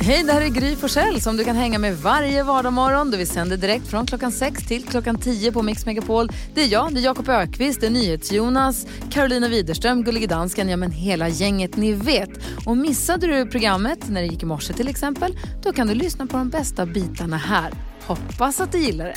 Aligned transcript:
Hej, 0.00 0.22
det 0.22 0.32
här 0.32 0.40
är 0.40 0.48
Gry 0.48 0.76
Forssell 0.76 1.20
som 1.20 1.36
du 1.36 1.44
kan 1.44 1.56
hänga 1.56 1.78
med 1.78 1.98
varje 1.98 2.42
vardagsmorgon. 2.42 3.10
Vi 3.10 3.26
sänder 3.26 3.56
direkt 3.56 3.86
från 3.86 4.06
klockan 4.06 4.32
6 4.32 4.66
till 4.66 4.84
klockan 4.84 5.18
10 5.18 5.52
på 5.52 5.62
Mix 5.62 5.86
Megapol. 5.86 6.28
Det 6.54 6.62
är 6.62 6.66
jag, 6.66 6.94
det 6.94 7.00
är 7.00 7.04
Jakob 7.04 7.28
Ökvist, 7.28 7.80
det 7.80 7.86
är 7.86 7.90
NyhetsJonas, 7.90 8.86
Carolina 9.10 9.48
Widerström, 9.48 10.04
Gullige 10.04 10.26
Dansken, 10.26 10.68
ja 10.68 10.76
men 10.76 10.90
hela 10.90 11.28
gänget 11.28 11.76
ni 11.76 11.92
vet. 11.92 12.30
Och 12.66 12.76
missade 12.76 13.26
du 13.26 13.46
programmet 13.46 13.98
när 14.08 14.20
det 14.20 14.26
gick 14.26 14.42
i 14.42 14.46
morse 14.46 14.72
till 14.72 14.88
exempel, 14.88 15.38
då 15.62 15.72
kan 15.72 15.86
du 15.86 15.94
lyssna 15.94 16.26
på 16.26 16.36
de 16.36 16.50
bästa 16.50 16.86
bitarna 16.86 17.36
här. 17.36 17.72
Hoppas 18.06 18.60
att 18.60 18.72
du 18.72 18.78
gillar 18.78 19.04
det. 19.04 19.16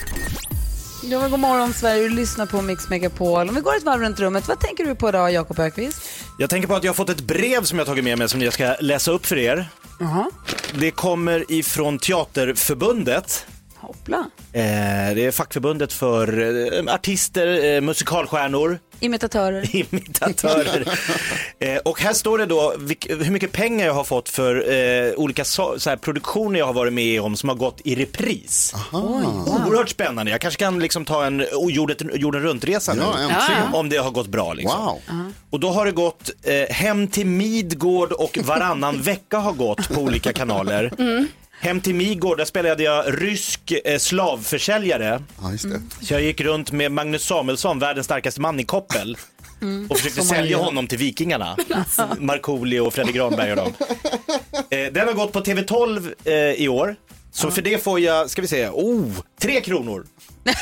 Ja, 1.03 1.21
men 1.21 1.31
god 1.31 1.39
morgon 1.39 1.73
Sverige, 1.73 2.03
du 2.03 2.09
lyssnar 2.09 2.45
på 2.45 2.61
Mix 2.61 2.89
Megapol. 2.89 3.49
Om 3.49 3.55
vi 3.55 3.61
går 3.61 3.75
ett 3.77 3.83
varv 3.83 4.01
runt 4.01 4.19
rummet, 4.19 4.47
vad 4.47 4.59
tänker 4.59 4.85
du 4.85 4.95
på 4.95 5.09
idag 5.09 5.31
Jakob 5.33 5.59
Ökvist? 5.59 6.01
Jag 6.37 6.49
tänker 6.49 6.67
på 6.67 6.75
att 6.75 6.83
jag 6.83 6.89
har 6.89 6.95
fått 6.95 7.09
ett 7.09 7.21
brev 7.21 7.63
som 7.63 7.77
jag 7.77 7.87
tagit 7.87 8.03
med 8.03 8.17
mig 8.17 8.29
som 8.29 8.41
jag 8.41 8.53
ska 8.53 8.75
läsa 8.79 9.11
upp 9.11 9.25
för 9.25 9.37
er. 9.37 9.69
Det 10.73 10.91
kommer 10.91 11.51
ifrån 11.51 11.99
Teaterförbundet. 11.99 13.45
Hoppla. 13.75 14.17
Eh, 14.53 15.15
det 15.15 15.25
är 15.25 15.31
fackförbundet 15.31 15.93
för 15.93 16.39
eh, 16.89 16.93
artister, 16.93 17.75
eh, 17.75 17.81
musikalstjärnor, 17.81 18.79
Imitatörer. 18.99 19.75
imitatörer. 19.75 20.87
eh, 21.59 21.77
och 21.77 22.01
här 22.01 22.13
står 22.13 22.37
det 22.37 22.45
då 22.45 22.73
vilk, 22.77 23.07
hur 23.09 23.31
mycket 23.31 23.51
pengar 23.51 23.85
jag 23.85 23.93
har 23.93 24.03
fått 24.03 24.29
för 24.29 24.71
eh, 24.73 25.13
olika 25.15 25.45
so, 25.45 25.79
så 25.79 25.89
här, 25.89 25.97
produktioner 25.97 26.59
jag 26.59 26.65
har 26.65 26.73
varit 26.73 26.93
med 26.93 27.21
om 27.21 27.35
som 27.35 27.49
har 27.49 27.55
gått 27.55 27.81
i 27.83 27.95
repris. 27.95 28.73
Oerhört 28.91 29.89
spännande. 29.89 30.31
Jag 30.31 30.41
kanske 30.41 30.59
kan 30.59 30.79
liksom 30.79 31.05
ta 31.05 31.25
en 31.25 31.41
oh, 31.41 31.71
jorden, 31.71 32.11
jorden 32.13 32.41
runt-resa 32.41 32.93
nu. 32.93 33.01
Ja. 33.01 33.69
Om 33.73 33.89
det 33.89 33.97
har 33.97 34.11
gått 34.11 34.27
bra 34.27 34.53
liksom. 34.53 34.85
Wow. 34.85 35.33
Och 35.49 35.59
då 35.59 35.69
har 35.69 35.85
det 35.85 35.91
gått 35.91 36.29
eh, 36.43 36.75
Hem 36.75 37.07
till 37.07 37.25
Midgård 37.25 38.11
och 38.11 38.37
Varannan 38.43 39.01
vecka 39.01 39.37
har 39.37 39.53
gått 39.53 39.89
på 39.89 40.01
olika 40.01 40.33
kanaler. 40.33 40.91
Hem 41.59 41.81
till 41.81 41.95
Midgård, 41.95 42.37
där 42.37 42.45
spelade 42.45 42.83
jag 42.83 43.21
rysk 43.21 43.71
eh, 43.85 43.97
slavförsäljare. 43.97 45.21
Ja, 45.41 45.51
just 45.51 45.69
det. 45.69 45.81
Så 46.01 46.13
jag 46.13 46.21
gick 46.21 46.41
runt 46.41 46.71
med 46.71 46.91
Magnus 46.91 47.23
Samuelsson, 47.25 47.79
världens 47.79 48.05
starkaste 48.05 48.41
man 48.41 48.59
i 48.59 48.63
koppel. 48.63 49.17
Och 49.89 49.97
försökte 49.97 50.21
sälja 50.21 50.57
honom 50.57 50.87
till 50.87 50.97
Vikingarna. 50.97 51.57
Markoolio 52.19 52.79
och 52.79 52.93
Fredrik 52.93 53.15
Granberg 53.15 53.51
och 53.51 53.57
dem. 53.57 53.73
Eh, 54.69 54.85
den 54.91 55.07
har 55.07 55.13
gått 55.13 55.33
på 55.33 55.39
TV12 55.39 56.13
eh, 56.25 56.33
i 56.33 56.67
år. 56.67 56.95
Så 57.31 57.51
för 57.51 57.61
det 57.61 57.83
får 57.83 57.99
jag, 57.99 58.29
ska 58.29 58.41
vi 58.41 58.47
se, 58.47 58.67
oh, 58.69 59.11
tre 59.41 59.61
kronor. 59.61 60.05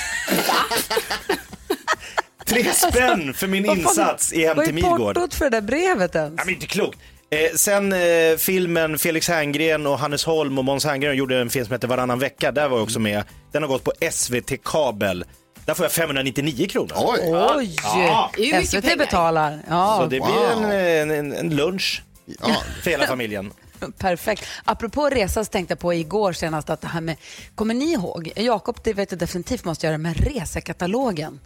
tre 2.46 2.74
spänn 2.74 3.34
för 3.34 3.48
min 3.48 3.66
insats 3.66 4.34
i 4.34 4.46
Hem 4.46 4.58
Vad 4.58 4.66
till 4.66 4.78
är 4.78 4.82
Midgård. 4.82 5.16
portot 5.16 5.34
för 5.34 5.46
det 5.50 5.52
där 5.52 5.62
brevet 5.62 6.16
ens? 6.16 6.34
Ja, 6.38 6.44
men 6.46 6.54
inte 6.54 6.68
klokt. 6.68 7.00
Eh, 7.36 7.52
sen 7.56 7.94
eh, 7.94 8.38
filmen 8.38 8.98
Felix 8.98 9.28
Herngren 9.30 9.88
och 9.88 10.00
Hannes 10.00 10.26
Holm 10.26 10.58
och 10.58 10.66
Måns 10.66 10.86
Herngren 10.86 11.16
gjorde 11.16 11.40
en 11.42 11.50
film 11.50 11.66
som 11.66 11.74
heter 11.74 11.88
Varannan 11.88 12.20
vecka. 12.20 12.52
Där 12.52 12.68
var 12.70 12.78
jag 12.78 12.84
också 12.84 13.00
med. 13.00 13.24
Den 13.52 13.62
har 13.64 13.70
gått 13.70 13.84
på 13.84 13.94
SVT 14.12 14.64
kabel. 14.64 15.26
Där 15.66 15.74
får 15.74 15.86
jag 15.86 15.92
599 15.92 16.68
kronor. 16.68 16.92
Oj. 16.96 17.20
Oj! 17.58 17.76
Ja. 17.84 18.32
Det 18.36 18.42
är 18.42 18.46
ju 18.46 18.54
mycket 18.54 18.70
SVT 18.70 18.82
pengar. 18.82 18.98
betalar. 18.98 19.60
Ja, 19.70 19.98
Så 20.02 20.08
det 20.08 20.20
wow. 20.20 20.28
blir 20.28 20.72
en, 20.72 21.12
en, 21.12 21.34
en 21.34 21.56
lunch 21.56 22.04
Ja. 22.42 22.56
för 22.84 22.92
hela 22.92 23.08
familjen. 23.08 23.52
perfekt. 23.98 24.46
Apropå 24.66 25.10
resa 25.10 25.46
så 25.46 25.52
tänkte 25.52 25.72
jag 25.72 25.80
på 25.80 25.94
igår 25.94 26.34
senast 26.34 26.70
att 26.70 26.82
det 26.82 26.88
här 26.88 27.02
med, 27.02 27.16
kommer 27.56 27.74
ni 27.74 27.92
ihåg, 27.94 28.32
Jakob 28.36 28.80
det 28.84 28.94
vet 28.94 29.12
jag 29.12 29.20
definitivt 29.20 29.66
måste 29.66 29.88
göra 29.88 29.98
med 29.98 30.18
resekatalogen. 30.36 31.40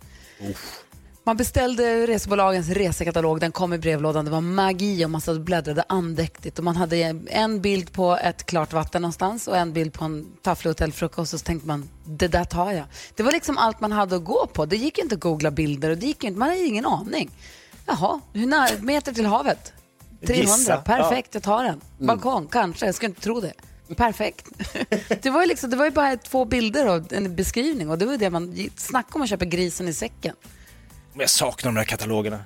Man 1.30 1.38
beställde 1.38 2.08
resebolagens 2.08 2.70
resekatalog, 2.70 3.40
den 3.40 3.52
kom 3.52 3.74
i 3.74 3.78
brevlådan, 3.78 4.26
det 4.26 4.32
var 4.32 4.42
magi 4.42 5.06
och 5.06 5.10
man 5.10 5.22
satt 5.22 5.36
och 5.36 5.42
bläddrade 5.42 5.84
andäktigt 5.90 6.58
och 6.58 6.64
man 6.64 6.76
hade 6.76 6.98
en 7.28 7.62
bild 7.62 7.94
på 7.94 8.18
ett 8.24 8.46
klart 8.46 8.74
vatten 8.74 9.02
någonstans 9.02 9.48
och 9.48 9.58
en 9.58 9.74
bild 9.74 9.94
på 9.94 10.06
en 10.06 10.28
tafflig 10.42 10.70
hotellfrukost 10.70 11.34
och 11.34 11.40
så 11.40 11.44
tänkte 11.44 11.68
man, 11.68 11.90
det 12.06 12.28
där 12.28 12.44
tar 12.44 12.72
jag. 12.72 12.86
Det 13.16 13.24
var 13.24 13.32
liksom 13.32 13.58
allt 13.58 13.80
man 13.80 13.92
hade 13.92 14.16
att 14.16 14.24
gå 14.24 14.48
på. 14.54 14.66
Det 14.66 14.76
gick 14.78 14.98
inte 14.98 15.16
att 15.16 15.22
googla 15.22 15.52
bilder 15.52 15.90
och 15.90 15.98
det 15.98 16.06
gick 16.06 16.24
inte, 16.24 16.40
man 16.40 16.50
hade 16.50 16.62
ingen 16.62 16.86
aning. 16.86 17.30
Jaha, 17.86 18.20
hur 18.34 18.48
nära, 18.48 18.82
meter 18.82 19.14
till 19.14 19.26
havet? 19.26 19.74
300, 20.28 20.44
Gissa. 20.44 20.78
perfekt, 20.78 21.34
jag 21.34 21.44
tar 21.44 21.64
den. 21.64 21.82
Balkong, 21.98 22.48
kanske, 22.48 22.86
jag 22.86 22.96
skulle 22.96 23.10
inte 23.10 23.22
tro 23.22 23.42
det. 23.42 23.54
Perfekt. 23.96 24.48
Det 25.22 25.30
var 25.30 25.42
ju, 25.42 25.48
liksom, 25.48 25.70
det 25.70 25.76
var 25.76 25.86
ju 25.86 25.92
bara 25.92 26.18
två 26.18 26.46
bilder 26.46 26.88
och 26.88 27.14
en 27.14 27.36
beskrivning 27.36 27.90
och 27.90 27.98
det 27.98 28.06
var 28.06 28.18
det 28.18 28.30
man, 28.30 28.70
snacka 28.76 29.10
om 29.16 29.22
att 29.22 29.30
köpa 29.30 29.46
grisen 29.46 29.88
i 29.88 29.94
säcken. 29.94 30.36
Men 31.14 31.20
jag 31.20 31.30
saknar 31.30 31.72
de 31.72 31.76
där 31.76 31.84
katalogerna. 31.84 32.40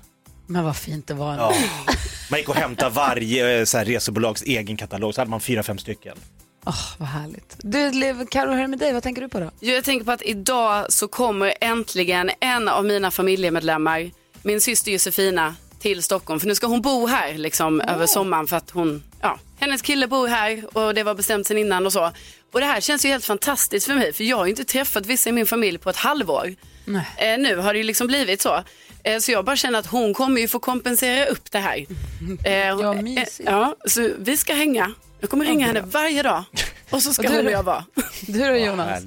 Men 0.47 0.63
vad 0.63 0.77
fint 0.77 1.07
det 1.07 1.13
var. 1.13 1.35
Ja. 1.35 1.53
Man 2.31 2.39
gick 2.39 2.49
och 2.49 2.55
hämtade 2.55 2.95
varje 2.95 3.59
eh, 3.59 3.65
så 3.65 3.77
här, 3.77 3.85
resebolags 3.85 4.41
egen 4.41 4.77
katalog, 4.77 5.15
så 5.15 5.21
hade 5.21 5.31
man 5.31 5.39
fyra, 5.41 5.63
fem 5.63 5.77
stycken. 5.77 6.17
Åh, 6.65 6.75
vad 6.97 7.07
härligt. 7.09 7.55
Du, 7.61 8.25
Karo, 8.31 8.49
hur 8.51 8.57
är 8.57 8.61
det 8.61 8.67
med 8.67 8.79
dig? 8.79 8.93
Vad 8.93 9.03
tänker 9.03 9.21
du 9.21 9.29
på 9.29 9.39
då? 9.39 9.51
Jo, 9.59 9.73
Jag 9.73 9.83
tänker 9.83 10.05
på 10.05 10.11
att 10.11 10.21
idag 10.21 10.93
så 10.93 11.07
kommer 11.07 11.53
äntligen 11.61 12.31
en 12.39 12.67
av 12.67 12.85
mina 12.85 13.11
familjemedlemmar, 13.11 14.11
min 14.41 14.61
syster 14.61 14.91
Josefina, 14.91 15.55
till 15.79 16.03
Stockholm. 16.03 16.39
För 16.39 16.47
nu 16.47 16.55
ska 16.55 16.67
hon 16.67 16.81
bo 16.81 17.07
här 17.07 17.33
liksom, 17.33 17.81
över 17.81 18.05
sommaren 18.05 18.47
för 18.47 18.57
att 18.57 18.69
hon, 18.69 19.03
ja, 19.21 19.39
hennes 19.59 19.81
kille 19.81 20.07
bor 20.07 20.27
här 20.27 20.77
och 20.77 20.93
det 20.93 21.03
var 21.03 21.15
bestämt 21.15 21.47
sen 21.47 21.57
innan 21.57 21.85
och 21.85 21.93
så. 21.93 22.11
Och 22.53 22.59
det 22.59 22.65
här 22.65 22.81
känns 22.81 23.05
ju 23.05 23.09
helt 23.09 23.25
fantastiskt 23.25 23.85
för 23.87 23.95
mig 23.95 24.13
för 24.13 24.23
jag 24.23 24.37
har 24.37 24.45
ju 24.45 24.49
inte 24.49 24.63
träffat 24.63 25.05
vissa 25.05 25.29
i 25.29 25.31
min 25.33 25.45
familj 25.45 25.77
på 25.77 25.89
ett 25.89 25.95
halvår. 25.95 26.55
Nej. 26.85 27.05
Eh, 27.17 27.37
nu 27.39 27.55
har 27.57 27.73
det 27.73 27.77
ju 27.77 27.83
liksom 27.83 28.07
blivit 28.07 28.41
så. 28.41 28.63
Eh, 29.03 29.19
så 29.19 29.31
jag 29.31 29.45
bara 29.45 29.55
känner 29.55 29.79
att 29.79 29.85
hon 29.87 30.13
kommer 30.13 30.41
ju 30.41 30.47
få 30.47 30.59
kompensera 30.59 31.25
upp 31.25 31.51
det 31.51 31.59
här. 31.59 31.85
Eh, 32.45 32.51
Ja, 32.53 32.95
eh, 32.95 33.01
mysigt. 33.01 33.41
ja, 33.45 33.75
så 33.85 34.09
vi 34.19 34.37
ska 34.37 34.53
hänga. 34.53 34.91
Jag 35.19 35.29
kommer 35.29 35.45
ringa 35.45 35.67
henne 35.67 35.81
varje 35.81 36.23
dag. 36.23 36.43
Och 36.89 37.01
så 37.03 37.13
ska 37.13 37.23
Och 37.23 37.29
du 37.29 37.35
hon 37.37 37.45
och 37.45 37.51
jag 37.51 37.63
vara. 37.63 37.85
Du 38.21 38.39
då 38.39 38.55
Jonas? 38.55 39.03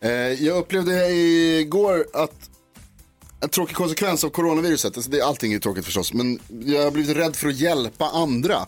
Eh, 0.00 0.10
jag 0.10 0.56
upplevde 0.56 1.06
igår 1.10 2.06
att 2.12 2.50
en 3.40 3.48
tråkig 3.48 3.76
konsekvens 3.76 4.24
av 4.24 4.28
coronaviruset, 4.30 4.96
alltså 4.96 5.10
det, 5.10 5.20
allting 5.22 5.50
är 5.52 5.54
ju 5.54 5.60
tråkigt 5.60 5.84
förstås, 5.84 6.12
men 6.12 6.38
jag 6.64 6.82
har 6.84 6.90
blivit 6.90 7.16
rädd 7.16 7.36
för 7.36 7.48
att 7.48 7.56
hjälpa 7.56 8.04
andra. 8.04 8.66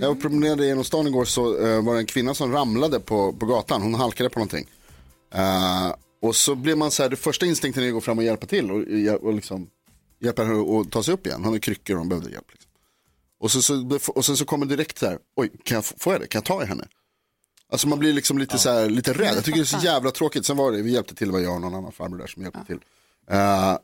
Jag 0.00 0.20
promenerade 0.20 0.66
genom 0.66 0.84
stan 0.84 1.06
igår 1.06 1.24
så 1.24 1.66
eh, 1.66 1.82
var 1.84 1.94
det 1.94 2.00
en 2.00 2.06
kvinna 2.06 2.34
som 2.34 2.52
ramlade 2.52 3.00
på, 3.00 3.32
på 3.32 3.46
gatan, 3.46 3.82
hon 3.82 3.94
halkade 3.94 4.30
på 4.30 4.38
någonting. 4.38 4.66
Eh, 5.34 5.94
och 6.24 6.36
så 6.36 6.54
blev 6.54 6.78
man 6.78 6.90
så 6.90 7.02
här, 7.02 7.10
det 7.10 7.16
första 7.16 7.46
instinkten 7.46 7.84
är 7.84 7.88
att 7.88 7.94
gå 7.94 8.00
fram 8.00 8.18
och 8.18 8.24
hjälpa 8.24 8.46
till 8.46 8.70
och, 8.70 8.78
och 9.26 9.34
liksom 9.34 9.70
hjälpa 10.20 10.44
henne 10.44 10.80
att 10.80 10.92
ta 10.92 11.02
sig 11.02 11.14
upp 11.14 11.26
igen. 11.26 11.38
Hon 11.38 11.44
hade 11.44 11.60
kryckor 11.60 11.94
och 11.94 11.98
hon 11.98 12.08
behövde 12.08 12.30
hjälp. 12.30 12.46
Liksom. 12.52 12.70
Och, 13.40 13.50
så, 13.50 13.62
så, 13.62 13.98
och 14.14 14.24
sen 14.24 14.36
så 14.36 14.44
kommer 14.44 14.66
direkt 14.66 14.98
så 14.98 15.06
här, 15.06 15.18
oj, 15.36 15.50
kan 15.64 15.74
jag, 15.74 15.84
få- 15.84 15.94
får 15.98 16.12
jag 16.12 16.22
det? 16.22 16.26
Kan 16.26 16.38
jag 16.38 16.44
ta 16.44 16.62
i 16.62 16.66
henne? 16.66 16.88
Alltså 17.68 17.88
man 17.88 17.98
blir 17.98 18.12
liksom 18.12 18.38
lite, 18.38 18.58
så 18.58 18.70
här, 18.70 18.90
lite 18.90 19.12
rädd. 19.12 19.36
Jag 19.36 19.44
tycker 19.44 19.58
det 19.58 19.62
är 19.62 19.80
så 19.80 19.84
jävla 19.86 20.10
tråkigt. 20.10 20.46
Sen 20.46 20.56
var 20.56 20.72
det, 20.72 20.82
vi 20.82 20.92
hjälpte 20.92 21.14
till, 21.14 21.30
var 21.30 21.40
jag 21.40 21.54
och 21.54 21.60
någon 21.60 21.74
annan 21.74 21.92
farbror 21.92 22.18
där 22.18 22.26
som 22.26 22.42
hjälpte 22.42 22.64
till. 22.66 22.78
Eh, 23.30 23.76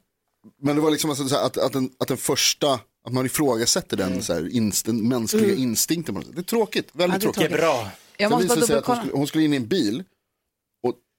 men 0.62 0.76
det 0.76 0.82
var 0.82 0.90
liksom 0.90 1.10
alltså, 1.10 1.28
så 1.28 1.36
här, 1.36 1.46
att, 1.46 1.56
att, 1.58 1.72
den, 1.72 1.90
att 1.98 2.08
den 2.08 2.16
första, 2.16 2.72
att 3.04 3.12
man 3.12 3.26
ifrågasätter 3.26 3.96
den 3.96 4.22
så 4.22 4.32
här, 4.32 4.48
inst, 4.54 4.86
den 4.86 5.08
mänskliga 5.08 5.54
instinkten. 5.54 6.14
något 6.14 6.26
sätt. 6.26 6.34
Det 6.34 6.40
är 6.40 6.42
tråkigt, 6.42 6.88
väldigt 6.92 7.22
Ja, 7.24 7.30
det 7.32 7.38
är 7.38 7.48
tråkigt. 7.48 7.52
Är 7.52 7.62
bra. 7.62 7.90
Jag 8.16 8.30
måste 8.30 8.46
bara 8.48 8.82
hon 8.86 8.96
skulle, 8.96 9.12
hon 9.12 9.26
skulle 9.26 9.44
in 9.44 9.52
i 9.52 9.56
en 9.56 9.66
bil. 9.66 10.04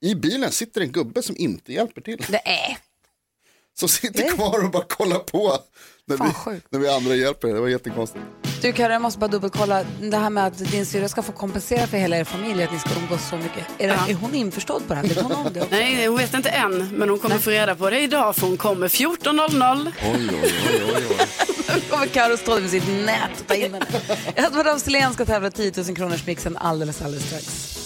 I 0.02 0.16
bilen 0.16 0.52
sitter 0.52 0.82
en 0.82 0.92
gubbe 0.92 1.22
som 1.24 1.36
inte 1.38 1.74
hjälper 1.74 2.02
till. 2.02 2.26
Det 2.30 2.48
är. 2.48 2.78
Som 3.80 3.90
sitter 3.90 4.36
kvar 4.36 4.64
och 4.64 4.72
bara 4.72 4.84
kollar 4.84 5.20
på. 5.20 5.58
När 6.06 6.18
Fan, 6.18 6.28
vi, 6.28 6.34
sjukt. 6.34 6.68
när 6.70 6.80
vi 6.80 6.90
andra 6.90 7.16
hjälper. 7.16 7.48
Det 7.48 7.62
var 7.62 7.68
jättekonstigt. 7.68 8.24
Du 8.62 8.72
Karo, 8.74 8.94
jag 8.94 9.02
måste 9.02 9.20
bara 9.20 9.28
dubbelkolla. 9.28 9.86
Det 10.02 10.18
här 10.18 10.30
med 10.30 10.46
att 10.48 10.58
din 10.58 10.86
syrra 10.86 11.10
ska 11.10 11.22
få 11.22 11.32
kompensera 11.32 11.88
för 11.88 11.98
hela 11.98 12.18
er 12.18 12.24
familj, 12.24 12.64
att 12.64 12.74
ni 12.74 12.80
ska 12.80 12.90
umgås 13.00 13.30
så 13.30 13.36
mycket. 13.38 13.68
Är, 13.78 13.88
det, 13.88 13.94
är 13.94 14.14
hon 14.14 14.34
införstådd 14.36 14.88
på 14.88 14.94
det 14.94 14.96
här? 15.00 15.08
Vet 15.08 15.22
hon 15.22 15.32
om 15.32 15.54
det 15.54 15.62
också? 15.62 15.76
Nej, 15.76 16.08
hon 16.08 16.18
vet 16.18 16.34
inte 16.34 16.50
än, 16.50 16.98
men 16.98 17.10
hon 17.10 17.20
kommer 17.20 17.38
få 17.38 17.50
reda 17.50 17.76
på 17.76 17.90
det 17.90 18.00
idag 18.00 18.36
för 18.36 18.48
hon 18.48 18.58
kommer 18.58 18.88
14.00. 18.88 19.92
Oj, 20.04 20.30
oj, 20.30 20.30
oj, 20.44 20.94
oj, 20.96 21.06
oj. 21.10 21.28
Nu 21.76 21.82
kommer 21.90 22.08
Karo 22.08 22.38
stå 22.38 22.54
där 22.56 22.62
med 22.62 22.70
sitt 22.70 22.88
nät 22.88 23.42
och 23.42 23.48
ta 23.48 23.56
in 23.56 23.74
henne. 23.74 23.86
Edward 24.36 24.68
af 24.68 24.82
Sillén 24.82 25.14
ska 25.14 25.26
tävla 25.26 25.52
10 25.52 25.72
000 25.78 25.96
kronors 25.96 26.26
mixen 26.28 26.58
alldeles, 26.58 27.02
alldeles 27.02 27.28
strax. 27.28 27.78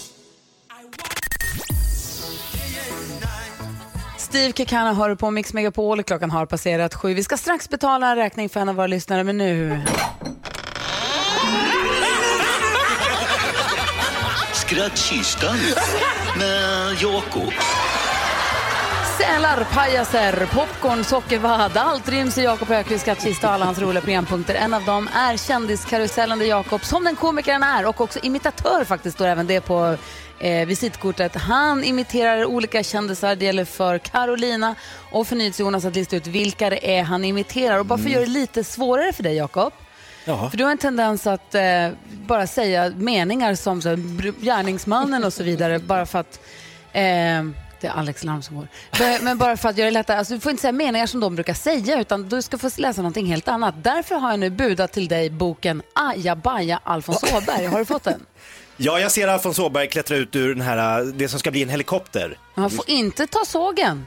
Steve 4.36 4.54
Kekana 4.54 4.94
hör 4.94 5.16
på 5.16 5.32
Mix 5.32 5.54
Megapol. 5.54 6.04
Klockan 6.04 6.32
har 6.32 6.46
passerat 6.46 6.96
sju. 6.96 7.14
Vi 7.14 7.24
ska 7.24 7.38
strax 7.38 7.70
betala 7.70 8.12
en 8.12 8.16
räkning 8.16 8.50
för 8.50 8.60
en 8.60 8.70
av 8.70 8.76
våra 8.76 8.88
lyssnare, 8.88 9.24
men 9.24 9.38
nu... 9.38 9.82
Skrattkistan 14.54 15.58
med 16.38 16.94
Jakob. 17.02 17.54
Sälar, 19.18 19.68
pajaser, 19.74 20.48
popcorn, 20.54 21.04
sockervadd. 21.04 21.78
Allt 21.78 22.10
ryms 22.10 22.38
i 22.38 22.44
Jakob 22.44 22.72
Öqvists 22.72 23.02
skattkista 23.02 23.48
och 23.48 23.54
alla 23.54 23.66
hans 23.66 23.80
roliga 23.80 24.02
programpunkter. 24.02 24.56
En 24.56 24.74
av 24.74 24.86
dem 24.86 25.10
är 25.14 25.38
kändiskarusellen 25.38 26.40
där 26.40 26.46
Jakob, 26.46 26.86
som 26.86 27.04
den 27.04 27.16
komikern 27.16 27.64
är 27.64 27.86
och 27.86 28.02
också 28.02 28.20
imitatör 28.20 28.84
faktiskt, 28.84 29.16
står 29.16 29.28
även 29.28 29.48
det 29.48 29.62
på 29.62 29.98
eh, 30.40 30.68
visitkortet. 30.68 31.36
Han 31.36 31.84
imiterar 31.84 32.46
olika 32.46 32.84
kändisar. 32.84 33.36
Det 33.36 33.46
gäller 33.46 33.66
för 33.66 33.98
Carolina 33.98 34.76
och 35.12 35.28
för 35.28 35.62
Jonas 35.62 35.86
att 35.86 35.96
lista 35.96 36.16
ut 36.16 36.28
vilka 36.28 36.70
det 36.70 36.98
är 36.98 37.04
han 37.04 37.26
imiterar. 37.26 37.80
Och 37.80 37.86
bara 37.86 37.98
för 38.00 38.06
att 38.06 38.12
göra 38.12 38.26
det 38.26 38.32
lite 38.32 38.64
svårare 38.64 39.14
för 39.14 39.24
dig 39.24 39.36
Jakob 39.36 39.74
Jaha. 40.26 40.50
För 40.50 40.58
du 40.58 40.64
har 40.64 40.72
en 40.72 40.78
tendens 40.78 41.28
att 41.28 41.56
eh, 41.56 41.90
bara 42.28 42.48
säga 42.48 42.90
meningar 42.96 43.56
som 43.56 43.82
så 43.82 43.90
här, 43.90 43.96
gärningsmannen 44.46 45.24
och 45.24 45.34
så 45.34 45.44
vidare 45.44 45.80
bara 45.80 46.06
för 46.06 46.20
att 46.20 46.40
eh, 46.92 47.02
det 47.82 47.88
är 47.88 47.92
Alex 47.92 48.24
larm 48.24 48.42
som 48.42 48.56
går. 48.56 48.68
Men- 49.22 49.38
bara 49.38 49.58
för 49.58 49.70
att 49.70 49.78
göra 49.78 49.86
det 49.86 49.92
lättare. 49.94 50.18
Alltså, 50.18 50.34
du 50.34 50.40
får 50.40 50.50
inte 50.52 50.62
säga 50.62 50.72
meningar 50.72 51.08
som 51.08 51.20
de 51.20 51.36
brukar 51.36 51.54
säga 51.54 52.00
utan 52.00 52.30
du 52.30 52.42
ska 52.42 52.58
få 52.58 52.70
läsa 52.78 53.02
någonting 53.02 53.26
helt 53.26 53.48
annat. 53.48 53.76
Därför 53.84 54.16
har 54.16 54.30
jag 54.32 54.40
nu 54.40 54.50
budat 54.50 54.92
till 54.92 55.08
dig 55.08 55.30
boken 55.30 55.82
Ajabaja 55.94 56.80
Alfons 56.84 57.24
Åberg. 57.34 57.66
Har 57.66 57.80
du 57.80 57.86
fått 57.86 58.04
den? 58.04 58.26
Ja, 58.78 59.00
jag 59.00 59.12
ser 59.12 59.28
Alfons 59.28 59.60
Åberg 59.60 59.88
klättra 59.88 60.18
ut 60.18 60.36
ur 60.36 60.56
den 60.56 60.62
här, 60.64 61.04
det 61.04 61.28
som 61.28 61.40
ska 61.40 61.52
bli 61.52 61.64
en 61.64 61.70
helikopter. 61.70 62.38
Man 62.56 62.70
får 62.70 62.90
inte 62.90 63.28
ta 63.28 63.46
sågen, 63.46 64.06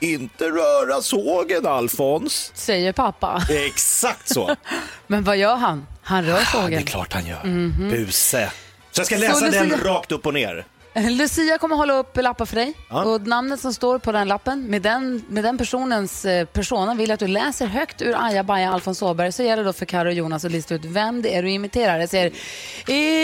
Inte 0.00 0.44
röra 0.44 1.02
sågen, 1.02 1.66
Alfons. 1.66 2.52
säger 2.54 2.92
pappa. 2.92 3.42
Exakt 3.50 4.28
så. 4.28 4.56
Men 5.06 5.24
vad 5.24 5.36
gör 5.36 5.56
han? 5.56 5.86
Han 6.02 6.24
rör 6.24 6.32
Ja, 6.32 6.38
det 6.38 6.46
sågen. 6.46 6.78
är 6.78 6.82
klart 6.82 7.12
han 7.12 7.26
gör. 7.26 7.42
Buse. 7.90 8.50
Så 8.92 9.00
jag 9.00 9.06
ska 9.06 9.16
läsa 9.16 9.34
Så 9.34 9.46
den 9.46 9.70
rakt 9.80 10.12
upp 10.12 10.26
och 10.26 10.34
ner. 10.34 10.64
Lucia 11.10 11.58
kommer 11.58 11.76
hålla 11.76 11.94
upp 11.94 12.16
lappar 12.16 12.46
för 12.46 12.56
dig 12.56 12.74
Ja. 12.88 13.04
och 13.04 13.26
namnet 13.26 13.60
som 13.60 13.74
står 13.74 13.98
på 13.98 14.12
den 14.12 14.28
lappen 14.28 14.66
med 14.66 14.82
den, 14.82 15.24
med 15.28 15.44
den 15.44 15.58
personens 15.58 16.24
eh, 16.24 16.44
persona 16.46 16.94
vill 16.94 17.08
jag 17.08 17.14
att 17.14 17.20
du 17.20 17.26
läser 17.26 17.66
högt 17.66 18.02
ur 18.02 18.14
Ajabaja 18.26 18.72
Alfons 18.72 19.02
Åberg 19.02 19.32
så 19.32 19.42
gäller 19.42 19.62
det 19.62 19.68
då 19.68 19.72
för 19.72 19.86
Karo 19.86 20.08
och 20.08 20.14
Jonas 20.14 20.44
att 20.44 20.52
lista 20.52 20.74
ut 20.74 20.84
vem 20.84 21.22
det 21.22 21.34
är 21.36 21.42
du 21.42 21.50
imiterar. 21.50 21.98
Jag 21.98 22.08
säger 22.08 22.26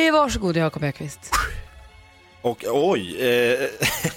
eh, 0.09 0.13
varsågod 0.13 0.57
Jakob 0.57 0.85
Ökvist. 0.85 1.31
Och 2.43 2.65
oj. 2.69 3.29
Eh... 3.29 3.69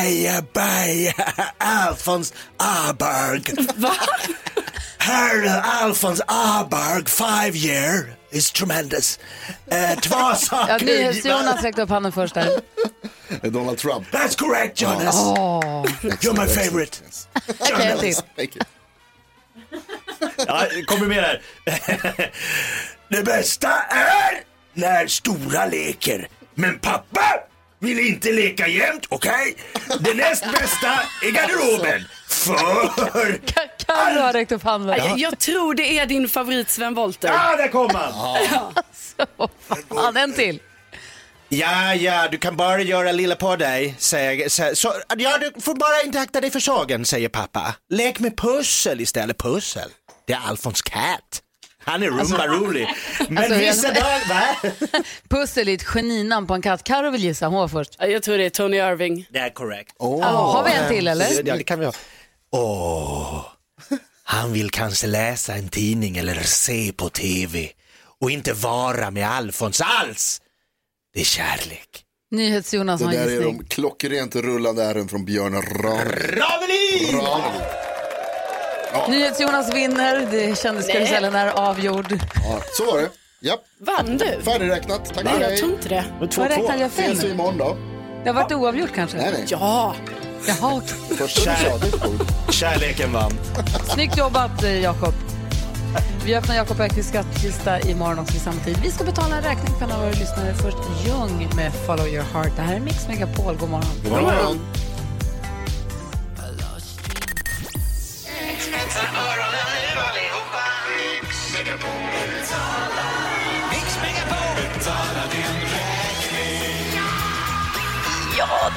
Ajabaja 0.00 1.12
Alfons 1.58 2.32
Aberg. 2.56 3.42
Va? 3.76 3.92
Herr 5.10 5.60
Alfons 5.82 6.20
Aberg, 6.28 7.08
five 7.08 7.56
year 7.56 8.16
is 8.30 8.50
tremendous. 8.52 9.18
Eh, 9.70 9.98
två 10.00 10.14
Ja, 10.18 10.34
saker. 10.34 10.84
NyhetsJonas 10.84 11.62
räckte 11.62 11.82
upp 11.82 11.90
handen 11.90 12.12
först 12.12 12.34
där. 12.34 12.60
Donald 13.50 13.78
Trump. 13.78 14.06
That's 14.12 14.36
correct 14.38 14.80
Jonas. 14.80 15.16
You're 15.16 16.40
my 16.40 16.48
favorite. 16.48 16.98
Okej, 17.58 17.86
en 17.86 17.98
till. 17.98 18.14
Thank 18.36 18.56
you. 18.56 18.64
Ja, 20.46 20.66
kommer 20.86 21.06
mer 21.06 21.22
här. 21.22 21.42
Det 23.08 23.22
bästa 23.22 23.72
är 23.90 24.40
när 24.74 25.06
stora 25.06 25.66
leker. 25.66 26.28
Men 26.54 26.78
pappa 26.78 27.40
vill 27.78 27.98
inte 27.98 28.32
leka 28.32 28.66
jämt, 28.68 29.06
okej? 29.08 29.56
Det 30.00 30.14
näst 30.14 30.44
bästa 30.52 31.00
är 31.22 31.30
garderoben. 31.30 32.04
För... 32.30 33.40
Karo 33.86 34.20
har 34.20 34.32
räckt 34.32 34.52
upp 34.52 34.62
handen. 34.62 34.96
Jag, 34.98 35.18
jag 35.18 35.38
tror 35.38 35.74
det 35.74 35.98
är 35.98 36.06
din 36.06 36.28
favorit 36.28 36.70
Sven 36.70 36.94
Wollter. 36.94 37.28
Ja, 37.28 37.56
där 37.56 37.68
kom 37.68 37.90
han. 37.94 38.12
Fan, 39.88 40.16
en 40.16 40.32
till. 40.32 40.60
Ja, 41.48 41.94
ja, 41.94 42.28
du 42.30 42.38
kan 42.38 42.56
bara 42.56 42.82
göra 42.82 43.12
lilla 43.12 43.36
på 43.36 43.56
dig, 43.56 43.94
säger 43.98 44.48
så, 44.48 44.70
så, 44.74 44.94
Ja, 45.16 45.38
du 45.38 45.60
får 45.60 45.74
bara 45.74 46.02
inte 46.04 46.20
akta 46.20 46.40
dig 46.40 46.50
för 46.50 46.60
sågen, 46.60 47.04
säger 47.04 47.28
pappa. 47.28 47.74
Lek 47.88 48.18
med 48.18 48.36
pussel 48.36 49.00
istället. 49.00 49.38
Pussel, 49.38 49.88
det 50.26 50.32
är 50.32 50.40
Alfons 50.48 50.82
Cat. 50.82 51.42
Han 51.84 52.02
är 52.02 52.06
rumba 52.06 52.46
rolig. 52.46 52.88
Men 53.28 53.38
alltså, 53.38 53.54
vissa 53.54 53.86
jag- 53.86 53.94
dagar, 53.96 54.28
va? 54.28 54.70
Pussel 55.28 55.68
är 55.68 55.74
ett 55.74 55.84
geninamn 55.84 56.46
på 56.46 56.54
en 56.54 56.62
katt. 56.62 56.84
Karo 56.84 57.10
vill 57.10 57.24
gissa, 57.24 57.46
hon 57.46 57.58
var 57.60 57.68
först. 57.68 57.96
Ja, 57.98 58.06
Jag 58.06 58.22
tror 58.22 58.38
det 58.38 58.44
är 58.44 58.50
Tony 58.50 58.76
Irving. 58.76 59.26
Det 59.30 59.38
är 59.38 59.50
korrekt. 59.50 59.96
Ja, 59.98 60.24
har 60.24 60.64
vi 60.64 60.72
en 60.72 60.88
till 60.88 61.08
eller? 61.08 61.26
Ja, 61.48 61.56
det 61.56 61.62
kan 61.62 61.78
vi 61.78 61.84
ha. 61.86 61.92
Åh, 62.52 63.44
han 64.24 64.52
vill 64.52 64.70
kanske 64.70 65.06
läsa 65.06 65.54
en 65.54 65.68
tidning 65.68 66.16
eller 66.18 66.42
se 66.42 66.92
på 66.92 67.08
tv 67.08 67.68
och 68.20 68.30
inte 68.30 68.52
vara 68.52 69.10
med 69.10 69.30
Alfons 69.30 69.80
alls. 69.84 70.40
Det 71.14 71.20
är 71.20 71.24
kärlek. 71.24 72.04
NyhetsJonas 72.30 73.00
Det 73.00 73.06
har 73.06 73.12
en 73.12 73.18
där 73.18 73.26
är 73.26 73.30
gissning. 73.30 73.58
de 73.58 73.64
klockrent 73.64 74.36
rullande 74.36 74.84
ärren 74.84 75.08
från 75.08 75.24
Björn 75.24 75.52
Ranelid. 75.54 76.38
Ravelin! 76.38 77.20
Ranelid. 77.20 77.62
NyhetsJonas 79.08 79.74
vinner. 79.74 80.28
Det 80.30 80.58
kändiskarusellen 80.58 81.34
är 81.34 81.46
avgjord. 81.48 82.12
Ja, 82.34 82.62
så 82.72 82.84
var 82.84 82.98
det. 83.00 83.10
Japp, 83.42 83.60
Vann 83.80 84.16
du? 84.18 84.42
färdigräknat. 84.42 85.14
Tack 85.14 85.24
Nej, 85.24 85.34
för 85.34 85.40
jag 85.40 85.50
dig. 85.50 85.58
tror 85.58 85.72
inte 85.72 85.88
det. 85.88 86.04
Vad 86.20 86.48
räknade 86.50 86.78
jag 86.80 86.92
fel 86.92 87.04
Ses 87.12 87.24
vi 87.24 87.28
nu? 87.28 87.34
imorgon 87.34 87.58
då? 87.58 87.76
Det 88.24 88.28
har 88.30 88.34
varit 88.34 88.52
oavgjort 88.52 88.90
kanske? 88.94 89.16
Nej, 89.16 89.30
nej. 89.32 89.44
Ja. 89.48 89.94
Jaha. 90.46 90.80
Första 91.18 91.56
coolt. 91.80 92.32
Kärleken 92.50 93.12
vann. 93.12 93.32
Snyggt 93.94 94.18
jobbat 94.18 94.62
eh, 94.62 94.80
Jakob. 94.80 95.14
Vi 96.24 96.34
öppnar 96.36 96.54
Jakob 96.54 96.80
Öqvists 96.80 97.10
skattkista 97.10 97.80
imorgon 97.80 98.18
också 98.18 98.32
vid 98.32 98.42
samma 98.42 98.60
tid. 98.60 98.78
Vi 98.82 98.90
ska 98.90 99.04
betala 99.04 99.36
en 99.36 99.42
räkning 99.42 99.74
för 99.78 99.84
en 99.84 99.92
av 99.92 100.00
våra 100.00 100.10
lyssnare. 100.10 100.54
Först 100.54 100.76
Ljung 101.06 101.48
med 101.56 101.72
Follow 101.86 102.08
your 102.08 102.24
heart. 102.32 102.52
Det 102.56 102.62
här 102.62 102.76
är 102.76 102.80
Mix 102.80 103.08
Megapol. 103.08 103.56
God 103.56 103.70
morgon. 103.70 103.90
God 104.04 104.12
morgon. 104.12 104.60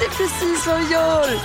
det 0.00 0.04
är 0.06 0.10
precis 0.28 0.66
vad 0.66 0.80
vi 0.80 0.92
gör. 0.92 1.40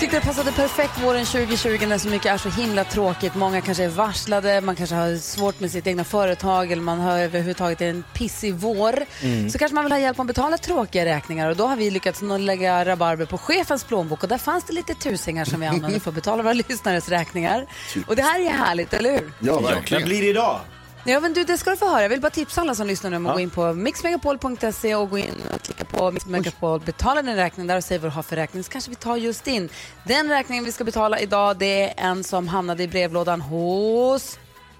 Tyckte 0.00 0.16
det 0.16 0.26
passade 0.26 0.52
perfekt 0.52 1.02
våren 1.02 1.24
2020 1.26 1.86
när 1.86 1.98
så 1.98 2.08
mycket 2.08 2.32
är 2.32 2.36
så 2.38 2.48
himla 2.48 2.84
tråkigt. 2.84 3.34
Många 3.34 3.60
kanske 3.60 3.84
är 3.84 3.88
varslade, 3.88 4.60
man 4.60 4.76
kanske 4.76 4.94
har 4.96 5.16
svårt 5.16 5.60
med 5.60 5.70
sitt 5.70 5.86
egna 5.86 6.04
företag 6.04 6.72
eller 6.72 6.82
man 6.82 7.00
har 7.00 7.18
överhuvudtaget 7.18 7.80
en 7.80 8.04
pissig 8.14 8.54
vår. 8.54 9.04
Så 9.50 9.58
kanske 9.58 9.74
man 9.74 9.84
vill 9.84 9.92
ha 9.92 9.98
hjälp 9.98 10.20
att 10.20 10.26
betala 10.26 10.58
tråkiga 10.58 11.04
räkningar 11.04 11.50
och 11.50 11.56
då 11.56 11.66
har 11.66 11.76
vi 11.76 11.90
lyckats 11.90 12.22
lägga 12.38 12.84
rabarber 12.84 13.26
på 13.26 13.38
chefens 13.38 13.84
plånbok 13.84 14.22
och 14.22 14.28
där 14.28 14.38
fanns 14.38 14.64
det 14.64 14.72
lite 14.72 14.94
tusingar 14.94 15.44
som 15.44 15.60
vi 15.60 15.66
använder 15.74 16.00
för 16.00 16.10
att 16.10 16.14
betala 16.14 16.42
våra 16.42 16.52
lyssnares 16.52 17.08
räkningar. 17.08 17.66
Och 18.06 18.16
det 18.16 18.22
här 18.22 18.40
är 18.40 18.50
härligt, 18.50 18.92
eller 18.94 19.10
hur? 19.12 19.32
Ja, 19.40 19.54
Vad 19.54 19.62
verkligen. 19.74 20.04
blir 20.04 20.20
det 20.20 20.28
idag? 20.28 20.60
Ja, 21.06 21.20
men 21.20 21.32
du, 21.32 21.44
det 21.44 21.58
ska 21.58 21.70
du 21.70 21.76
få 21.76 21.88
höra. 21.88 22.02
Jag 22.02 22.08
vill 22.08 22.20
bara 22.20 22.30
tipsa 22.30 22.60
alla 22.60 22.74
som 22.74 22.86
lyssnar 22.86 23.10
nu 23.10 23.16
om 23.16 23.26
att 23.26 23.32
gå 23.34 23.40
in 23.40 23.50
på 23.50 23.72
mixmegapol.se 23.72 24.94
och 24.94 25.10
gå 25.10 25.18
in 25.18 25.34
och 25.54 25.62
på 25.96 26.10
Mix 26.10 26.26
Megapol, 26.26 26.80
betala 26.80 27.22
din 27.22 27.36
räkning 27.36 27.66
där 27.66 27.76
och 27.76 27.84
säg 27.84 27.98
vad 27.98 28.10
du 28.10 28.14
har 28.14 28.22
för 28.22 28.36
räkning 28.36 28.62
så 28.64 28.72
kanske 28.72 28.90
vi 28.90 28.96
tar 28.96 29.16
just 29.16 29.44
din. 29.44 29.68
Den 30.04 30.28
räkningen 30.28 30.64
vi 30.64 30.72
ska 30.72 30.84
betala 30.84 31.18
idag 31.20 31.56
det 31.56 31.82
är 31.82 32.10
en 32.10 32.24
som 32.24 32.48
hamnade 32.48 32.82
i 32.82 32.88
brevlådan 32.88 33.40
hos 33.40 34.38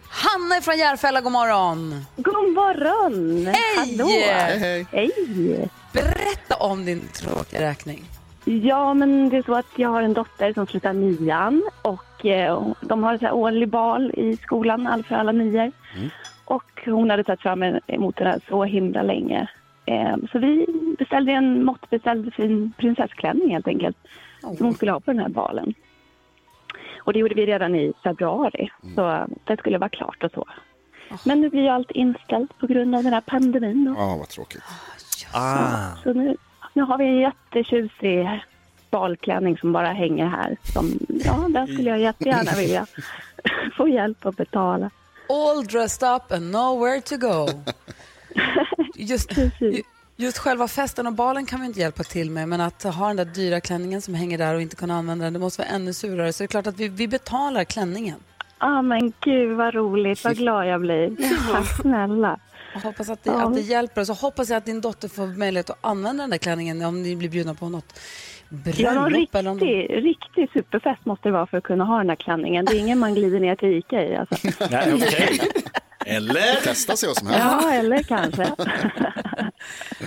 Hanna 0.09 0.61
från 0.61 0.79
Järfälla. 0.79 1.21
God 1.21 1.33
morgon! 1.33 2.05
God 2.17 2.53
morgon! 2.53 3.47
Hej! 3.47 3.77
Hallå! 3.77 4.07
Hej, 4.09 4.59
hej. 4.59 4.87
Hej! 4.93 5.69
Berätta 5.93 6.55
om 6.61 6.85
din 6.85 7.09
tråkiga 7.13 7.61
räkning. 7.61 8.05
Ja, 8.45 8.95
men 8.95 9.29
det 9.29 9.37
är 9.37 9.43
så 9.43 9.55
att 9.55 9.67
jag 9.77 9.89
har 9.89 10.03
en 10.03 10.15
dotter 10.15 10.53
som 10.53 10.67
slutar 10.67 10.93
nian 10.93 11.63
och 11.83 12.27
eh, 12.27 12.69
de 12.81 13.03
har 13.03 13.19
så 13.19 13.25
här 13.25 13.35
årlig 13.35 13.69
bal 13.69 14.11
i 14.15 14.37
skolan, 14.37 14.87
all 14.87 15.05
för 15.05 15.15
alla 15.15 15.33
nior. 15.33 15.73
Och 16.45 16.83
hon 16.85 17.11
hade 17.11 17.25
tagit 17.25 17.41
fram 17.41 17.63
emot 17.87 18.17
den 18.17 18.27
här 18.27 18.41
så 18.49 18.65
himla 18.65 19.03
länge. 19.03 19.49
Eh, 19.87 20.17
så 20.33 20.39
vi 20.39 20.67
beställde 20.99 21.33
en 21.33 21.65
måttbeställd 21.65 22.35
fin 22.35 22.73
prinsessklänning 22.79 23.51
helt 23.51 23.69
enkelt. 23.69 23.97
Som 24.41 24.57
hon 24.67 24.75
skulle 24.75 24.93
ha 24.93 25.01
på 25.01 25.13
den 25.13 25.21
här 25.21 25.29
balen. 25.29 25.75
Och 26.99 27.13
det 27.13 27.19
gjorde 27.19 27.35
vi 27.35 27.47
redan 27.47 27.75
i 27.75 27.93
februari. 28.03 28.71
Så 28.95 29.27
det 29.45 29.57
skulle 29.57 29.79
vara 29.79 29.89
klart 29.89 30.25
och 30.25 30.31
så. 30.35 30.45
Men 31.25 31.41
nu 31.41 31.51
blir 31.51 31.63
ju 31.63 31.69
allt 31.69 31.91
inställt 31.91 32.59
på 32.59 32.67
grund 32.67 32.95
av 32.95 33.03
den 33.03 33.13
här 33.13 33.21
pandemin. 33.21 33.85
Då. 33.85 33.95
Ja, 34.01 34.17
vad 34.17 34.29
tråkigt. 34.29 34.63
Ah. 35.33 35.97
Så 36.03 36.13
nu, 36.13 36.37
nu 36.73 36.83
har 36.83 36.99
vi 36.99 37.05
en 37.05 37.19
jättetjusig 37.19 38.43
balklänning 38.91 39.59
som 39.59 39.73
bara 39.73 39.93
hänger 39.93 40.27
här. 40.27 40.57
Som, 40.63 40.99
ja, 41.09 41.47
den 41.49 41.67
skulle 41.67 41.91
jag 41.91 41.99
jättegärna 41.99 42.53
vilja 42.57 42.87
få 43.77 43.89
hjälp 43.89 44.27
att 44.27 44.37
betala. 44.37 44.91
All 45.29 45.65
dressed 45.65 46.09
up 46.17 46.33
and 46.33 46.51
nowhere 46.51 47.01
to 47.01 47.17
go. 47.17 47.49
Just, 49.05 49.29
Precis. 49.29 49.87
just 50.17 50.39
själva 50.39 50.69
festen 50.69 51.07
och 51.07 51.13
balen 51.13 51.47
kan 51.47 51.61
vi 51.61 51.67
inte 51.67 51.81
hjälpa 51.81 52.03
till 52.03 52.31
med 52.31 52.49
men 52.49 52.61
att 52.61 52.83
ha 52.83 53.07
den 53.07 53.17
där 53.17 53.25
dyra 53.25 53.61
klänningen 53.61 54.03
som 54.03 54.15
hänger 54.15 54.39
där 54.39 54.55
och 54.55 54.63
inte 54.63 54.77
kunna 54.77 54.95
använda 54.95 55.25
den, 55.25 55.33
det 55.33 55.39
måste 55.39 55.63
vara 55.63 55.69
ännu 55.69 55.93
surare. 55.93 56.33
Så 56.33 56.43
det 56.43 56.47
är 56.47 56.49
klart 56.49 56.67
att 56.67 56.77
vi, 56.81 56.89
vi 56.89 57.09
betalar 57.09 57.65
klänningen. 57.65 58.19
Ja, 58.61 58.79
ah, 58.79 58.83
men 58.83 59.13
gud 59.21 59.57
vad 59.57 59.75
roligt, 59.75 60.25
vad 60.25 60.37
glad 60.37 60.69
jag 60.69 60.81
blir. 60.81 61.17
Tack 61.53 61.81
snälla. 61.81 62.39
Och 62.75 62.81
hoppas 62.81 63.09
att 63.09 63.25
det, 63.25 63.31
Ja. 63.31 63.47
att 63.49 63.55
det 63.55 63.61
hjälper. 63.61 64.11
Och 64.11 64.17
hoppas 64.17 64.49
jag 64.51 64.57
att 64.57 64.65
din 64.65 64.81
dotter 64.81 65.09
får 65.09 65.27
möjlighet 65.27 65.71
att 65.71 65.79
använda 65.81 66.23
den 66.23 66.31
där 66.31 66.39
klänningen 66.39 66.83
om 66.85 67.03
ni 67.03 67.17
blir 67.17 67.29
bjudna 67.29 67.55
på 67.55 67.69
något 67.69 68.01
Ja, 68.77 68.95
någon 68.95 69.11
bröllop. 69.13 69.35
eller 69.35 69.51
om 69.51 69.59
de... 69.59 69.67
riktig, 69.67 69.97
riktig 70.05 70.51
superfest 70.53 71.07
måste 71.07 71.29
det 71.29 71.33
vara 71.33 71.47
för 71.47 71.57
att 71.59 71.65
kunna 71.65 71.85
ha 71.85 71.99
den 71.99 72.09
här 72.09 72.17
klänningen. 72.17 72.65
Det 72.65 72.73
är 72.77 72.79
ingen 72.79 72.99
man 72.99 73.15
glider 73.15 73.41
ner 73.41 73.57
till 73.57 73.69
Ica 73.69 74.03
i. 74.05 74.17
Alltså. 74.17 74.49
Nej, 74.71 74.93
okej. 74.95 75.41
Eller? 76.05 76.55
Testa 76.61 76.97
se 76.97 77.07
vad 77.07 77.17
som 77.17 77.27
händer. 77.27 77.47
Ja, 77.63 77.73
eller 77.73 78.03
kanske. 78.03 78.43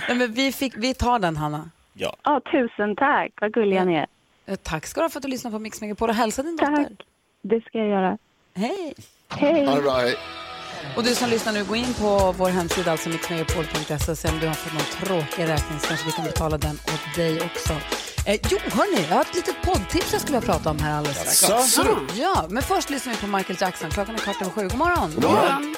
Nej, 0.08 0.16
men 0.16 0.32
vi, 0.32 0.52
fick, 0.52 0.72
vi 0.76 0.94
tar 0.94 1.18
den, 1.18 1.36
Hanna. 1.36 1.70
Ja. 1.92 2.16
Ja, 2.22 2.40
tusen 2.52 2.96
tack, 2.96 3.32
vad 3.40 3.52
gulliga 3.52 3.84
ni 3.84 3.94
är. 3.94 4.06
Eh, 4.46 4.56
Tack 4.56 4.86
ska 4.86 5.00
du 5.00 5.04
ha 5.04 5.10
för 5.10 5.18
att 5.18 5.22
du 5.22 5.28
lyssnar 5.28 5.50
på 5.50 5.58
Mix 5.58 5.80
Megapol 5.80 6.08
och 6.08 6.14
hälsa 6.14 6.42
din 6.42 6.56
dotter. 6.56 6.76
Tack, 6.76 7.06
det 7.42 7.60
ska 7.64 7.78
jag 7.78 7.88
göra. 7.88 8.18
Hej! 8.54 8.94
Hej! 9.28 9.64
Bra, 9.82 9.92
hej. 9.92 10.16
Och 10.96 11.04
du 11.04 11.14
som 11.14 11.30
lyssnar 11.30 11.52
nu, 11.52 11.64
gå 11.64 11.76
in 11.76 11.94
på 11.94 12.34
vår 12.38 12.48
hemsida, 12.50 12.92
alltså 12.92 13.08
mixmegapol.se 13.08 14.10
och 14.12 14.18
se 14.18 14.28
om 14.28 14.38
du 14.38 14.46
har 14.46 14.54
fått 14.54 14.72
någon 14.72 15.06
tråkig 15.06 15.42
räkning 15.42 15.78
så 15.78 15.86
kanske 15.88 16.06
vi 16.06 16.12
kan 16.12 16.24
betala 16.24 16.58
den 16.58 16.74
åt 16.74 17.16
dig 17.16 17.40
också. 17.40 17.72
Eh, 18.28 18.40
jo, 18.50 18.58
hörni, 18.64 19.06
jag 19.08 19.14
har 19.16 19.20
ett 19.22 19.34
litet 19.34 19.62
poddtips 19.62 20.12
jag 20.12 20.20
skulle 20.20 20.38
vilja 20.38 20.52
prata 20.52 20.70
om 20.70 20.78
här 20.78 20.98
alldeles 20.98 21.36
strax. 21.36 21.76
Jaså? 21.76 21.98
Ja, 22.16 22.46
men 22.50 22.62
först 22.62 22.90
lyssnar 22.90 23.12
vi 23.12 23.18
på 23.18 23.26
Michael 23.26 23.58
Jackson. 23.60 23.90
Klockan 23.90 24.14
är 24.14 24.18
kvart 24.18 24.42
över 24.42 24.50
sju. 24.50 24.62
God 24.62 24.78
morgon. 24.78 25.10
God 25.14 25.24
morgon. 25.24 25.74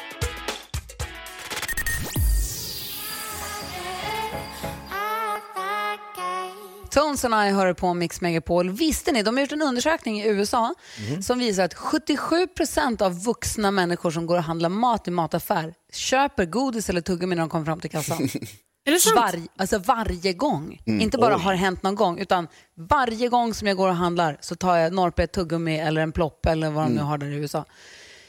Tones 6.91 7.25
and 7.25 7.35
I 7.35 7.51
hör 7.51 7.75
på 7.75 7.95
Mix 7.95 8.21
Megapol. 8.21 8.71
Visste 8.71 9.13
ni, 9.13 9.23
de 9.23 9.37
har 9.37 9.41
gjort 9.41 9.53
en 9.53 9.63
undersökning 9.63 10.21
i 10.21 10.29
USA 10.29 10.75
som 11.23 11.39
visar 11.39 11.65
att 11.65 11.75
77 11.75 12.47
procent 12.47 13.03
av 13.03 13.25
vuxna 13.25 13.71
människor 13.71 14.11
som 14.11 14.27
går 14.27 14.37
och 14.37 14.45
handlar 14.45 14.69
mat 14.69 15.09
i 15.09 15.11
mataffär 15.11 15.75
köper 15.93 16.45
godis 16.45 16.89
eller 16.89 17.01
tuggummi 17.01 17.35
när 17.35 17.43
de 17.43 17.49
kommer 17.49 17.65
fram 17.65 17.81
till 17.81 17.91
kassan. 17.91 18.29
Är 18.85 18.93
det 18.93 18.99
sant? 18.99 19.17
Var, 19.17 19.41
alltså 19.57 19.79
varje 19.79 20.33
gång. 20.33 20.81
Inte 20.87 21.19
bara 21.19 21.37
har 21.37 21.55
hänt 21.55 21.83
någon 21.83 21.95
gång, 21.95 22.19
utan 22.19 22.49
varje 22.77 23.29
gång 23.29 23.55
som 23.55 23.69
jag 23.69 23.77
går 23.77 23.89
och 23.89 23.95
handlar 23.97 24.37
så 24.41 24.55
tar 24.55 24.77
jag 24.77 24.93
Norpe 24.93 25.23
ett 25.23 25.33
tuggummi 25.33 25.79
eller 25.79 26.01
en 26.01 26.13
plopp 26.13 26.47
eller 26.47 26.71
vad 26.71 26.85
de 26.85 26.93
nu 26.95 27.01
har 27.03 27.19
där 27.19 27.27
i 27.27 27.35
USA. 27.35 27.65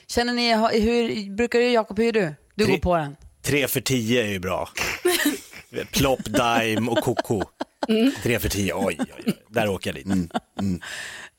Känner 0.08 0.34
ni, 0.34 0.80
hur 0.80 1.36
brukar 1.36 1.60
du 1.60 1.66
Jakob, 1.72 2.00
hur 2.00 2.08
är 2.08 2.12
du? 2.12 2.34
Du 2.56 2.66
Tre- 2.66 2.74
går 2.74 2.80
på 2.82 2.98
den. 2.98 3.16
Tre 3.42 3.68
för 3.68 3.82
tio 3.82 4.24
är 4.24 4.28
ju 4.28 4.40
bra. 4.40 4.70
Plopp, 5.92 6.24
Dime 6.26 6.92
och 6.92 6.98
Koko. 6.98 7.42
Tre 8.24 8.40
för 8.40 8.50
tio, 8.50 8.74
oj, 8.76 8.98
oj, 9.00 9.14
oj. 9.26 9.34
Där 9.50 9.68
åker 9.70 9.90
jag 9.96 9.96
dit. 9.96 10.32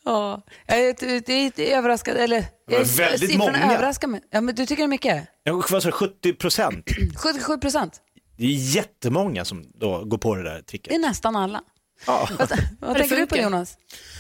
Ja, 0.05 0.43
jag 0.67 0.79
är, 0.79 1.75
överraskad, 1.77 2.17
eller 2.17 2.45
Det 2.69 2.79
var 2.79 2.85
väldigt 2.97 3.31
siffrorna 3.31 3.53
många. 3.59 3.75
överraskar 3.75 4.09
mig. 4.09 4.21
Ja, 4.31 4.41
men 4.41 4.55
du 4.55 4.67
tycker 4.67 4.83
det 4.83 4.87
är 4.87 4.89
mycket? 4.89 5.29
Jag 5.45 5.55
vad 5.71 5.83
sa 5.83 5.89
du, 5.89 5.93
70 5.93 6.33
procent? 6.33 6.85
77 7.17 7.59
procent? 7.59 8.01
Det 8.43 8.47
är 8.47 8.75
jättemånga 8.77 9.45
som 9.45 9.65
då 9.75 10.05
går 10.05 10.19
på 10.19 10.35
det 10.35 10.43
där 10.43 10.57
Det 10.57 10.63
tricket. 10.63 10.95
är 10.95 10.99
nästan 10.99 11.37
alla. 11.37 11.63
Ja. 12.07 12.29
Vad, 12.39 12.49
vad 12.81 12.97
tänker 12.99 13.17
du 13.17 13.27
på. 13.27 13.37
Jonas? 13.37 13.77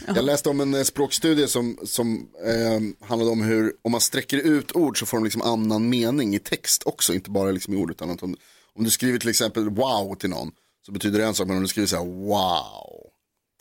Jag 0.06 0.24
läste 0.24 0.48
om 0.48 0.60
en 0.60 0.74
eh, 0.74 0.82
språkstudie 0.82 1.48
som, 1.48 1.78
som 1.84 2.28
eh, 2.46 3.06
handlade 3.08 3.32
om 3.32 3.42
hur 3.42 3.72
om 3.82 3.92
man 3.92 4.00
sträcker 4.00 4.36
ut 4.36 4.76
ord 4.76 4.98
så 4.98 5.06
får 5.06 5.16
de 5.16 5.24
liksom 5.24 5.42
annan 5.42 5.88
mening 5.88 6.34
i 6.34 6.38
text 6.38 6.82
också, 6.86 7.14
inte 7.14 7.30
bara 7.30 7.50
liksom 7.50 7.74
i 7.74 7.76
ord. 7.76 7.90
Utan 7.90 8.10
att 8.10 8.22
om, 8.22 8.36
om 8.74 8.84
du 8.84 8.90
skriver 8.90 9.18
till 9.18 9.28
exempel 9.28 9.70
wow 9.70 10.14
till 10.14 10.30
någon 10.30 10.50
så 10.86 10.92
betyder 10.92 11.18
det 11.18 11.24
en 11.24 11.34
sak, 11.34 11.46
men 11.46 11.56
om 11.56 11.62
du 11.62 11.68
skriver 11.68 11.86
så 11.86 11.96
här 11.96 12.04
wow 12.04 13.11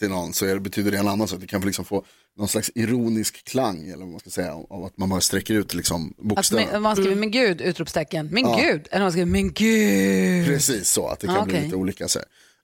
till 0.01 0.10
någon 0.10 0.34
så 0.34 0.46
det, 0.46 0.60
betyder 0.60 0.91
det 0.91 0.98
en 0.98 1.08
annan 1.08 1.27
sak. 1.27 1.39
Det 1.41 1.48
kan 1.48 1.62
liksom 1.62 1.86
få 1.86 2.05
någon 2.38 2.48
slags 2.48 2.72
ironisk 2.75 3.43
klang 3.43 3.88
eller 3.88 3.98
vad 3.98 4.08
man 4.10 4.20
ska 4.20 4.29
säga 4.29 4.53
av 4.53 4.84
att 4.84 4.98
man 4.98 5.10
bara 5.10 5.22
sträcker 5.22 5.53
ut 5.53 5.74
liksom 5.74 6.13
Att 6.17 6.24
bokstäverna. 6.25 6.79
man 6.79 6.96
skriver 6.96 7.15
men 7.15 7.31
gud, 7.31 7.62
utropstecken, 7.62 8.29
men 8.31 8.43
gud, 8.58 8.88
eller 8.91 9.01
man 9.01 9.12
skriver 9.12 9.31
men 9.31 9.53
gud. 9.53 10.46
Precis 10.48 10.89
så, 10.89 11.08
att 11.08 11.20
det 11.20 11.27
kan 11.27 11.38
Ah, 11.38 11.46
bli 11.46 11.62
lite 11.62 11.75
olika. 11.75 12.08
Så. 12.08 12.20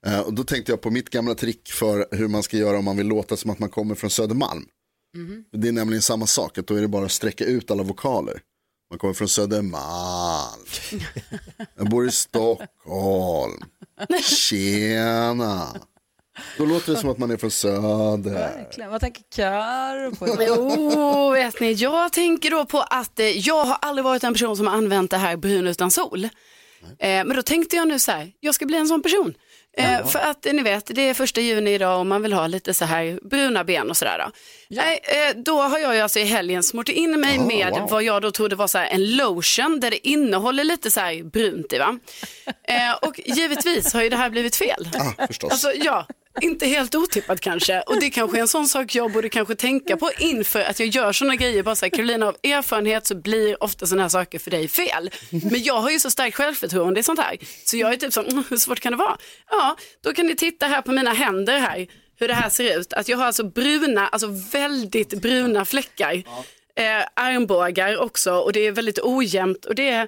Eh, 0.05 0.19
och 0.19 0.33
då 0.33 0.43
tänkte 0.43 0.71
jag 0.71 0.81
på 0.81 0.89
mitt 0.91 1.09
gamla 1.09 1.35
trick 1.35 1.71
för 1.71 2.07
hur 2.11 2.27
man 2.27 2.43
ska 2.43 2.57
göra 2.57 2.77
om 2.77 2.85
man 2.85 2.97
vill 2.97 3.07
låta 3.07 3.37
som 3.37 3.49
att 3.51 3.59
man 3.59 3.69
kommer 3.69 3.95
från 3.95 4.09
Södermalm. 4.09 4.65
Mhm. 5.15 5.43
Det 5.51 5.67
är 5.67 5.71
nämligen 5.71 6.01
samma 6.01 6.27
sak, 6.27 6.57
att 6.57 6.67
då 6.67 6.75
är 6.75 6.81
det 6.81 6.87
bara 6.87 7.05
att 7.05 7.11
sträcka 7.11 7.45
ut 7.45 7.71
alla 7.71 7.83
vokaler. 7.83 8.41
Man 8.89 8.99
kommer 8.99 9.13
från 9.13 9.27
Södermalm. 9.27 10.65
Jag 11.77 11.89
bor 11.89 12.07
i 12.07 12.11
Stockholm. 12.11 13.63
Tjena. 14.23 15.75
Då 16.57 16.65
låter 16.65 16.93
det 16.93 16.99
som 16.99 17.09
att 17.09 17.17
man 17.17 17.31
är 17.31 17.37
från 17.37 17.51
Söder. 17.51 18.33
Verkligen. 18.33 18.91
Vad 18.91 19.01
tänker 19.01 19.23
Karo 19.35 20.15
på? 20.15 20.43
Jo, 20.47 21.29
vet 21.31 21.59
ni, 21.59 21.73
jag 21.73 22.13
tänker 22.13 22.51
då 22.51 22.65
på 22.65 22.79
att 22.79 23.19
eh, 23.19 23.25
jag 23.25 23.63
har 23.65 23.77
aldrig 23.81 24.03
varit 24.03 24.23
en 24.23 24.33
person 24.33 24.57
som 24.57 24.67
har 24.67 24.73
använt 24.73 25.11
det 25.11 25.17
här 25.17 25.37
brun 25.37 25.67
utan 25.67 25.91
sol. 25.91 26.23
Eh, 26.23 26.29
men 26.99 27.35
då 27.35 27.41
tänkte 27.41 27.75
jag 27.75 27.87
nu 27.87 27.99
så 27.99 28.11
här, 28.11 28.31
jag 28.39 28.55
ska 28.55 28.65
bli 28.65 28.77
en 28.77 28.87
sån 28.87 29.01
person. 29.01 29.33
Eh, 29.77 30.05
för 30.07 30.19
att 30.19 30.45
eh, 30.45 30.53
ni 30.53 30.61
vet, 30.61 30.95
det 30.95 31.01
är 31.01 31.13
första 31.13 31.41
juni 31.41 31.73
idag 31.73 31.99
och 31.99 32.05
man 32.05 32.21
vill 32.21 32.33
ha 32.33 32.47
lite 32.47 32.73
så 32.73 32.85
här 32.85 33.19
bruna 33.29 33.63
ben 33.63 33.89
och 33.89 33.97
sådär. 33.97 34.17
Då. 34.17 34.31
Nej, 34.69 34.99
eh, 35.03 35.37
då 35.37 35.61
har 35.61 35.79
jag 35.79 35.95
ju 35.95 36.01
alltså 36.01 36.19
i 36.19 36.23
helgen 36.23 36.63
smort 36.63 36.89
in 36.89 37.19
mig 37.19 37.39
med 37.39 37.87
vad 37.89 38.03
jag 38.03 38.21
då 38.21 38.31
trodde 38.31 38.55
var 38.55 38.67
så 38.67 38.77
här 38.77 38.87
en 38.87 39.15
lotion 39.15 39.79
där 39.79 39.91
det 39.91 40.07
innehåller 40.07 40.63
lite 40.63 40.91
så 40.91 40.99
här 40.99 41.23
brunt 41.23 41.73
i. 41.73 41.77
Va? 41.77 41.99
Eh, 42.69 42.93
och 43.01 43.19
givetvis 43.25 43.93
har 43.93 44.03
ju 44.03 44.09
det 44.09 44.15
här 44.15 44.29
blivit 44.29 44.55
fel. 44.55 44.89
Ah, 45.17 45.27
förstås. 45.27 45.51
Alltså 45.51 45.71
ja, 45.73 46.05
inte 46.41 46.67
helt 46.67 46.95
otippat 46.95 47.39
kanske. 47.39 47.81
Och 47.81 47.99
det 47.99 48.09
kanske 48.09 48.37
är 48.37 48.41
en 48.41 48.47
sån 48.47 48.67
sak 48.67 48.95
jag 48.95 49.11
borde 49.11 49.29
kanske 49.29 49.55
tänka 49.55 49.97
på 49.97 50.11
inför 50.19 50.61
att 50.61 50.79
jag 50.79 50.87
gör 50.87 51.11
såna 51.11 51.35
grejer. 51.35 51.63
Bara 51.63 51.75
så 51.75 51.85
här, 51.85 51.89
Carolina, 51.89 52.27
av 52.27 52.35
erfarenhet 52.43 53.07
så 53.07 53.15
blir 53.15 53.63
ofta 53.63 53.85
såna 53.85 54.01
här 54.01 54.09
saker 54.09 54.39
för 54.39 54.51
dig 54.51 54.67
fel. 54.67 55.09
Men 55.29 55.63
jag 55.63 55.81
har 55.81 55.89
ju 55.89 55.99
så 55.99 56.11
starkt 56.11 56.35
självförtroende 56.35 56.99
i 56.99 57.03
sånt 57.03 57.19
här. 57.19 57.37
Så 57.65 57.77
jag 57.77 57.93
är 57.93 57.97
typ 57.97 58.13
så, 58.13 58.21
mm, 58.23 58.43
hur 58.49 58.57
svårt 58.57 58.79
kan 58.79 58.91
det 58.91 58.97
vara? 58.97 59.17
Ja, 59.49 59.75
då 60.03 60.13
kan 60.13 60.25
ni 60.25 60.35
titta 60.35 60.65
här 60.65 60.81
på 60.81 60.91
mina 60.91 61.13
händer 61.13 61.59
här. 61.59 61.87
Hur 62.19 62.27
det 62.27 62.33
här 62.33 62.49
ser 62.49 62.79
ut. 62.79 62.93
Att 62.93 63.07
jag 63.09 63.17
har 63.17 63.25
alltså 63.25 63.43
bruna, 63.43 64.07
alltså 64.07 64.27
väldigt 64.51 65.21
bruna 65.21 65.65
fläckar. 65.65 66.13
Eh, 66.75 67.05
armbågar 67.13 67.97
också 67.97 68.33
och 68.33 68.53
det 68.53 68.67
är 68.67 68.71
väldigt 68.71 68.99
ojämnt. 68.99 69.65
Och 69.65 69.75
det 69.75 69.89
är, 69.89 70.07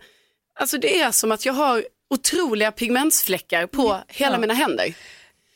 alltså 0.60 0.78
det 0.78 1.00
är 1.00 1.12
som 1.12 1.32
att 1.32 1.46
jag 1.46 1.54
har 1.54 1.84
otroliga 2.10 2.72
pigmentsfläckar 2.72 3.68
på 3.68 4.00
hela 4.08 4.38
mina 4.38 4.54
händer. 4.54 4.94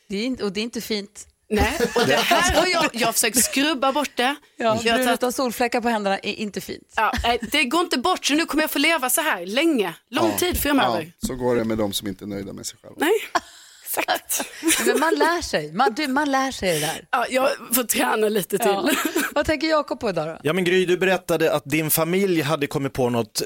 Det 0.08 0.16
är 0.16 0.24
inte, 0.24 0.44
och 0.44 0.52
det 0.52 0.60
är 0.60 0.64
inte 0.64 0.80
fint. 0.80 1.26
Nej, 1.50 1.78
och 1.94 2.06
det 2.06 2.16
här 2.16 2.60
har 2.60 2.66
jag, 2.66 2.90
jag 2.92 3.06
har 3.08 3.12
försökt 3.12 3.44
skrubba 3.44 3.92
bort 3.92 4.10
det. 4.14 4.36
Ja, 4.56 4.80
jag 4.84 4.98
har 4.98 5.04
brunt 5.04 5.22
och 5.22 5.34
solfläckar 5.34 5.80
på 5.80 5.88
händerna 5.88 6.18
är 6.18 6.34
inte 6.34 6.60
fint. 6.60 6.92
ja, 6.96 7.12
nej, 7.22 7.38
det 7.52 7.64
går 7.64 7.80
inte 7.80 7.98
bort 7.98 8.24
så 8.26 8.34
nu 8.34 8.46
kommer 8.46 8.62
jag 8.62 8.70
få 8.70 8.78
leva 8.78 9.10
så 9.10 9.20
här 9.20 9.46
länge, 9.46 9.94
lång 10.10 10.32
tid 10.36 10.60
framöver. 10.60 11.12
Ja, 11.20 11.26
så 11.28 11.34
går 11.34 11.56
det 11.56 11.64
med 11.64 11.78
de 11.78 11.92
som 11.92 12.08
inte 12.08 12.24
är 12.24 12.26
nöjda 12.26 12.52
med 12.52 12.66
sig 12.66 12.78
själva. 12.82 12.96
Nej, 13.00 13.12
exakt. 13.84 14.44
Men 14.86 15.00
man 15.00 15.14
lär 15.14 15.42
sig. 15.42 15.72
Man, 15.72 15.94
du, 15.94 16.08
man 16.08 16.30
lär 16.30 16.50
sig 16.50 16.80
det 16.80 16.86
där. 16.86 17.08
Ja, 17.10 17.26
jag 17.30 17.48
får 17.72 17.84
träna 17.84 18.28
lite 18.28 18.58
till. 18.58 18.66
Ja. 18.68 18.90
Vad 19.34 19.46
tänker 19.46 19.66
Jakob 19.66 20.00
på 20.00 20.08
idag 20.10 20.28
då? 20.28 20.38
Ja 20.42 20.52
men 20.52 20.64
Gry, 20.64 20.86
du 20.86 20.96
berättade 20.96 21.52
att 21.52 21.62
din 21.64 21.90
familj 21.90 22.40
hade 22.40 22.66
kommit 22.66 22.92
på 22.92 23.10
något 23.10 23.42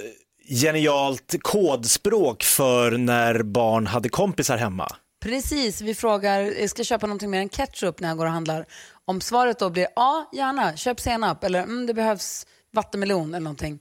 genialt 0.51 1.35
kodspråk 1.43 2.43
för 2.43 2.91
när 2.91 3.43
barn 3.43 3.87
hade 3.87 4.09
kompisar 4.09 4.57
hemma. 4.57 4.97
Precis, 5.21 5.81
vi 5.81 5.95
frågar, 5.95 6.41
jag 6.41 6.71
ska 6.71 6.85
köpa 6.85 7.07
någonting 7.07 7.31
mer 7.31 7.41
än 7.41 7.49
ketchup 7.49 8.01
när 8.01 8.09
jag 8.09 8.19
går 8.19 8.27
och 8.27 8.33
handlar. 8.33 8.67
Om 9.05 9.21
svaret 9.21 9.59
då 9.59 9.71
blir 9.71 9.87
ja, 9.97 10.31
gärna, 10.33 10.77
köp 10.77 11.01
senap 11.01 11.45
eller 11.45 11.63
mm, 11.63 11.87
det 11.87 11.95
behövs 11.95 12.47
vattenmelon 12.73 13.35
eller 13.35 13.45
någonting. 13.45 13.81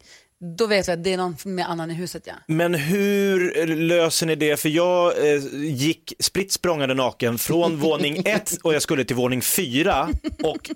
Då 0.58 0.68
vet 0.68 0.88
vi 0.88 0.92
att 0.92 1.04
det 1.04 1.14
är 1.14 1.18
någon 1.18 1.36
med 1.44 1.70
annan 1.70 1.92
i 1.92 1.94
huset 1.94 2.24
ja. 2.26 2.34
Men 2.48 2.74
hur 2.74 3.66
löser 3.76 4.26
ni 4.26 4.36
det? 4.36 4.60
För 4.60 4.70
jag 4.70 5.34
eh, 5.34 5.42
gick 5.54 6.14
spritt 6.20 6.52
språngande 6.52 6.96
naken 6.96 7.38
från 7.38 7.78
våning 7.80 8.22
ett 8.26 8.58
och 8.64 8.74
jag 8.74 8.82
skulle 8.82 9.04
till 9.04 9.16
våning 9.16 9.42
fyra 9.42 10.10
och 10.44 10.70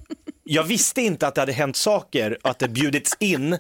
jag 0.43 0.63
visste 0.63 1.01
inte 1.01 1.27
att 1.27 1.35
det 1.35 1.41
hade 1.41 1.53
hänt 1.53 1.75
saker, 1.75 2.37
att 2.41 2.59
det 2.59 2.67
bjudits 2.67 3.17
in 3.19 3.57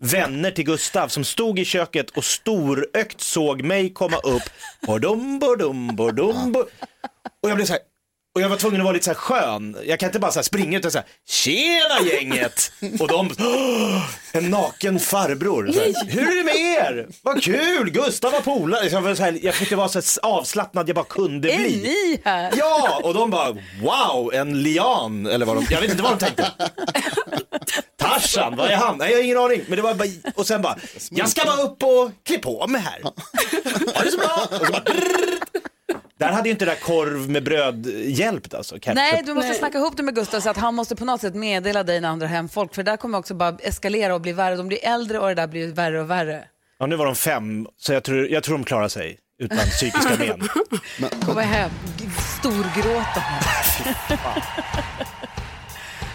vänner 0.00 0.50
till 0.50 0.64
Gustav 0.64 1.08
som 1.08 1.24
stod 1.24 1.58
i 1.58 1.64
köket 1.64 2.10
och 2.10 2.24
storökt 2.24 3.20
såg 3.20 3.62
mig 3.62 3.92
komma 3.92 4.16
upp. 4.16 4.42
Bordum, 4.86 5.38
bordum, 5.38 5.96
bordum, 5.96 6.52
bo- 6.52 6.66
Och 7.42 7.50
jag 7.50 7.56
blev 7.56 7.66
så 7.66 7.72
här, 7.72 7.82
och 8.34 8.40
jag 8.40 8.48
var 8.48 8.56
tvungen 8.56 8.80
att 8.80 8.84
vara 8.84 8.92
lite 8.92 9.04
så 9.04 9.10
här 9.10 9.14
skön. 9.18 9.76
Jag 9.86 10.00
kan 10.00 10.06
inte 10.08 10.18
bara 10.18 10.32
så 10.32 10.38
här 10.38 10.42
springa 10.44 10.78
utan 10.78 10.90
så 10.90 10.98
här, 10.98 11.06
tjena 11.28 12.10
gänget! 12.12 12.72
Och 13.00 13.08
de, 13.08 13.30
"Åh, 13.38 14.02
en 14.32 14.50
naken 14.50 14.98
farbror. 14.98 15.70
Så 15.72 15.80
här, 15.80 16.06
Hur 16.10 16.30
är 16.32 16.36
det 16.36 16.44
med 16.44 16.54
er? 16.56 17.08
Vad 17.22 17.42
kul, 17.42 17.90
Gustav 17.90 18.32
var 18.32 18.40
polare. 18.40 18.86
Jag, 18.88 19.16
så 19.16 19.22
här, 19.22 19.38
jag 19.42 19.54
försökte 19.54 19.76
vara 19.76 19.88
så 19.88 20.20
avslappnad 20.22 20.88
jag 20.88 20.96
bara 20.96 21.04
kunde 21.04 21.52
Är 21.52 21.56
bli. 21.58 21.76
ni 21.82 22.20
här? 22.24 22.52
Ja, 22.56 23.00
och 23.04 23.14
de 23.14 23.30
bara 23.30 23.56
wow, 23.82 24.34
en 24.34 24.62
lian 24.62 25.26
eller 25.26 25.46
vad 25.46 25.56
de, 25.56 25.66
jag 25.70 25.80
vet 25.80 25.90
inte 25.90 26.02
vad 26.02 26.12
de 26.18 26.24
tänkte. 26.24 26.46
Tarzan, 28.12 28.56
vad 28.56 28.70
är 28.70 28.76
han? 28.76 28.98
Nej, 28.98 29.10
jag 29.10 29.18
har 29.18 29.24
ingen 29.24 29.38
aning. 29.38 29.60
Men 29.68 29.76
det 29.76 29.82
var 29.82 29.94
bara, 29.94 30.08
och 30.34 30.46
sen 30.46 30.62
bara, 30.62 30.76
jag 31.10 31.28
ska 31.28 31.44
bara 31.44 31.62
upp 31.62 31.82
och 31.82 32.10
klä 32.24 32.38
på 32.38 32.66
mig 32.66 32.80
här. 32.80 33.02
Ha 33.02 34.02
det 34.04 34.10
så 34.10 34.18
bra. 34.18 34.46
Och 34.60 34.66
så 34.66 34.72
bara, 34.72 34.82
där 36.18 36.32
hade 36.32 36.48
ju 36.48 36.52
inte 36.52 36.64
det 36.64 36.70
där 36.70 36.78
korv 36.80 37.30
med 37.30 37.44
bröd 37.44 37.86
hjälpt 38.04 38.54
alltså. 38.54 38.74
ketchup. 38.74 38.94
Nej, 38.94 39.22
du 39.26 39.34
måste 39.34 39.54
snacka 39.54 39.78
ihop 39.78 39.96
det 39.96 40.02
med 40.02 40.14
Gustav 40.14 40.40
så 40.40 40.50
att 40.50 40.56
han 40.56 40.74
måste 40.74 40.96
på 40.96 41.04
något 41.04 41.20
sätt 41.20 41.34
meddela 41.34 41.82
dig 41.82 42.00
när 42.00 42.08
andra 42.08 42.26
hem 42.26 42.48
folk 42.48 42.74
för 42.74 42.82
det 42.82 42.90
där 42.90 42.96
kommer 42.96 43.18
också 43.18 43.34
bara 43.34 43.56
eskalera 43.62 44.14
och 44.14 44.20
bli 44.20 44.32
värre. 44.32 44.56
De 44.56 44.68
blir 44.68 44.84
äldre 44.84 45.18
och 45.18 45.28
det 45.28 45.34
där 45.34 45.46
blir 45.46 45.68
värre 45.68 46.00
och 46.00 46.10
värre. 46.10 46.44
Ja, 46.78 46.86
nu 46.86 46.96
var 46.96 47.06
de 47.06 47.14
fem, 47.14 47.66
så 47.76 47.92
jag 47.92 48.04
tror, 48.04 48.28
jag 48.28 48.42
tror 48.42 48.58
de 48.58 48.64
klarar 48.64 48.88
sig 48.88 49.18
utan 49.38 49.58
psykiska 49.58 50.10
men. 50.18 50.48
Komma 51.26 51.40
hem, 51.40 51.70
storgråta. 52.38 53.22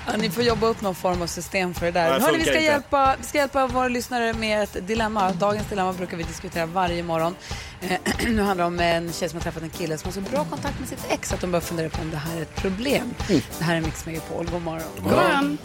Ja, 0.07 0.17
ni 0.17 0.29
får 0.29 0.43
jobba 0.43 0.67
upp 0.67 0.81
någon 0.81 0.95
form 0.95 1.21
av 1.21 1.27
system 1.27 1.74
för 1.74 1.85
det 1.85 1.91
där. 1.91 2.13
det 2.13 2.25
Hörni, 2.25 2.38
vi, 2.38 2.43
ska 2.43 2.53
inte. 2.53 2.63
hjälpa, 2.63 3.15
vi 3.17 3.24
ska 3.24 3.38
hjälpa 3.38 3.67
våra 3.67 3.88
lyssnare 3.88 4.33
med 4.33 4.63
ett 4.63 4.88
dilemma. 4.88 5.31
Dagens 5.31 5.67
dilemma 5.69 5.93
brukar 5.93 6.17
vi 6.17 6.24
diskutera 6.24 6.65
varje 6.65 7.03
morgon. 7.03 7.35
Eh, 7.81 8.00
nu 8.27 8.41
handlar 8.41 8.55
det 8.55 8.67
om 8.67 8.79
en 8.79 9.13
tjej 9.13 9.29
som 9.29 9.38
har 9.38 9.43
träffat 9.43 9.63
en 9.63 9.69
kille 9.69 9.97
som 9.97 10.07
har 10.07 10.13
så 10.13 10.21
bra 10.21 10.45
kontakt 10.50 10.79
med 10.79 10.89
sitt 10.89 11.05
ex 11.09 11.33
att 11.33 11.41
de 11.41 11.51
börjar 11.51 11.62
fundera 11.62 11.89
på 11.89 12.01
om 12.01 12.12
det 12.12 12.17
här 12.17 12.38
är 12.38 12.41
ett 12.41 12.55
problem. 12.55 13.13
Det 13.57 13.63
här 13.63 13.75
är 13.75 13.81
Mix 13.81 14.05
Megapol. 14.05 14.50
God 14.51 14.62
morgon. 14.62 14.88
God 14.95 15.12
morgon. 15.12 15.57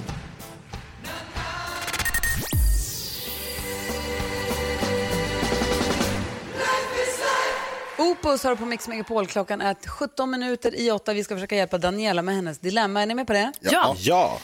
Opus 8.00 8.44
har 8.44 8.56
på 8.56 8.64
Mix 8.64 8.88
Megapol. 8.88 9.26
Klockan 9.26 9.60
är 9.60 9.76
17 9.86 10.30
minuter 10.30 10.74
i 10.80 10.90
8. 10.90 11.12
Vi 11.12 11.24
ska 11.24 11.34
försöka 11.34 11.56
hjälpa 11.56 11.78
Daniela 11.78 12.22
med 12.22 12.34
hennes 12.34 12.58
dilemma. 12.58 13.02
Är 13.02 13.06
ni 13.06 13.14
med 13.14 13.26
på 13.26 13.32
det? 13.32 13.52
Ja. 13.60 13.96
Ja. 13.98 14.38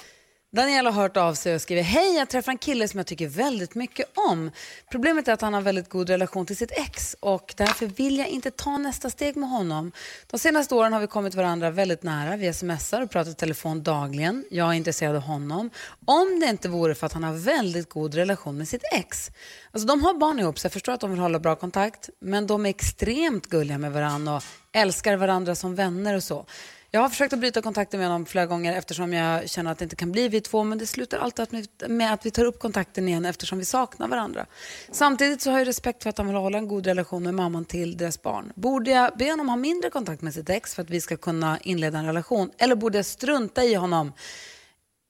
Daniel 0.52 0.86
har 0.86 0.92
hört 0.92 1.16
av 1.16 1.34
sig 1.34 1.54
och 1.54 1.60
skriver 1.60 1.82
Hej, 1.82 2.16
jag 2.16 2.28
träffar 2.28 2.52
en 2.52 2.58
kille 2.58 2.88
som 2.88 2.98
jag 2.98 3.06
tycker 3.06 3.28
väldigt 3.28 3.74
mycket 3.74 4.06
om. 4.30 4.50
Problemet 4.90 5.28
är 5.28 5.32
att 5.32 5.40
han 5.40 5.52
har 5.52 5.60
en 5.60 5.64
väldigt 5.64 5.88
god 5.88 6.10
relation 6.10 6.46
till 6.46 6.56
sitt 6.56 6.70
ex 6.70 7.16
och 7.20 7.54
därför 7.56 7.86
vill 7.86 8.18
jag 8.18 8.28
inte 8.28 8.50
ta 8.50 8.78
nästa 8.78 9.10
steg 9.10 9.36
med 9.36 9.48
honom. 9.48 9.92
De 10.26 10.38
senaste 10.38 10.74
åren 10.74 10.92
har 10.92 11.00
vi 11.00 11.06
kommit 11.06 11.34
varandra 11.34 11.70
väldigt 11.70 12.02
nära. 12.02 12.36
Vi 12.36 12.52
smsar 12.52 13.02
och 13.02 13.10
pratar 13.10 13.30
i 13.30 13.34
telefon 13.34 13.82
dagligen. 13.82 14.44
Jag 14.50 14.68
är 14.68 14.72
intresserad 14.72 15.16
av 15.16 15.22
honom. 15.22 15.70
Om 16.04 16.40
det 16.40 16.46
inte 16.46 16.68
vore 16.68 16.94
för 16.94 17.06
att 17.06 17.12
han 17.12 17.24
har 17.24 17.32
väldigt 17.32 17.88
god 17.88 18.14
relation 18.14 18.58
med 18.58 18.68
sitt 18.68 18.84
ex. 18.92 19.30
Alltså 19.70 19.86
de 19.86 20.04
har 20.04 20.14
barn 20.14 20.38
ihop 20.38 20.58
så 20.58 20.64
jag 20.64 20.72
förstår 20.72 20.92
att 20.92 21.00
de 21.00 21.10
vill 21.10 21.20
hålla 21.20 21.38
bra 21.38 21.56
kontakt 21.56 22.10
men 22.20 22.46
de 22.46 22.66
är 22.66 22.70
extremt 22.70 23.46
gulliga 23.46 23.78
med 23.78 23.92
varandra 23.92 24.36
och 24.36 24.42
älskar 24.72 25.16
varandra 25.16 25.54
som 25.54 25.74
vänner 25.74 26.14
och 26.14 26.22
så. 26.22 26.46
Jag 26.90 27.00
har 27.00 27.09
försökt 27.09 27.33
att 27.33 27.38
bryta 27.40 27.62
kontakten 27.62 28.00
med 28.00 28.09
honom 28.09 28.26
flera 28.26 28.47
gånger 28.47 28.78
eftersom 28.78 29.12
jag 29.12 29.50
känner 29.50 29.73
att 29.73 29.78
det 29.78 29.83
inte 29.83 29.97
kan 29.97 30.12
bli 30.12 30.28
vi 30.28 30.40
två 30.40 30.64
men 30.64 30.78
det 30.78 30.87
slutar 30.87 31.19
alltid 31.19 31.69
med 31.88 32.12
att 32.12 32.26
vi 32.26 32.31
tar 32.31 32.45
upp 32.45 32.59
kontakten 32.59 33.09
igen 33.09 33.25
eftersom 33.25 33.59
vi 33.59 33.64
saknar 33.64 34.09
varandra. 34.09 34.47
Samtidigt 34.93 35.43
så 35.43 35.50
har 35.50 35.59
jag 35.59 35.69
respekt 35.69 36.02
för 36.02 36.11
att 36.11 36.19
han 36.19 36.26
vill 36.26 36.37
hålla 36.37 36.59
en 36.59 36.69
god 36.69 36.87
relation 36.87 37.23
med 37.23 37.35
mamman 37.35 37.64
till 37.64 37.97
deras 37.97 38.23
barn. 38.23 38.52
Borde 38.55 38.90
jag 38.90 39.16
be 39.19 39.31
honom 39.31 39.49
ha 39.49 39.57
mindre 39.57 39.90
kontakt 39.90 40.23
med 40.23 40.35
sitt 40.35 40.50
ex 40.50 40.75
för 40.75 40.83
att 40.83 40.90
vi 40.90 41.00
ska 41.00 41.16
kunna 41.16 41.59
inleda 41.62 41.99
en 41.99 42.07
relation 42.07 42.50
eller 42.59 42.75
borde 42.76 42.99
jag 42.99 43.07
strunta 43.07 43.64
i 43.64 43.75
honom? 43.75 44.12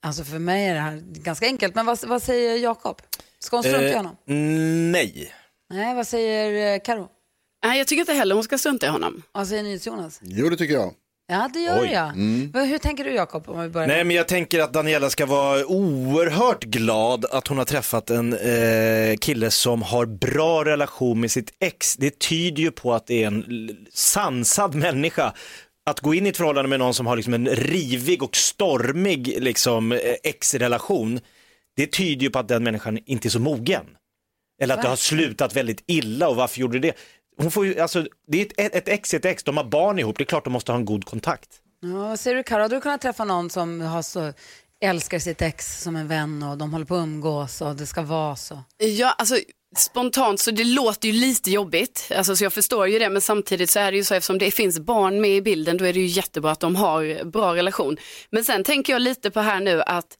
Alltså 0.03 0.25
för 0.25 0.39
mig 0.39 0.67
är 0.67 0.75
det 0.75 0.81
här 0.81 1.03
ganska 1.07 1.47
enkelt 1.47 1.75
men 1.75 1.87
vad, 1.87 2.05
vad 2.07 2.23
säger 2.23 2.57
Jakob? 2.59 3.03
Ska 3.39 3.57
hon 3.57 3.63
strunta 3.65 3.85
i 3.87 3.91
Eh, 3.91 3.97
honom? 3.97 4.17
nej. 4.93 5.33
Nej, 5.71 5.95
vad 5.95 6.07
säger 6.07 6.75
eh, 6.75 6.81
Karo? 6.85 7.09
Nej, 7.65 7.79
jag 7.79 7.87
tycker 7.87 8.01
inte 8.01 8.13
heller 8.13 8.35
hon 8.35 8.45
ska 8.45 8.59
strunta 8.59 8.87
i 8.87 8.89
honom. 8.89 9.23
Vad 9.33 9.49
säger 9.49 9.63
NyhetsJonas? 9.63 10.21
Jo, 10.23 10.49
det 10.49 10.57
tycker 10.57 10.75
jag. 10.75 10.95
Ja, 11.29 11.51
det 11.53 11.61
gör 11.61 11.81
Oj. 11.83 11.89
jag. 11.93 12.13
Vad- 12.53 12.69
Hur 12.69 12.79
tänker 12.79 13.05
du 13.05 13.11
Jakob? 13.15 13.49
Om 13.49 13.63
vi 13.63 13.69
börjar 13.69 13.89
Nej, 13.89 14.05
men 14.05 14.17
jag 14.17 14.29
tänker 14.29 14.61
att 14.61 14.73
Daniela 14.73 15.11
ska 15.11 15.27
vara 15.27 15.67
oerhört 15.67 16.65
glad 16.65 17.25
att 17.25 17.49
hon 17.49 17.59
har 17.59 17.65
träffat 17.65 18.11
en 18.11 18.33
eh, 18.33 19.17
kille 19.17 19.51
som 19.51 19.83
har 19.83 20.07
bra 20.07 20.65
relation 20.65 21.21
med 21.21 21.31
sitt 21.31 21.53
ex. 21.61 21.97
Det 21.97 22.19
tyder 22.19 22.63
ju 22.63 22.71
på 22.71 22.95
att 22.95 23.07
det 23.07 23.23
är 23.23 23.27
en 23.27 23.45
sansad 23.93 24.75
människa. 24.75 25.33
Att 25.91 26.01
gå 26.01 26.15
in 26.15 26.27
i 26.27 26.29
ett 26.29 26.37
förhållande 26.37 26.69
med 26.69 26.79
någon 26.79 26.95
som 26.95 27.07
har 27.07 27.17
liksom 27.17 27.35
en 27.35 27.49
rivig 27.49 28.23
och 28.23 28.37
stormig 28.37 29.37
liksom, 29.43 29.93
eh, 29.93 29.99
ex-relation, 30.23 31.21
det 31.77 31.87
tyder 31.87 32.23
ju 32.23 32.31
på 32.31 32.39
att 32.39 32.49
den 32.49 32.65
människan 32.65 32.99
inte 33.07 33.29
är 33.29 33.31
så 33.31 33.41
mogen. 33.41 33.85
Eller 34.63 34.75
att 34.75 34.83
det 34.83 34.89
har 34.89 34.97
slutat 34.97 35.57
väldigt 35.57 35.85
illa 35.87 36.29
och 36.29 36.37
varför 36.37 36.61
gjorde 36.61 36.79
det? 36.79 36.93
Hon 37.39 37.51
får 37.51 37.67
ju, 37.67 37.81
alltså, 37.81 38.07
det 38.29 38.41
är 38.41 38.67
ett, 38.67 38.75
ett 38.75 38.89
ex 38.89 39.15
ett 39.15 39.25
ex, 39.25 39.43
de 39.43 39.57
har 39.57 39.65
barn 39.65 39.99
ihop, 39.99 40.19
det 40.19 40.23
är 40.23 40.27
klart 40.27 40.45
de 40.45 40.53
måste 40.53 40.73
ha 40.73 40.79
en 40.79 40.85
god 40.85 41.05
kontakt. 41.05 41.49
Ja, 41.81 42.17
säger 42.17 42.37
du 42.37 42.43
Karo? 42.43 42.63
Hade 42.63 42.77
du 42.77 42.81
kunnat 42.81 43.01
träffa 43.01 43.25
någon 43.25 43.51
som 43.51 43.81
har 43.81 44.03
så, 44.03 44.33
älskar 44.81 45.19
sitt 45.19 45.43
ex 45.43 45.83
som 45.83 45.97
en 45.97 46.09
vän 46.09 46.43
och 46.43 46.59
de 46.59 46.73
håller 46.73 46.87
på 46.87 46.95
att 46.95 47.03
umgås 47.03 47.61
och 47.61 47.77
det 47.77 47.87
ska 47.87 48.03
vara 48.03 48.37
så? 48.37 48.63
Ja, 48.79 49.15
alltså 49.19 49.39
spontant 49.77 50.41
så 50.41 50.51
det 50.51 50.65
låter 50.65 51.09
ju 51.09 51.15
lite 51.15 51.51
jobbigt, 51.51 52.13
alltså, 52.17 52.37
så 52.37 52.45
jag 52.45 52.53
förstår 52.53 52.89
ju 52.89 52.99
det, 52.99 53.11
men 53.11 53.23
samtidigt 53.23 53.71
så 53.71 53.79
är 53.79 53.91
det 53.91 53.97
ju 53.97 54.05
så 54.05 54.15
eftersom 54.15 54.39
det 54.39 54.51
finns 54.51 54.79
barn 54.79 55.21
med 55.21 55.31
i 55.31 55.43
bilden, 55.43 55.77
då 55.77 55.85
är 55.85 55.93
det 55.93 56.01
ju 56.01 56.07
jättebra 56.07 56.51
att 56.51 56.61
de 56.61 56.77
har 56.77 57.25
bra 57.25 57.55
relation. 57.55 57.97
Men 58.31 58.45
sen 58.45 58.65
tänker 58.65 58.93
jag 58.93 59.03
lite 59.03 59.31
på 59.31 59.41
här 59.41 59.61
nu 59.61 59.83
att 59.83 60.19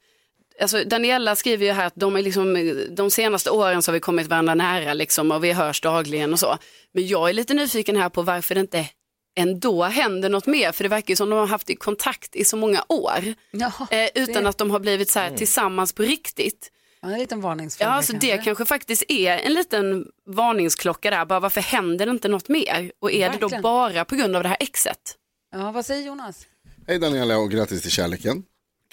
Alltså 0.61 0.83
Daniela 0.83 1.35
skriver 1.35 1.65
ju 1.65 1.71
här 1.71 1.85
att 1.87 1.95
de, 1.95 2.15
är 2.15 2.21
liksom, 2.21 2.73
de 2.89 3.11
senaste 3.11 3.49
åren 3.51 3.81
så 3.81 3.91
har 3.91 3.93
vi 3.93 3.99
kommit 3.99 4.27
varandra 4.27 4.55
nära 4.55 4.93
liksom, 4.93 5.31
och 5.31 5.43
vi 5.43 5.51
hörs 5.51 5.81
dagligen 5.81 6.33
och 6.33 6.39
så. 6.39 6.57
Men 6.93 7.07
jag 7.07 7.29
är 7.29 7.33
lite 7.33 7.53
nyfiken 7.53 7.95
här 7.97 8.09
på 8.09 8.21
varför 8.21 8.55
det 8.55 8.61
inte 8.61 8.89
ändå 9.35 9.83
händer 9.83 10.29
något 10.29 10.45
mer. 10.47 10.71
För 10.71 10.83
det 10.83 10.89
verkar 10.89 11.09
ju 11.09 11.15
som 11.15 11.29
de 11.29 11.35
har 11.39 11.47
haft 11.47 11.69
i 11.69 11.75
kontakt 11.75 12.35
i 12.35 12.45
så 12.45 12.57
många 12.57 12.83
år. 12.89 13.33
Ja, 13.51 13.71
Eh, 13.91 14.09
utan 14.15 14.43
det- 14.43 14.49
att 14.49 14.57
de 14.57 14.71
har 14.71 14.79
blivit 14.79 15.09
så 15.09 15.19
här 15.19 15.35
tillsammans 15.37 15.93
på 15.93 16.03
riktigt. 16.03 16.71
Ja, 17.01 17.11
en 17.11 17.19
liten 17.19 17.41
varningsflagga 17.41 17.89
Ja, 17.91 17.95
alltså 17.95 18.13
det 18.13 18.37
kanske 18.37 18.65
faktiskt 18.65 19.03
är 19.07 19.37
en 19.37 19.53
liten 19.53 20.05
varningsklocka 20.25 21.09
där. 21.09 21.25
Bara 21.25 21.39
varför 21.39 21.61
händer 21.61 22.05
det 22.05 22.11
inte 22.11 22.27
något 22.27 22.49
mer? 22.49 22.91
Och 22.99 23.11
är 23.11 23.19
det 23.19 23.27
Verkligen. 23.37 23.61
då 23.61 23.69
bara 23.69 24.05
på 24.05 24.15
grund 24.15 24.35
av 24.35 24.43
det 24.43 24.49
här 24.49 24.57
exet? 24.59 25.15
Ja, 25.51 25.71
vad 25.71 25.85
säger 25.85 26.07
Jonas? 26.07 26.47
Hej 26.87 26.99
Daniela 26.99 27.37
och 27.37 27.51
grattis 27.51 27.81
till 27.81 27.91
kärleken. 27.91 28.43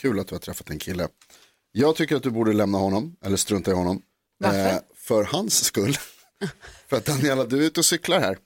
Kul 0.01 0.21
att 0.21 0.29
du 0.29 0.35
har 0.35 0.41
träffat 0.41 0.71
en 0.71 0.79
kille. 0.79 1.09
Jag 1.77 1.97
tycker 1.97 2.17
att 2.17 2.23
du 2.23 2.31
borde 2.31 2.53
lämna 2.53 2.79
honom, 2.79 3.17
eller 3.25 3.37
strunta 3.37 3.71
i 3.71 3.75
honom. 3.75 3.97
Eh, 4.45 4.53
Varför? 4.53 4.81
för 4.97 5.25
hans 5.25 5.65
skull. 5.65 5.97
för 6.89 6.97
att 6.97 7.05
Daniela, 7.05 7.45
du 7.45 7.57
är 7.63 7.67
ute 7.67 7.81
och 7.81 7.87
cyklar 7.87 8.21
här. 8.21 8.39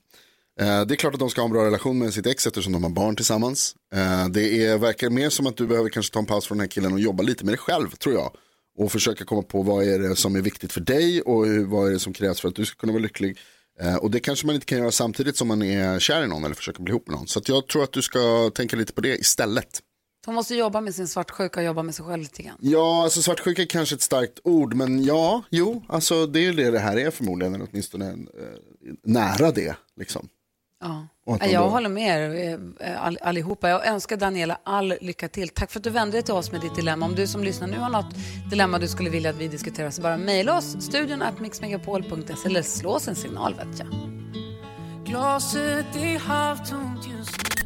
Eh, 0.59 0.85
det 0.85 0.93
är 0.93 0.95
klart 0.95 1.13
att 1.13 1.19
de 1.19 1.29
ska 1.29 1.41
ha 1.41 1.45
en 1.45 1.51
bra 1.51 1.65
relation 1.65 1.99
med 1.99 2.13
sitt 2.13 2.25
ex 2.25 2.47
eftersom 2.47 2.73
de 2.73 2.83
har 2.83 2.89
barn 2.89 3.15
tillsammans. 3.15 3.75
Eh, 3.95 4.27
det 4.27 4.65
är, 4.65 4.77
verkar 4.77 5.09
mer 5.09 5.29
som 5.29 5.47
att 5.47 5.57
du 5.57 5.67
behöver 5.67 5.89
kanske 5.89 6.13
ta 6.13 6.19
en 6.19 6.25
paus 6.25 6.47
från 6.47 6.57
den 6.57 6.63
här 6.63 6.69
killen 6.69 6.93
och 6.93 6.99
jobba 6.99 7.23
lite 7.23 7.45
med 7.45 7.51
dig 7.51 7.59
själv, 7.59 7.89
tror 7.89 8.15
jag. 8.15 8.31
Och 8.77 8.91
försöka 8.91 9.25
komma 9.25 9.41
på 9.41 9.61
vad 9.61 9.83
är 9.83 9.99
det 9.99 10.15
som 10.15 10.35
är 10.35 10.41
viktigt 10.41 10.73
för 10.73 10.81
dig 10.81 11.21
och 11.21 11.45
hur, 11.45 11.65
vad 11.65 11.87
är 11.87 11.91
det 11.91 11.99
som 11.99 12.13
krävs 12.13 12.41
för 12.41 12.47
att 12.47 12.55
du 12.55 12.65
ska 12.65 12.75
kunna 12.75 12.93
vara 12.93 13.03
lycklig. 13.03 13.37
Eh, 13.79 13.95
och 13.95 14.11
det 14.11 14.19
kanske 14.19 14.45
man 14.45 14.55
inte 14.55 14.65
kan 14.65 14.77
göra 14.77 14.91
samtidigt 14.91 15.37
som 15.37 15.47
man 15.47 15.61
är 15.61 15.99
kär 15.99 16.23
i 16.23 16.27
någon 16.27 16.43
eller 16.43 16.55
försöker 16.55 16.81
bli 16.81 16.91
ihop 16.91 17.07
med 17.07 17.17
någon. 17.17 17.27
Så 17.27 17.41
jag 17.45 17.67
tror 17.67 17.83
att 17.83 17.91
du 17.91 18.01
ska 18.01 18.51
tänka 18.55 18.75
lite 18.75 18.93
på 18.93 19.01
det 19.01 19.15
istället. 19.17 19.81
Hon 20.25 20.35
måste 20.35 20.55
jobba 20.55 20.81
med 20.81 20.95
sin 20.95 21.07
svartsjuka 21.07 21.59
och 21.59 21.65
jobba 21.65 21.83
med 21.83 21.95
sig 21.95 22.05
själv 22.05 22.21
lite 22.21 22.43
grann. 22.43 22.57
Ja, 22.59 23.03
alltså 23.03 23.21
svartsjuka 23.21 23.61
är 23.61 23.65
kanske 23.65 23.95
ett 23.95 24.01
starkt 24.01 24.39
ord, 24.43 24.73
men 24.73 25.03
ja, 25.03 25.41
jo, 25.49 25.83
alltså 25.87 26.25
det 26.27 26.39
är 26.39 26.43
ju 26.43 26.53
det 26.53 26.71
det 26.71 26.79
här 26.79 26.97
är 26.97 27.11
förmodligen, 27.11 27.55
eller 27.55 27.67
åtminstone 27.71 28.09
eh, 28.09 28.15
nära 29.03 29.51
det. 29.51 29.75
Liksom. 29.99 30.29
Ja. 30.81 31.07
Jag 31.25 31.63
då- 31.63 31.69
håller 31.69 31.89
med 31.89 32.35
er 32.35 32.59
eh, 32.79 33.05
all, 33.05 33.17
allihopa. 33.21 33.69
Jag 33.69 33.87
önskar 33.87 34.17
Daniela 34.17 34.59
all 34.63 34.93
lycka 35.01 35.27
till. 35.29 35.49
Tack 35.49 35.71
för 35.71 35.79
att 35.79 35.83
du 35.83 35.89
vände 35.89 36.11
dig 36.17 36.23
till 36.23 36.33
oss 36.33 36.51
med 36.51 36.61
ditt 36.61 36.75
dilemma. 36.75 37.05
Om 37.05 37.15
du 37.15 37.27
som 37.27 37.43
lyssnar 37.43 37.67
nu 37.67 37.77
har 37.77 37.89
något 37.89 38.15
dilemma 38.49 38.79
du 38.79 38.87
skulle 38.87 39.09
vilja 39.09 39.29
att 39.29 39.35
vi 39.35 39.47
diskuterar 39.47 39.89
så 39.91 40.01
bara 40.01 40.17
mejla 40.17 40.57
oss, 40.57 40.75
studion 40.81 41.21
at 41.21 41.39
mixmegapol.se 41.39 42.33
eller 42.45 42.61
slå 42.61 42.89
oss 42.89 43.07
en 43.07 43.15
signal 43.15 43.53
vet 43.55 43.79
jag. 43.79 43.87
Glaset 45.05 45.95
är 45.95 46.19
halvtomt 46.19 47.07
just 47.19 47.37
nu 47.37 47.58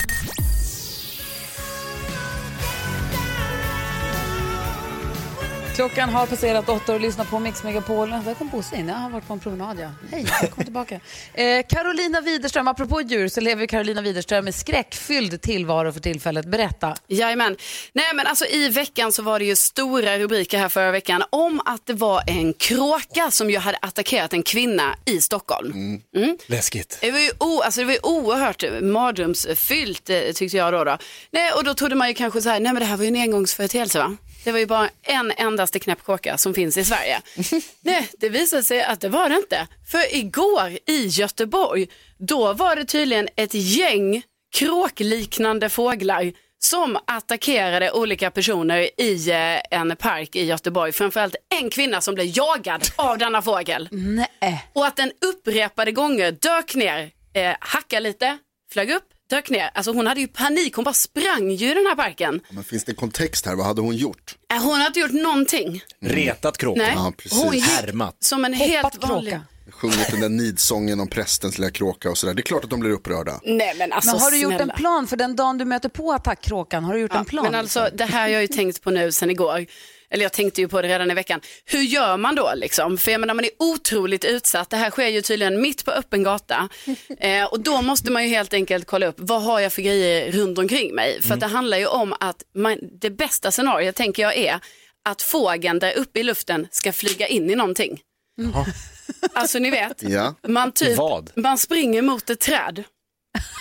Klockan 5.75 6.09
har 6.09 6.25
passerat 6.27 6.69
åtta 6.69 6.93
och 6.93 6.99
lyssnar 7.01 7.25
på 7.25 7.39
Mix 7.39 7.63
Megapol. 7.63 8.09
Där 8.09 8.33
kom 8.33 8.49
Bosse 8.49 8.75
in. 8.75 8.87
Jag 8.87 8.95
har 8.95 9.09
varit 9.09 9.27
på 9.27 9.33
en 9.33 9.39
promenad. 9.39 9.79
Ja. 9.79 9.89
Hej, 10.11 10.23
välkommen 10.41 10.63
tillbaka. 10.65 10.99
Eh, 11.33 11.65
Carolina 11.69 12.21
Widerström, 12.21 12.67
apropå 12.67 13.01
djur 13.01 13.27
så 13.27 13.41
lever 13.41 13.65
Carolina 13.65 14.01
Widerström 14.01 14.45
med 14.45 14.55
skräckfylld 14.55 15.41
tillvaro 15.41 15.91
för 15.91 15.99
tillfället. 15.99 16.45
Berätta. 16.45 16.95
Jajamän. 17.07 17.55
Nej 17.93 18.05
men 18.15 18.27
alltså 18.27 18.45
i 18.45 18.69
veckan 18.69 19.11
så 19.11 19.21
var 19.23 19.39
det 19.39 19.45
ju 19.45 19.55
stora 19.55 20.17
rubriker 20.19 20.57
här 20.57 20.69
förra 20.69 20.91
veckan 20.91 21.23
om 21.29 21.61
att 21.65 21.85
det 21.85 21.93
var 21.93 22.23
en 22.27 22.53
kråka 22.53 23.31
som 23.31 23.49
ju 23.49 23.57
hade 23.57 23.77
attackerat 23.81 24.33
en 24.33 24.43
kvinna 24.43 24.95
i 25.05 25.21
Stockholm. 25.21 26.01
Läskigt. 26.47 26.97
Det 27.01 27.11
var 27.11 27.19
ju 27.19 27.31
o, 27.39 27.61
alltså 27.61 27.79
det 27.81 27.85
var 27.85 27.93
ju 27.93 27.99
oerhört 28.03 28.63
mardrömsfyllt 28.81 30.09
eh, 30.09 30.21
tyckte 30.35 30.57
jag 30.57 30.73
då. 30.73 30.83
då. 30.83 30.97
Nej, 31.31 31.51
och 31.51 31.63
då 31.63 31.73
trodde 31.73 31.95
man 31.95 32.07
ju 32.07 32.13
kanske 32.13 32.41
så 32.41 32.49
här, 32.49 32.59
nej 32.59 32.73
men 32.73 32.79
det 32.79 32.85
här 32.85 32.97
var 32.97 33.03
ju 33.03 33.07
en 33.07 33.15
engångsföreteelse 33.21 33.99
va? 33.99 34.17
Det 34.43 34.51
var 34.51 34.59
ju 34.59 34.65
bara 34.65 34.89
en 35.01 35.31
endaste 35.31 35.79
knäppkråka 35.79 36.37
som 36.37 36.53
finns 36.53 36.77
i 36.77 36.83
Sverige. 36.83 37.21
nej, 37.81 38.09
det 38.17 38.29
visade 38.29 38.63
sig 38.63 38.83
att 38.83 39.01
det 39.01 39.09
var 39.09 39.29
det 39.29 39.35
inte. 39.35 39.67
För 39.91 40.15
igår 40.15 40.77
i 40.87 41.07
Göteborg, 41.07 41.87
då 42.17 42.53
var 42.53 42.75
det 42.75 42.85
tydligen 42.85 43.29
ett 43.35 43.53
gäng 43.53 44.23
kråkliknande 44.55 45.69
fåglar 45.69 46.33
som 46.59 46.97
attackerade 47.07 47.91
olika 47.91 48.31
personer 48.31 48.89
i 49.01 49.29
eh, 49.29 49.79
en 49.79 49.95
park 49.95 50.35
i 50.35 50.45
Göteborg. 50.45 50.91
Framförallt 50.91 51.35
en 51.61 51.69
kvinna 51.69 52.01
som 52.01 52.15
blev 52.15 52.27
jagad 52.37 52.83
av 52.95 53.17
denna 53.17 53.41
fågel. 53.41 53.87
Nej. 53.91 54.69
Och 54.73 54.85
att 54.85 54.95
den 54.95 55.11
upprepade 55.25 55.91
gånger 55.91 56.31
dök 56.31 56.75
ner, 56.75 57.11
eh, 57.33 57.55
hackade 57.59 57.99
lite, 57.99 58.37
flög 58.73 58.91
upp, 58.91 59.12
dök 59.35 59.49
ner. 59.49 59.69
Alltså 59.73 59.91
hon 59.91 60.07
hade 60.07 60.19
ju 60.21 60.27
panik, 60.27 60.75
hon 60.75 60.83
bara 60.85 60.93
sprang 60.93 61.51
ju 61.51 61.71
i 61.71 61.73
den 61.73 61.85
här 61.85 61.95
parken. 61.95 62.41
Men 62.49 62.63
finns 62.63 62.83
det 62.83 62.93
kontext 62.93 63.45
här, 63.45 63.55
vad 63.55 63.65
hade 63.65 63.81
hon 63.81 63.95
gjort? 63.95 64.35
Eh, 64.53 64.63
hon 64.63 64.71
hade 64.73 64.87
inte 64.87 64.99
gjort 64.99 65.11
någonting. 65.23 65.81
Retat 66.01 66.57
kråkan. 66.57 66.83
Nej, 66.83 66.93
Ja, 66.95 67.13
precis. 67.17 67.43
hon 67.43 67.53
gick 67.53 67.65
Härmat. 67.65 68.15
som 68.19 68.45
en 68.45 68.53
Hoppat 68.53 68.69
helt 68.69 69.03
vanlig... 69.09 69.33
kråka. 69.33 69.45
Sjungit 69.71 70.11
den 70.11 70.19
där 70.21 70.29
nidsången 70.29 70.99
om 70.99 71.07
prästens 71.07 71.57
lilla 71.57 71.71
kråka 71.71 72.09
och 72.09 72.17
sådär. 72.17 72.33
Det 72.33 72.39
är 72.41 72.43
klart 72.43 72.63
att 72.63 72.69
de 72.69 72.79
blir 72.79 72.91
upprörda. 72.91 73.39
Nej 73.43 73.75
men 73.77 73.91
alltså 73.93 74.11
Men 74.11 74.21
har 74.21 74.31
du 74.31 74.37
gjort 74.37 74.53
snälla. 74.53 74.73
en 74.73 74.79
plan 74.79 75.07
för 75.07 75.17
den 75.17 75.35
dagen 75.35 75.57
du 75.57 75.65
möter 75.65 75.89
på 75.89 76.11
attackkråkan? 76.13 76.83
Har 76.83 76.93
du 76.93 76.99
gjort 76.99 77.15
en 77.15 77.25
plan? 77.25 77.43
Men 77.45 77.55
alltså 77.55 77.89
det 77.93 78.05
här 78.05 78.21
har 78.21 78.27
jag 78.27 78.41
ju 78.41 78.47
tänkt 78.47 78.81
på 78.83 78.91
nu 78.91 79.11
sen 79.11 79.29
igår. 79.29 79.65
Eller 80.13 80.23
jag 80.23 80.33
tänkte 80.33 80.61
ju 80.61 80.67
på 80.67 80.81
det 80.81 80.87
redan 80.87 81.11
i 81.11 81.13
veckan. 81.13 81.41
Hur 81.65 81.81
gör 81.81 82.17
man 82.17 82.35
då 82.35 82.51
liksom? 82.55 82.97
För 82.97 83.11
jag 83.11 83.21
menar 83.21 83.33
man 83.33 83.45
är 83.45 83.51
otroligt 83.59 84.25
utsatt. 84.25 84.69
Det 84.69 84.77
här 84.77 84.89
sker 84.91 85.07
ju 85.07 85.21
tydligen 85.21 85.61
mitt 85.61 85.85
på 85.85 85.91
öppen 85.91 86.23
gata. 86.23 86.69
Eh, 87.19 87.45
och 87.45 87.59
då 87.59 87.81
måste 87.81 88.11
man 88.11 88.23
ju 88.23 88.29
helt 88.29 88.53
enkelt 88.53 88.87
kolla 88.87 89.05
upp 89.07 89.15
vad 89.17 89.41
har 89.43 89.59
jag 89.59 89.73
för 89.73 89.81
grejer 89.81 90.31
runt 90.31 90.57
omkring 90.57 90.95
mig. 90.95 91.21
För 91.21 91.33
att 91.33 91.39
det 91.39 91.47
handlar 91.47 91.77
ju 91.77 91.85
om 91.85 92.13
att 92.19 92.43
man, 92.55 92.77
det 93.01 93.09
bästa 93.09 93.51
scenariot 93.51 93.95
tänker 93.95 94.23
jag 94.23 94.37
är 94.37 94.59
att 95.05 95.21
fågeln 95.21 95.79
där 95.79 95.93
uppe 95.97 96.19
i 96.19 96.23
luften 96.23 96.67
ska 96.71 96.93
flyga 96.93 97.27
in 97.27 97.49
i 97.49 97.55
någonting. 97.55 97.99
Alltså 99.33 99.59
ni 99.59 99.69
vet, 99.71 100.03
Ja. 100.03 100.35
man, 100.47 100.71
typ, 100.71 100.97
Vad? 100.97 101.31
man 101.35 101.57
springer 101.57 102.01
mot 102.01 102.29
ett 102.29 102.39
träd 102.39 102.83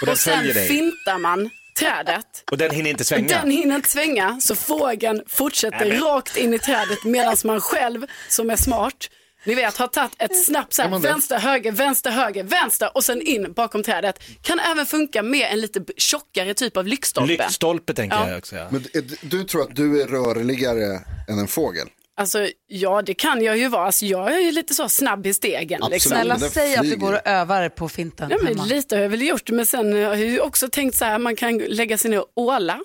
Och 0.02 0.08
Och 0.08 0.18
sen 0.18 0.44
dig. 0.46 0.68
fintar 0.68 1.18
man 1.18 1.50
trädet. 1.78 2.44
Och 2.50 2.58
den 2.58 2.70
hinner 2.70 2.90
inte 2.90 3.04
svänga. 3.04 3.28
Den 3.40 3.50
hinner 3.50 3.76
inte 3.76 3.88
svänga 3.88 4.40
så 4.40 4.54
fågeln 4.54 5.22
fortsätter 5.28 5.78
Nej, 5.78 5.88
men- 5.88 6.00
rakt 6.00 6.36
in 6.36 6.54
i 6.54 6.58
trädet 6.58 7.04
medan 7.04 7.36
man 7.44 7.60
själv 7.60 8.06
som 8.28 8.50
är 8.50 8.56
smart 8.56 9.08
ni 9.44 9.54
vet, 9.54 9.76
har 9.76 9.86
tagit 9.86 10.12
ett 10.18 10.44
snabbt 10.44 10.72
så 10.74 10.82
Är 10.82 10.88
här, 10.88 10.98
vänster, 10.98 11.38
höger, 11.38 11.72
vänster, 11.72 12.10
höger, 12.10 12.42
vänster 12.44 12.90
och 12.94 13.04
sen 13.04 13.22
in 13.22 13.52
bakom 13.52 13.82
trädet. 13.82 14.18
Kan 14.42 14.58
även 14.60 14.86
funka 14.86 15.22
med 15.22 15.52
en 15.52 15.60
lite 15.60 15.80
tjockare 15.96 16.54
typ 16.54 16.76
av 16.76 16.86
lyktstolpe. 16.86 17.32
Lyktstolpe 17.32 17.94
tänker 17.94 18.16
Ja. 18.16 18.28
jag 18.28 18.38
också. 18.38 18.56
Ja. 18.56 18.66
Men 18.70 18.84
du 19.22 19.44
tror 19.44 19.62
att 19.62 19.76
du 19.76 20.02
är 20.02 20.06
rörligare 20.06 21.00
än 21.28 21.38
en 21.38 21.48
fågel? 21.48 21.88
Alltså 22.22 22.48
ja, 22.66 23.02
det 23.02 23.14
kan 23.14 23.42
jag 23.42 23.58
ju 23.58 23.68
vara. 23.68 23.86
Alltså, 23.86 24.04
jag 24.06 24.34
är 24.34 24.40
ju 24.40 24.52
lite 24.52 24.74
så 24.74 24.88
snabb 24.88 25.26
i 25.26 25.34
stegen. 25.34 25.82
Absolut. 25.82 25.92
Liksom. 25.92 26.10
Snälla 26.10 26.38
säg 26.38 26.76
att 26.76 26.90
du 26.90 26.96
går 26.96 27.12
och 27.12 27.20
övar 27.24 27.68
på 27.68 27.88
finten 27.88 28.30
Ja, 28.30 28.36
men 28.38 28.46
hemma. 28.46 28.64
lite 28.64 28.96
har 28.96 29.02
jag 29.02 29.08
väl 29.08 29.22
gjort, 29.22 29.50
men 29.50 29.66
sen 29.66 29.92
har 29.92 29.98
jag 30.00 30.18
ju 30.18 30.40
också 30.40 30.68
tänkt 30.68 30.96
så 30.96 31.04
här, 31.04 31.18
man 31.18 31.36
kan 31.36 31.58
lägga 31.58 31.98
sig 31.98 32.10
ner 32.10 32.18
och 32.18 32.26
åla. 32.34 32.80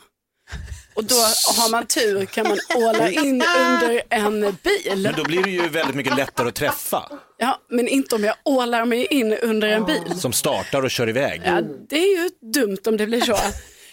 Och 0.94 1.04
då 1.04 1.16
har 1.58 1.72
man 1.72 1.86
tur 1.86 2.26
kan 2.26 2.48
man 2.48 2.58
åla 2.76 3.10
in 3.10 3.44
under 3.62 4.02
en 4.10 4.42
bil. 4.64 5.04
Men 5.04 5.14
då 5.18 5.24
blir 5.24 5.44
det 5.44 5.50
ju 5.50 5.68
väldigt 5.70 5.96
mycket 5.96 6.18
lättare 6.18 6.48
att 6.48 6.56
träffa. 6.56 7.12
Ja, 7.38 7.60
men 7.70 7.88
inte 7.88 8.16
om 8.16 8.24
jag 8.24 8.36
ålar 8.46 8.86
mig 8.86 9.06
in 9.06 9.34
under 9.34 9.68
en 9.68 9.86
bil. 9.86 10.20
Som 10.20 10.34
startar 10.34 10.84
och 10.84 10.92
kör 10.92 11.10
iväg. 11.10 11.42
Ja, 11.46 11.62
det 11.90 11.96
är 11.96 12.24
ju 12.24 12.30
dumt 12.54 12.78
om 12.86 12.98
det 12.98 13.06
blir 13.06 13.22
så. 13.22 13.38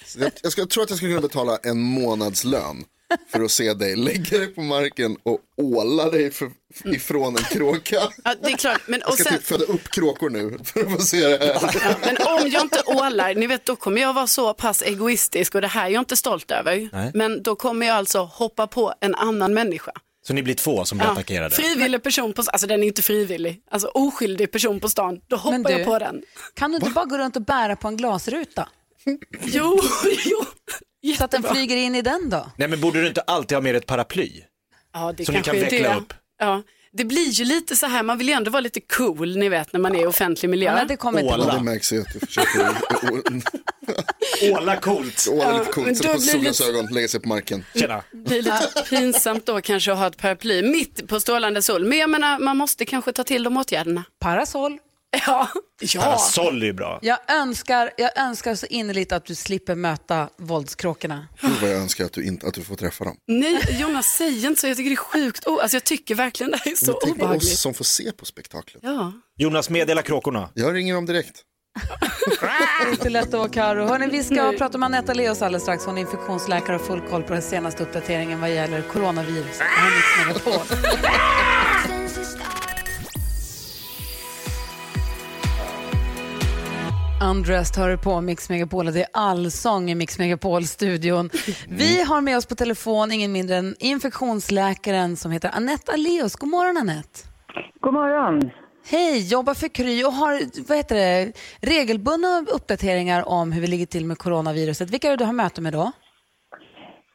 Så 0.07 0.21
Jag, 0.21 0.31
jag, 0.43 0.53
ska, 0.53 0.61
jag 0.61 0.71
tror 0.71 0.83
att 0.85 0.91
jag 0.91 0.97
skulle 0.97 1.11
kunna 1.11 1.21
betala 1.29 1.59
en 1.63 1.81
månadslön 1.81 2.85
för 3.33 3.43
att 3.45 3.51
se 3.51 3.75
dig 3.75 3.97
lägga 3.97 4.39
dig 4.39 4.47
på 4.47 4.61
marken 4.63 5.17
och 5.23 5.39
åla 5.57 6.11
dig 6.11 6.31
för, 6.31 6.51
ifrån 6.85 7.37
en 7.37 7.43
kråka. 7.45 8.01
Ja, 8.25 8.35
det 8.43 8.53
är 8.53 8.57
klart. 8.57 8.81
Men, 8.87 9.01
Jag 9.01 9.09
och 9.09 9.15
ska 9.15 9.25
sen, 9.25 9.39
typ 9.39 9.47
föda 9.47 9.65
upp 9.65 9.89
kråkor 9.89 10.31
nu 10.31 10.59
för 10.65 10.81
att 10.81 10.93
få 10.93 10.99
se 10.99 11.29
det 11.29 11.45
här. 11.45 11.71
ja, 11.85 11.95
men 12.01 12.17
om 12.17 12.51
jag 12.51 12.63
inte 12.63 12.83
ålar, 12.87 13.35
ni 13.35 13.47
vet 13.47 13.65
då 13.67 13.77
kommer 13.77 14.01
jag 14.01 14.13
vara 14.15 14.27
så 14.27 14.55
pass 14.55 14.83
egoistisk 14.83 15.55
och 15.55 15.61
det 15.61 15.69
här 15.69 15.87
är 15.87 15.91
jag 15.91 16.01
inte 16.01 16.17
stolt 16.17 16.51
över. 16.51 16.89
Nej. 16.93 17.11
Men 17.15 17.43
då 17.43 17.57
kommer 17.57 17.87
jag 17.87 17.97
alltså 17.97 18.19
hoppa 18.25 18.67
på 18.67 18.95
en 19.01 19.15
annan 19.15 19.55
människa. 19.55 19.93
Så 20.27 20.33
ni 20.33 20.43
blir 20.43 20.55
två 20.55 20.85
som 20.85 20.99
blir 20.99 21.09
attackerade. 21.09 21.55
frivillig 21.55 22.03
person 22.03 22.33
på 22.33 22.43
alltså 22.47 22.67
den 22.67 22.83
är 22.83 22.87
inte 22.87 23.03
frivillig, 23.03 23.61
alltså 23.71 23.89
oskyldig 23.89 24.53
person 24.53 24.81
på 24.81 24.89
stan, 24.89 25.21
då 25.29 25.37
hoppar 25.37 25.59
du- 25.59 25.71
jag 25.73 25.85
på 25.85 25.99
den. 25.99 26.23
Kan 26.55 26.71
du 26.71 26.77
inte 26.77 26.91
bara 26.91 27.05
gå 27.05 27.19
runt 27.19 27.37
och 27.37 27.43
bära 27.43 27.77
på 27.77 27.89
en 27.89 27.97
glasruta? 27.97 28.69
Jo, 29.45 29.81
jo. 30.25 30.45
Så 31.19 31.25
att 31.25 31.31
den 31.31 31.41
Jättebra. 31.43 31.55
flyger 31.55 31.77
in 31.77 31.95
i 31.95 32.03
den 32.03 32.31
då? 32.31 32.51
Nej 32.57 32.69
men 32.69 32.81
borde 32.81 33.01
du 33.01 33.07
inte 33.09 33.21
alltid 33.21 33.57
ha 33.57 33.63
med 33.63 33.77
ett 33.77 33.87
paraply? 33.87 34.31
Ja, 34.93 35.13
det 35.17 35.25
Som 35.25 35.35
kanske 35.35 35.51
kan 35.53 35.61
är 35.61 35.71
veckla 35.71 35.89
det. 35.89 35.97
upp. 35.97 36.13
Ja, 36.39 36.63
det 36.93 37.05
blir 37.05 37.29
ju 37.31 37.45
lite 37.45 37.77
så 37.77 37.87
här, 37.87 38.03
man 38.03 38.19
vill 38.19 38.29
ju 38.29 38.35
ändå 38.35 38.51
vara 38.51 38.61
lite 38.61 38.81
cool, 38.81 39.37
ni 39.37 39.49
vet 39.49 39.73
när 39.73 39.81
man 39.81 39.97
är 39.97 40.03
i 40.03 40.07
offentlig 40.07 40.49
miljö. 40.51 40.71
Ja, 40.71 40.75
men 40.77 40.89
det 40.89 40.97
kommer 40.97 41.21
inte 41.21 41.35
Åla. 41.35 41.45
Ja, 41.49 41.55
det 41.59 41.65
märks 41.65 41.93
ju 41.93 42.01
att 42.01 42.13
du 42.21 42.27
försöker 42.27 42.71
Åla 44.53 44.77
coolt. 44.77 45.29
åla 45.31 45.59
lite 45.59 45.73
coolt, 45.73 45.97
sätta 45.97 46.15
på 46.15 46.21
solglasögon, 46.21 46.87
lägga 46.87 47.09
sig 47.09 47.21
på 47.21 47.29
marken. 47.29 47.65
Tjena. 47.75 48.03
Det 48.13 48.17
blir 48.29 48.43
lite 48.43 48.85
pinsamt 48.91 49.47
då 49.47 49.61
kanske 49.61 49.93
att 49.93 49.99
ha 49.99 50.07
ett 50.07 50.17
paraply 50.17 50.63
mitt 50.63 51.09
på 51.09 51.21
strålande 51.21 51.63
sol. 51.63 51.85
Men 51.85 51.99
jag 51.99 52.11
menar, 52.11 52.39
man 52.39 52.57
måste 52.57 52.85
kanske 52.85 53.13
ta 53.13 53.25
till 53.25 53.43
de 53.43 53.57
åtgärderna. 53.57 54.05
Parasoll. 54.21 54.79
Ja, 55.27 55.49
ja. 55.81 56.01
Parasoll 56.03 56.63
är 56.63 56.67
ju 56.67 56.73
bra. 56.73 56.99
Jag 57.03 57.19
önskar, 57.29 57.91
jag 57.97 58.19
önskar 58.19 58.55
så 58.55 58.67
innerligt 58.67 59.13
att 59.13 59.25
du 59.27 59.35
slipper 59.35 59.75
möta 59.75 60.29
våldskråkorna. 60.39 61.29
Gud 61.41 61.51
vad 61.61 61.71
jag 61.71 61.79
önskar 61.79 62.05
att 62.05 62.13
du, 62.13 62.25
inte, 62.25 62.47
att 62.47 62.55
du 62.55 62.63
får 62.63 62.77
träffa 62.77 63.05
dem. 63.05 63.17
Nej, 63.29 63.77
Jonas, 63.81 64.07
säg 64.07 64.47
inte 64.47 64.61
så. 64.61 64.67
Jag 64.67 64.77
tycker 64.77 64.91
det 64.91 64.95
är 64.95 64.97
sjukt. 64.97 65.47
Oh, 65.47 65.63
alltså, 65.63 65.77
jag 65.77 65.85
tycker 65.85 66.15
verkligen 66.15 66.51
det 66.51 66.59
här 66.65 66.73
är 66.73 66.77
så 66.77 66.87
Men 66.87 66.95
tänk 67.03 67.19
på 67.19 67.25
oss 67.25 67.27
obehagligt. 67.27 67.59
som 67.59 67.75
får 67.75 67.85
se 67.85 68.13
på 68.13 68.25
spektaklet. 68.25 68.83
Ja. 68.87 69.13
Jonas, 69.37 69.71
meddela 69.71 70.03
kråkorna. 70.03 70.49
Jag 70.55 70.75
ringer 70.75 70.95
dem 70.95 71.07
direkt. 71.07 71.43
Det 72.41 72.47
är 72.87 72.91
inte 72.91 73.09
lätt 73.11 73.27
att 73.27 73.33
vara 73.33 73.49
Karo. 73.49 73.87
Hörrni, 73.87 74.07
vi 74.07 74.25
ska 74.25 74.53
prata 74.59 74.79
med 74.79 74.87
Anetta 74.87 75.15
Leos 75.15 75.43
alldeles 75.43 75.63
strax. 75.63 75.85
Hon 75.85 75.97
är 75.99 76.01
infektionsläkare 76.01 76.75
och 76.77 76.81
har 76.81 76.89
full 76.89 77.01
koll 77.01 77.23
på 77.23 77.33
den 77.33 77.43
senaste 77.43 77.83
uppdateringen 77.83 78.41
vad 78.41 78.55
gäller 78.55 78.83
coronavirus. 78.83 79.61
Undressed 87.31 87.77
hör 87.77 87.91
du 87.91 87.99
på 87.99 88.21
Mix 88.21 88.49
Megapol 88.49 88.87
det 88.87 89.01
är 89.01 89.07
allsång 89.13 89.91
i 89.91 89.95
Mix 89.95 90.19
Megapol-studion. 90.19 91.31
Vi 91.69 92.03
har 92.03 92.21
med 92.21 92.37
oss 92.37 92.47
på 92.47 92.55
telefon 92.55 93.13
ingen 93.13 93.33
mindre 93.33 93.57
än 93.57 93.77
infektionsläkaren 93.79 95.17
som 95.17 95.33
heter 95.33 95.51
Anette 95.55 95.97
Leos. 95.97 96.37
God 96.37 96.51
morgon 96.51 96.77
Anette. 96.77 97.21
God 97.81 97.93
morgon. 97.93 98.51
Hej, 98.87 99.27
jobbar 99.29 99.55
för 99.55 99.69
Kry 99.69 100.05
och 100.05 100.13
har 100.13 100.41
vad 100.69 100.77
heter 100.77 100.95
det, 100.95 101.33
regelbundna 101.61 102.45
uppdateringar 102.53 103.29
om 103.29 103.53
hur 103.53 103.61
vi 103.61 103.67
ligger 103.67 103.87
till 103.87 104.05
med 104.05 104.19
coronaviruset. 104.19 104.91
Vilka 104.91 105.07
är 105.07 105.11
det 105.11 105.17
du 105.17 105.25
har 105.25 105.33
möte 105.33 105.61
med 105.61 105.73
då? 105.73 105.93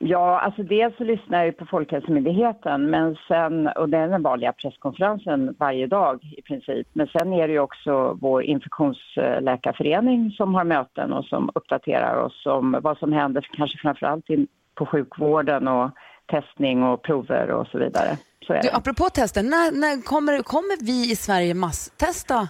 Ja, 0.02 0.40
alltså 0.40 0.64
dels 0.64 0.98
så 0.98 1.04
lyssnar 1.04 1.46
jag 1.46 1.58
på 1.58 1.66
Folkhälsomyndigheten, 1.66 2.90
men 2.90 3.16
sen, 3.28 3.68
och 3.68 3.90
det 3.90 3.98
är 3.98 4.08
den 4.08 4.22
vanliga 4.24 4.54
presskonferensen 4.54 5.56
varje 5.60 5.88
dag 5.88 6.20
i 6.38 6.42
princip. 6.42 6.88
Men 6.94 7.08
sen 7.08 7.34
är 7.34 7.48
det 7.48 7.54
ju 7.54 7.60
också 7.60 8.18
vår 8.22 8.44
infektionsläkarförening 8.44 10.32
som 10.32 10.56
har 10.56 10.64
möten 10.64 11.14
och 11.14 11.26
som 11.26 11.50
uppdaterar 11.56 12.16
oss 12.24 12.46
om 12.46 12.80
vad 12.84 12.98
som 12.98 13.14
händer, 13.14 13.48
kanske 13.58 13.78
framförallt 13.78 14.30
in 14.30 14.48
på 14.76 14.86
sjukvården 14.86 15.68
och 15.68 15.92
testning 16.32 16.84
och 16.84 17.02
prover 17.02 17.52
och 17.52 17.68
så 17.68 17.78
vidare. 17.78 18.18
Så 18.48 18.54
är 18.54 18.62
Du, 18.62 18.68
det. 18.70 18.76
apropå 18.76 19.10
tester, 19.10 19.44
när, 19.44 19.72
när 19.82 20.02
kommer, 20.04 20.42
kommer 20.44 20.86
vi 20.86 21.12
i 21.12 21.16
Sverige 21.16 21.54
masstesta 21.54 22.50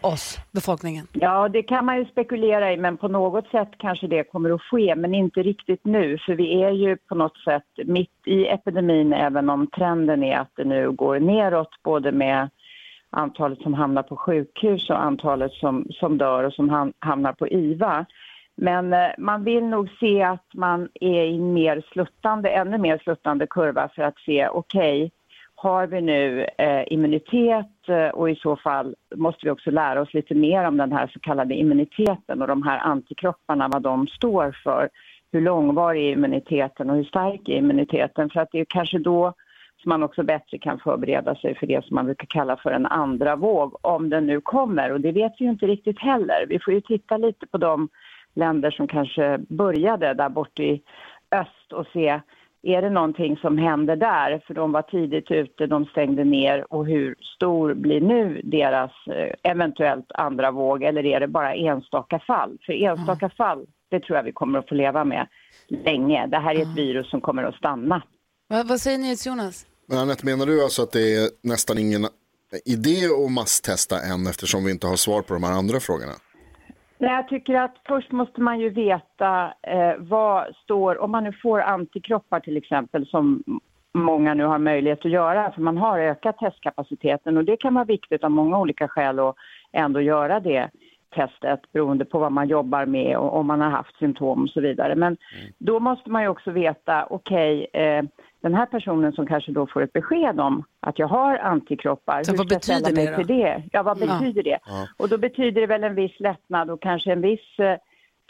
oss, 0.00 0.38
befolkningen? 0.52 1.06
Ja, 1.12 1.48
det 1.48 1.62
kan 1.62 1.84
man 1.84 1.98
ju 1.98 2.04
spekulera 2.04 2.72
i, 2.72 2.76
men 2.76 2.96
på 2.96 3.08
något 3.08 3.48
sätt 3.48 3.68
kanske 3.76 4.06
det 4.06 4.24
kommer 4.24 4.50
att 4.50 4.62
ske, 4.62 4.94
men 4.94 5.14
inte 5.14 5.42
riktigt 5.42 5.84
nu, 5.84 6.18
för 6.18 6.34
vi 6.34 6.62
är 6.62 6.70
ju 6.70 6.96
på 6.96 7.14
något 7.14 7.36
sätt 7.36 7.64
mitt 7.84 8.26
i 8.26 8.46
epidemin, 8.46 9.12
även 9.12 9.50
om 9.50 9.66
trenden 9.66 10.22
är 10.22 10.38
att 10.38 10.52
det 10.56 10.64
nu 10.64 10.90
går 10.90 11.20
neråt, 11.20 11.82
både 11.82 12.12
med 12.12 12.48
antalet 13.10 13.62
som 13.62 13.74
hamnar 13.74 14.02
på 14.02 14.16
sjukhus 14.16 14.90
och 14.90 15.04
antalet 15.04 15.52
som, 15.52 15.86
som 15.90 16.18
dör 16.18 16.44
och 16.44 16.52
som 16.52 16.92
hamnar 16.98 17.32
på 17.32 17.48
IVA. 17.48 18.06
Men 18.54 18.92
eh, 18.92 19.08
man 19.18 19.44
vill 19.44 19.64
nog 19.64 19.90
se 20.00 20.22
att 20.22 20.54
man 20.54 20.88
är 21.00 21.24
i 21.24 21.36
en 21.36 21.52
mer 21.52 21.82
sluttande, 21.92 22.50
ännu 22.50 22.78
mer 22.78 22.98
sluttande 22.98 23.46
kurva 23.46 23.88
för 23.88 24.02
att 24.02 24.18
se, 24.18 24.48
okej, 24.48 25.10
har 25.54 25.86
vi 25.86 26.00
nu 26.00 26.46
eh, 26.58 26.92
immunitet 26.92 27.66
Eh, 27.88 28.08
och 28.08 28.30
i 28.30 28.36
så 28.36 28.56
fall 28.56 28.94
måste 29.14 29.40
vi 29.46 29.50
också 29.50 29.70
lära 29.70 30.00
oss 30.00 30.14
lite 30.14 30.34
mer 30.34 30.64
om 30.64 30.76
den 30.76 30.92
här 30.92 31.06
så 31.06 31.20
kallade 31.20 31.54
immuniteten 31.54 32.42
och 32.42 32.48
de 32.48 32.62
här 32.62 32.78
antikropparna, 32.78 33.68
vad 33.68 33.82
de 33.82 34.06
står 34.06 34.56
för. 34.64 34.88
Hur 35.32 35.40
långvarig 35.40 36.08
är 36.08 36.12
immuniteten 36.12 36.90
och 36.90 36.96
hur 36.96 37.04
stark 37.04 37.48
är 37.48 37.56
immuniteten? 37.56 38.30
För 38.30 38.40
att 38.40 38.48
det 38.52 38.60
är 38.60 38.66
kanske 38.68 38.98
då 38.98 39.34
som 39.82 39.88
man 39.88 40.02
också 40.02 40.22
bättre 40.22 40.58
kan 40.58 40.78
förbereda 40.78 41.34
sig 41.34 41.54
för 41.54 41.66
det 41.66 41.84
som 41.84 41.94
man 41.94 42.04
brukar 42.04 42.26
kalla 42.26 42.56
för 42.56 42.70
en 42.70 42.86
andra 42.86 43.36
våg, 43.36 43.76
om 43.80 44.10
den 44.10 44.26
nu 44.26 44.40
kommer. 44.40 44.92
Och 44.92 45.00
det 45.00 45.12
vet 45.12 45.32
vi 45.38 45.44
ju 45.44 45.50
inte 45.50 45.66
riktigt 45.66 46.00
heller. 46.00 46.46
Vi 46.48 46.58
får 46.58 46.74
ju 46.74 46.80
titta 46.80 47.16
lite 47.16 47.46
på 47.46 47.58
de 47.58 47.88
länder 48.34 48.70
som 48.70 48.88
kanske 48.88 49.38
började 49.48 50.14
där 50.14 50.28
bort 50.28 50.60
i 50.60 50.82
öst 51.30 51.72
och 51.72 51.86
se 51.92 52.20
är 52.62 52.82
det 52.82 52.90
någonting 52.90 53.36
som 53.36 53.58
händer 53.58 53.96
där? 53.96 54.42
För 54.46 54.54
de 54.54 54.72
var 54.72 54.82
tidigt 54.82 55.30
ute, 55.30 55.66
de 55.66 55.84
stängde 55.84 56.24
ner 56.24 56.72
och 56.72 56.86
hur 56.86 57.14
stor 57.36 57.74
blir 57.74 58.00
nu 58.00 58.40
deras 58.44 58.90
eh, 59.06 59.50
eventuellt 59.50 60.12
andra 60.14 60.50
våg 60.50 60.82
eller 60.82 61.06
är 61.06 61.20
det 61.20 61.28
bara 61.28 61.54
enstaka 61.54 62.18
fall? 62.18 62.58
För 62.66 62.72
enstaka 62.72 63.30
fall, 63.30 63.66
det 63.90 64.00
tror 64.00 64.16
jag 64.16 64.24
vi 64.24 64.32
kommer 64.32 64.58
att 64.58 64.68
få 64.68 64.74
leva 64.74 65.04
med 65.04 65.26
länge. 65.68 66.26
Det 66.26 66.38
här 66.38 66.54
är 66.54 66.62
ett 66.62 66.76
virus 66.76 67.10
som 67.10 67.20
kommer 67.20 67.42
att 67.42 67.54
stanna. 67.54 68.02
Vad, 68.48 68.68
vad 68.68 68.80
säger 68.80 68.98
ni 68.98 69.16
Jonas? 69.26 69.66
Men 69.86 69.98
Anette, 69.98 70.26
menar 70.26 70.46
du 70.46 70.64
alltså 70.64 70.82
att 70.82 70.92
det 70.92 71.14
är 71.14 71.28
nästan 71.42 71.78
ingen 71.78 72.06
idé 72.64 73.06
att 73.24 73.32
masstesta 73.32 73.96
än 74.00 74.26
eftersom 74.26 74.64
vi 74.64 74.70
inte 74.70 74.86
har 74.86 74.96
svar 74.96 75.22
på 75.22 75.34
de 75.34 75.42
här 75.42 75.52
andra 75.52 75.80
frågorna? 75.80 76.12
Nej, 77.00 77.10
jag 77.10 77.28
tycker 77.28 77.54
att 77.54 77.76
först 77.88 78.12
måste 78.12 78.40
man 78.40 78.60
ju 78.60 78.70
veta 78.70 79.52
eh, 79.62 79.94
vad 79.98 80.56
står, 80.56 80.98
om 80.98 81.10
man 81.10 81.24
nu 81.24 81.32
får 81.32 81.60
antikroppar 81.60 82.40
till 82.40 82.56
exempel 82.56 83.06
som 83.06 83.42
många 83.94 84.34
nu 84.34 84.44
har 84.44 84.58
möjlighet 84.58 85.04
att 85.04 85.10
göra, 85.10 85.52
för 85.52 85.60
man 85.60 85.78
har 85.78 85.98
ökat 85.98 86.38
testkapaciteten. 86.38 87.36
Och 87.36 87.44
det 87.44 87.56
kan 87.56 87.74
vara 87.74 87.84
viktigt 87.84 88.24
av 88.24 88.30
många 88.30 88.58
olika 88.58 88.88
skäl 88.88 89.18
att 89.18 89.36
ändå 89.72 90.00
göra 90.00 90.40
det 90.40 90.70
testet 91.10 91.72
beroende 91.72 92.04
på 92.04 92.18
vad 92.18 92.32
man 92.32 92.48
jobbar 92.48 92.86
med 92.86 93.16
och 93.16 93.36
om 93.36 93.46
man 93.46 93.60
har 93.60 93.70
haft 93.70 93.96
symptom 93.98 94.42
och 94.42 94.50
så 94.50 94.60
vidare. 94.60 94.94
Men 94.94 95.16
då 95.58 95.80
måste 95.80 96.10
man 96.10 96.22
ju 96.22 96.28
också 96.28 96.50
veta, 96.50 97.06
okej, 97.10 97.66
eh, 97.72 98.02
den 98.40 98.54
här 98.54 98.66
personen 98.66 99.12
som 99.12 99.26
kanske 99.26 99.52
då 99.52 99.66
får 99.66 99.82
ett 99.82 99.92
besked 99.92 100.40
om 100.40 100.64
att 100.80 100.98
jag 100.98 101.06
har 101.08 101.36
antikroppar, 101.38 102.22
Så 102.22 102.30
hur 102.32 102.38
vad 102.38 102.46
ska 102.46 102.54
jag 102.54 102.62
ställa 102.64 102.80
betyder 102.80 102.96
mig 102.96 103.06
det 103.06 103.10
då? 103.12 103.16
till 103.16 103.26
det? 103.36 103.62
Ja, 103.72 103.82
vad 103.82 103.98
Ja. 104.02 104.06
betyder 104.06 104.42
det? 104.42 104.58
Och 104.96 105.08
då 105.08 105.18
betyder 105.18 105.60
det 105.60 105.66
väl 105.66 105.84
en 105.84 105.94
viss 105.94 106.20
lättnad 106.20 106.70
och 106.70 106.82
kanske 106.82 107.12
en 107.12 107.20
viss 107.20 107.58
eh, 107.58 107.76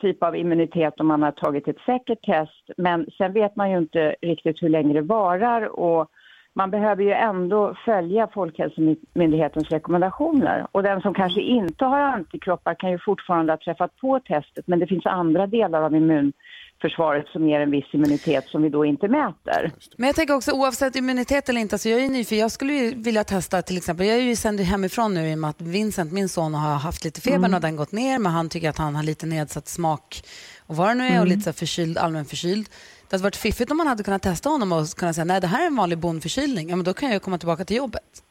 typ 0.00 0.22
av 0.22 0.36
immunitet 0.36 1.00
om 1.00 1.06
man 1.06 1.22
har 1.22 1.30
tagit 1.32 1.68
ett 1.68 1.78
säkert 1.86 2.22
test. 2.22 2.70
Men 2.76 3.06
sen 3.18 3.32
vet 3.32 3.56
man 3.56 3.70
ju 3.70 3.78
inte 3.78 4.14
riktigt 4.22 4.62
hur 4.62 4.68
länge 4.68 4.94
det 4.94 5.00
varar 5.02 5.78
och 5.80 6.10
man 6.54 6.70
behöver 6.70 7.02
ju 7.02 7.12
ändå 7.12 7.74
följa 7.84 8.28
Folkhälsomyndighetens 8.34 9.68
rekommendationer. 9.68 10.66
Och 10.72 10.82
den 10.82 11.00
som 11.00 11.14
kanske 11.14 11.40
inte 11.40 11.84
har 11.84 12.00
antikroppar 12.00 12.74
kan 12.74 12.90
ju 12.90 12.98
fortfarande 12.98 13.52
ha 13.52 13.58
träffat 13.58 13.96
på 13.96 14.20
testet, 14.20 14.66
men 14.66 14.78
det 14.78 14.86
finns 14.86 15.06
andra 15.06 15.46
delar 15.46 15.82
av 15.82 15.94
immunförsvaret 15.94 17.28
som 17.28 17.48
ger 17.48 17.60
en 17.60 17.70
viss 17.70 17.94
immunitet 17.94 18.48
som 18.48 18.62
vi 18.62 18.68
då 18.68 18.84
inte 18.84 19.08
mäter. 19.08 19.72
Men 19.96 20.06
jag 20.06 20.16
tänker 20.16 20.34
också 20.34 20.52
oavsett 20.52 20.96
immunitet 20.96 21.48
eller 21.48 21.60
inte, 21.60 21.78
så 21.78 21.88
jag 21.88 22.04
är 22.04 22.08
nyfiken. 22.08 22.38
Jag 22.38 22.52
skulle 22.52 22.72
ju 22.72 22.94
vilja 22.94 23.24
testa 23.24 23.62
till 23.62 23.76
exempel, 23.76 24.06
jag 24.06 24.16
är 24.16 24.22
ju 24.22 24.36
sänd 24.36 24.60
hemifrån 24.60 25.14
nu 25.14 25.30
i 25.30 25.34
och 25.34 25.38
med 25.38 25.50
att 25.50 25.60
Vincent, 25.60 26.12
min 26.12 26.28
son, 26.28 26.54
har 26.54 26.74
haft 26.74 27.04
lite 27.04 27.20
feber 27.20 27.54
och 27.54 27.60
den 27.60 27.76
gått 27.76 27.92
ner, 27.92 28.18
men 28.18 28.32
han 28.32 28.48
tycker 28.48 28.70
att 28.70 28.78
han 28.78 28.96
har 28.96 29.02
lite 29.02 29.26
nedsatt 29.26 29.68
smak 29.68 30.22
och 30.66 30.76
vad 30.76 30.88
det 30.88 30.94
nu 30.94 31.04
är 31.04 31.20
och 31.20 31.26
lite 31.26 31.42
så 31.42 31.52
förkyld, 31.52 31.98
allmän 31.98 32.24
förkyld. 32.24 32.68
Det 33.10 33.16
hade 33.16 33.22
varit 33.24 33.36
fiffigt 33.36 33.70
om 33.70 33.76
man 33.76 33.86
hade 33.86 34.02
kunnat 34.02 34.22
testa 34.22 34.48
honom 34.48 34.72
och 34.72 34.86
kunna 34.96 35.12
säga 35.12 35.24
nej 35.24 35.40
det 35.40 35.46
här 35.46 35.62
är 35.62 35.66
en 35.66 35.76
vanlig 35.76 35.98
bondförkylning, 35.98 36.68
ja, 36.70 36.76
men 36.76 36.84
då 36.84 36.92
kan 36.94 37.08
jag 37.08 37.14
ju 37.14 37.20
komma 37.20 37.38
tillbaka 37.38 37.64
till 37.64 37.76
jobbet. 37.76 38.22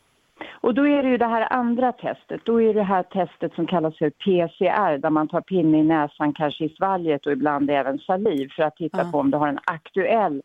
Och 0.62 0.74
då 0.74 0.88
är 0.88 1.04
det 1.04 1.10
ju 1.10 1.18
det 1.18 1.28
här 1.28 1.54
andra 1.54 1.92
testet, 1.92 2.42
då 2.46 2.62
är 2.62 2.74
det 2.74 2.84
här 2.84 3.04
testet 3.04 3.54
som 3.54 3.68
kallas 3.68 3.98
för 3.98 4.10
PCR 4.10 4.98
där 4.98 5.10
man 5.10 5.28
tar 5.28 5.42
pinne 5.42 5.80
i 5.80 5.84
näsan, 5.84 6.34
kanske 6.34 6.66
i 6.66 6.70
svalget 6.70 7.26
och 7.26 7.32
ibland 7.32 7.70
även 7.70 7.98
saliv 8.00 8.50
för 8.56 8.64
att 8.64 8.76
titta 8.76 8.98
Ja. 8.98 9.12
på 9.12 9.20
om 9.20 9.32
du 9.32 9.38
har 9.38 9.48
en 9.48 9.60
aktuell 9.64 10.42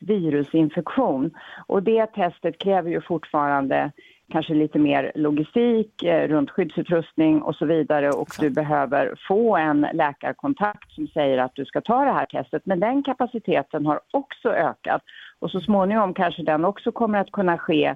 virusinfektion. 0.00 1.30
Och 1.66 1.82
det 1.82 2.06
testet 2.06 2.58
kräver 2.58 2.90
ju 2.90 3.00
fortfarande 3.00 3.92
kanske 4.32 4.54
lite 4.54 4.78
mer 4.78 5.12
logistik 5.14 6.02
eh, 6.02 6.28
runt 6.28 6.50
skyddsutrustning 6.50 7.42
och 7.42 7.54
så 7.54 7.66
vidare. 7.66 8.10
Och 8.10 8.28
du 8.40 8.50
behöver 8.50 9.14
få 9.28 9.56
en 9.56 9.86
läkarkontakt 9.92 10.92
som 10.92 11.06
säger 11.06 11.38
att 11.38 11.54
du 11.54 11.64
ska 11.64 11.80
ta 11.80 12.04
det 12.04 12.12
här 12.12 12.26
testet. 12.26 12.62
Men 12.66 12.80
den 12.80 13.02
kapaciteten 13.02 13.86
har 13.86 14.00
också 14.10 14.48
ökat. 14.48 15.02
Och 15.38 15.50
så 15.50 15.60
småningom 15.60 16.14
kanske 16.14 16.42
den 16.42 16.64
också 16.64 16.92
kommer 16.92 17.18
att 17.18 17.32
kunna 17.32 17.58
ske 17.58 17.94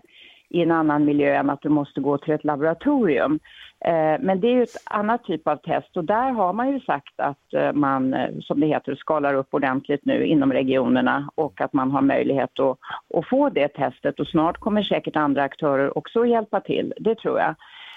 i 0.51 0.63
en 0.63 0.71
annan 0.71 1.05
miljö 1.05 1.35
än 1.35 1.51
att 1.51 1.63
du 1.63 1.69
måste 1.69 2.01
gå 2.01 2.19
till 2.19 2.35
ett 2.35 2.45
laboratorium. 2.45 3.39
Eh, 3.85 4.17
men 4.21 4.41
det 4.41 4.47
är 4.47 4.53
ju 4.53 4.63
ett 4.63 4.77
annat 4.85 5.25
typ 5.25 5.49
av 5.49 5.57
test 5.57 5.97
och 5.97 6.05
där 6.05 6.31
har 6.31 6.53
man 6.53 6.73
ju 6.73 6.81
sagt 6.81 7.21
att 7.21 7.55
eh, 7.55 7.73
man, 7.73 8.15
eh, 8.15 8.31
som 8.41 8.61
det 8.61 8.67
heter, 8.67 8.95
skalar 8.95 9.35
upp 9.35 9.55
ordentligt 9.55 10.05
nu 10.05 10.27
inom 10.27 10.53
regionerna 10.53 11.31
och 11.35 11.61
att 11.61 11.73
man 11.73 11.91
har 11.91 12.03
möjlighet 12.03 12.61
att, 12.61 12.79
att 13.19 13.29
få 13.29 13.49
det 13.49 13.69
testet 13.69 14.21
och 14.21 14.27
snart 14.27 14.59
kommer 14.59 14.83
säkert 14.83 15.17
andra 15.17 15.43
aktörer 15.43 15.99
också 15.99 16.21
att 16.21 16.29
hjälpa 16.29 16.61
till, 16.61 16.95
det 16.99 17.15
tror 17.15 17.39
jag. 17.39 17.55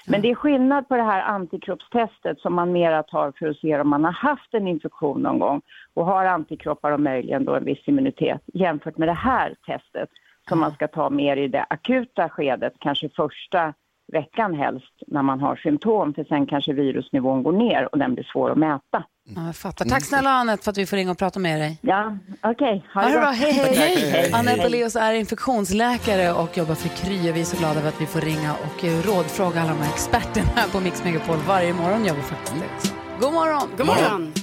Men 0.08 0.22
det 0.22 0.32
är 0.32 0.36
skillnad 0.36 0.88
på 0.88 0.96
det 0.96 1.04
här 1.04 1.22
antikroppstestet 1.22 2.40
som 2.40 2.54
man 2.54 2.72
mera 2.72 3.04
tar 3.04 3.34
för 3.40 3.48
att 3.48 3.58
se 3.58 3.80
om 3.80 3.90
man 3.90 4.04
har 4.04 4.12
haft 4.12 4.54
en 4.54 4.68
infektion 4.68 5.22
någon 5.22 5.40
gång 5.40 5.62
och 5.94 6.06
har 6.06 6.26
antikroppar 6.26 6.92
och 6.92 7.00
möjligen 7.00 7.46
då 7.46 7.56
en 7.56 7.66
viss 7.66 7.88
immunitet 7.88 8.42
jämfört 8.54 8.98
med 8.98 9.08
det 9.08 9.14
här 9.14 9.56
testet 9.66 10.10
som 10.50 10.60
man 10.60 10.74
ska 10.74 10.88
ta 10.88 11.10
mer 11.10 11.38
i 11.38 11.48
det 11.48 11.66
akuta 11.70 12.30
skedet, 12.30 12.74
kanske 12.80 13.10
första 13.10 13.74
veckan 14.12 14.56
helst 14.56 14.94
när 15.08 15.22
man 15.22 15.40
har 15.40 15.56
symptom 15.56 16.14
för 16.14 16.24
sen 16.24 16.46
kanske 16.46 16.74
virusnivån 16.74 17.44
går 17.44 17.52
ner 17.52 17.90
och 17.92 17.98
den 17.98 18.14
blir 18.14 18.24
svår 18.24 18.52
att 18.52 18.58
mäta. 18.58 19.04
Ja, 19.36 19.46
jag 19.46 19.56
fattar. 19.56 19.86
Tack 19.86 20.06
snälla 20.06 20.30
Anette 20.30 20.64
för 20.64 20.72
att 20.72 20.78
vi 20.78 20.86
får 20.86 20.98
ringa 20.98 21.12
och 21.12 21.18
prata 21.18 21.40
med 21.40 21.60
dig. 21.60 21.80
Ja, 21.82 22.18
okej. 22.42 22.86
Ha 22.94 23.02
det 23.02 23.12
bra, 23.12 23.26
hej 23.26 23.52
hej! 23.54 23.76
hej, 23.76 24.12
hej. 24.12 24.32
Anette 24.34 24.70
Leos 24.70 24.96
är 24.96 25.14
infektionsläkare 25.14 26.34
och 26.34 26.58
jobbar 26.58 26.76
för 26.76 26.90
Kry 26.90 27.32
och 27.32 27.36
vi 27.36 27.42
är 27.42 27.46
så 27.46 27.58
glada 27.58 27.80
över 27.80 27.90
att 27.90 28.02
vi 28.02 28.06
får 28.06 28.22
ringa 28.22 28.54
och 28.54 28.86
eh, 28.86 29.02
rådfråga 29.02 29.62
alla 29.62 29.72
de 29.72 29.80
här 29.80 29.94
experterna 29.94 30.48
här 30.56 30.68
på 30.70 30.80
Mix 30.80 31.04
Megapol 31.04 31.38
varje 31.48 31.74
morgon 31.74 32.06
gör 32.06 32.16
vi 32.16 32.22
faktiskt 32.22 32.56
det. 32.56 32.94
God 33.20 33.34
morgon! 33.34 33.70
God 33.78 33.88
morgon. 33.88 34.22
Mon, 34.22 34.34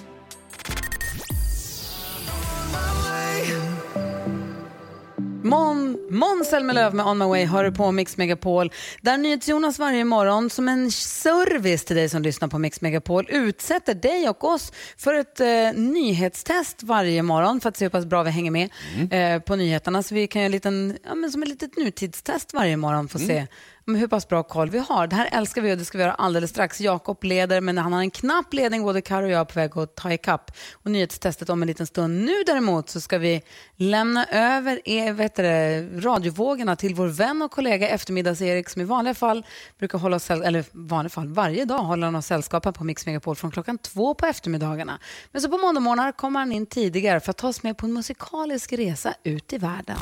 Måns 5.45 6.49
Zelmerlöw 6.51 6.95
med 6.95 7.07
On 7.07 7.19
My 7.19 7.25
Way 7.25 7.45
har 7.45 7.65
du 7.65 7.73
på 7.73 7.93
Mix 7.93 8.17
Megapol. 8.17 8.73
Där 9.01 9.19
NyhetsJonas 9.19 9.79
varje 9.79 10.05
morgon 10.05 10.51
som 10.51 10.69
en 10.69 10.91
service 10.91 11.85
till 11.85 11.97
dig 11.97 12.09
som 12.09 12.23
lyssnar 12.23 12.49
på 12.49 12.59
Mix 12.59 12.81
Megapol 12.81 13.27
utsätter 13.31 13.95
dig 13.95 14.29
och 14.29 14.45
oss 14.45 14.73
för 14.97 15.15
ett 15.15 15.41
eh, 15.41 15.47
nyhetstest 15.75 16.83
varje 16.83 17.23
morgon 17.23 17.61
för 17.61 17.69
att 17.69 17.77
se 17.77 17.85
hur 17.85 17.91
pass 17.91 18.07
bra 18.07 18.23
vi 18.23 18.31
hänger 18.31 18.51
med 18.51 18.71
eh, 19.11 19.43
på 19.43 19.57
nyheterna. 19.57 20.03
Så 20.03 20.15
vi 20.15 20.27
kan 20.27 20.43
göra 20.43 20.47
en 20.47 20.53
liten, 20.53 20.99
ja, 21.05 21.15
men 21.15 21.33
som 21.33 21.43
ett 21.43 21.49
litet 21.49 21.77
nutidstest 21.77 22.55
varje 22.55 22.77
morgon 22.77 23.09
för 23.09 23.19
att 23.19 23.27
se 23.27 23.41
om 23.41 23.47
hur 23.87 24.07
pass 24.07 24.29
bra 24.29 24.43
koll 24.43 24.71
vi 24.71 24.79
har. 24.79 25.07
Det 25.07 25.17
här 25.17 25.29
älskar 25.33 25.63
vi 25.63 25.73
och 25.73 25.79
det 25.79 25.85
ska 25.85 25.99
vi 25.99 26.05
göra 26.05 26.15
alldeles 26.15 26.51
strax. 26.51 26.81
Jakob 26.81 27.25
leder 27.25 27.61
men 27.61 27.79
han 27.79 27.93
har 27.93 28.01
en 28.01 28.11
knapp 28.11 28.55
ledning, 28.55 28.83
både 28.83 29.01
Karo 29.01 29.25
och 29.25 29.31
jag 29.31 29.41
är 29.41 29.45
på 29.45 29.59
väg 29.59 29.79
att 29.79 29.95
ta 29.95 30.13
ikapp. 30.13 30.51
Och 30.73 30.91
nyhetstestet 30.91 31.51
om 31.51 31.63
en 31.63 31.69
liten 31.69 31.87
stund. 31.87 32.25
Nu 32.25 32.33
däremot 32.47 32.91
så 32.91 33.01
ska 33.01 33.19
vi 33.19 33.43
lämna 33.77 34.27
över 34.27 34.81
e, 34.85 35.01
er, 35.01 35.13
vet 35.13 35.35
det, 35.35 35.81
radiovågorna 36.01 36.77
till 36.77 36.95
vår 36.95 37.07
vän 37.07 37.43
och 37.43 37.51
kollega 37.51 37.89
eftermiddags-Erik 37.89 38.69
som 38.69 38.83
i 38.83 38.85
vanliga 38.85 39.15
fall 39.15 39.47
brukar 39.79 39.99
hålla 39.99 40.17
oss, 40.17 40.31
eller 40.31 40.61
i 40.61 40.65
vanliga 40.73 41.11
fall 41.11 41.29
varje 41.29 41.65
dag 41.65 41.79
håller 41.79 42.07
han 42.07 42.15
oss 42.15 42.27
sällskap 42.27 42.65
här 42.65 42.73
på 42.73 42.85
Mix 42.85 43.07
Megapol 43.07 43.37
från 43.37 43.51
klockan 43.51 43.79
två 43.79 44.15
på 44.15 44.27
eftermiddagarna. 44.27 44.99
Men 45.33 45.43
så 45.43 45.49
på 45.49 45.59
måndagmorgnar 45.59 46.13
kommer 46.13 46.41
han 46.41 46.53
in 46.53 46.67
tidigare 46.67 47.21
för 47.21 47.31
att 47.31 47.37
ta 47.37 47.49
oss 47.49 47.63
med 47.63 47.77
på 47.77 47.87
en 47.87 47.93
musikalisk 47.93 48.73
resa 48.73 49.15
ut 49.25 49.53
i 49.53 49.59
världen. 49.59 49.97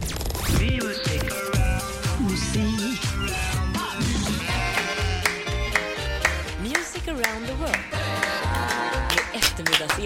Music 0.60 1.07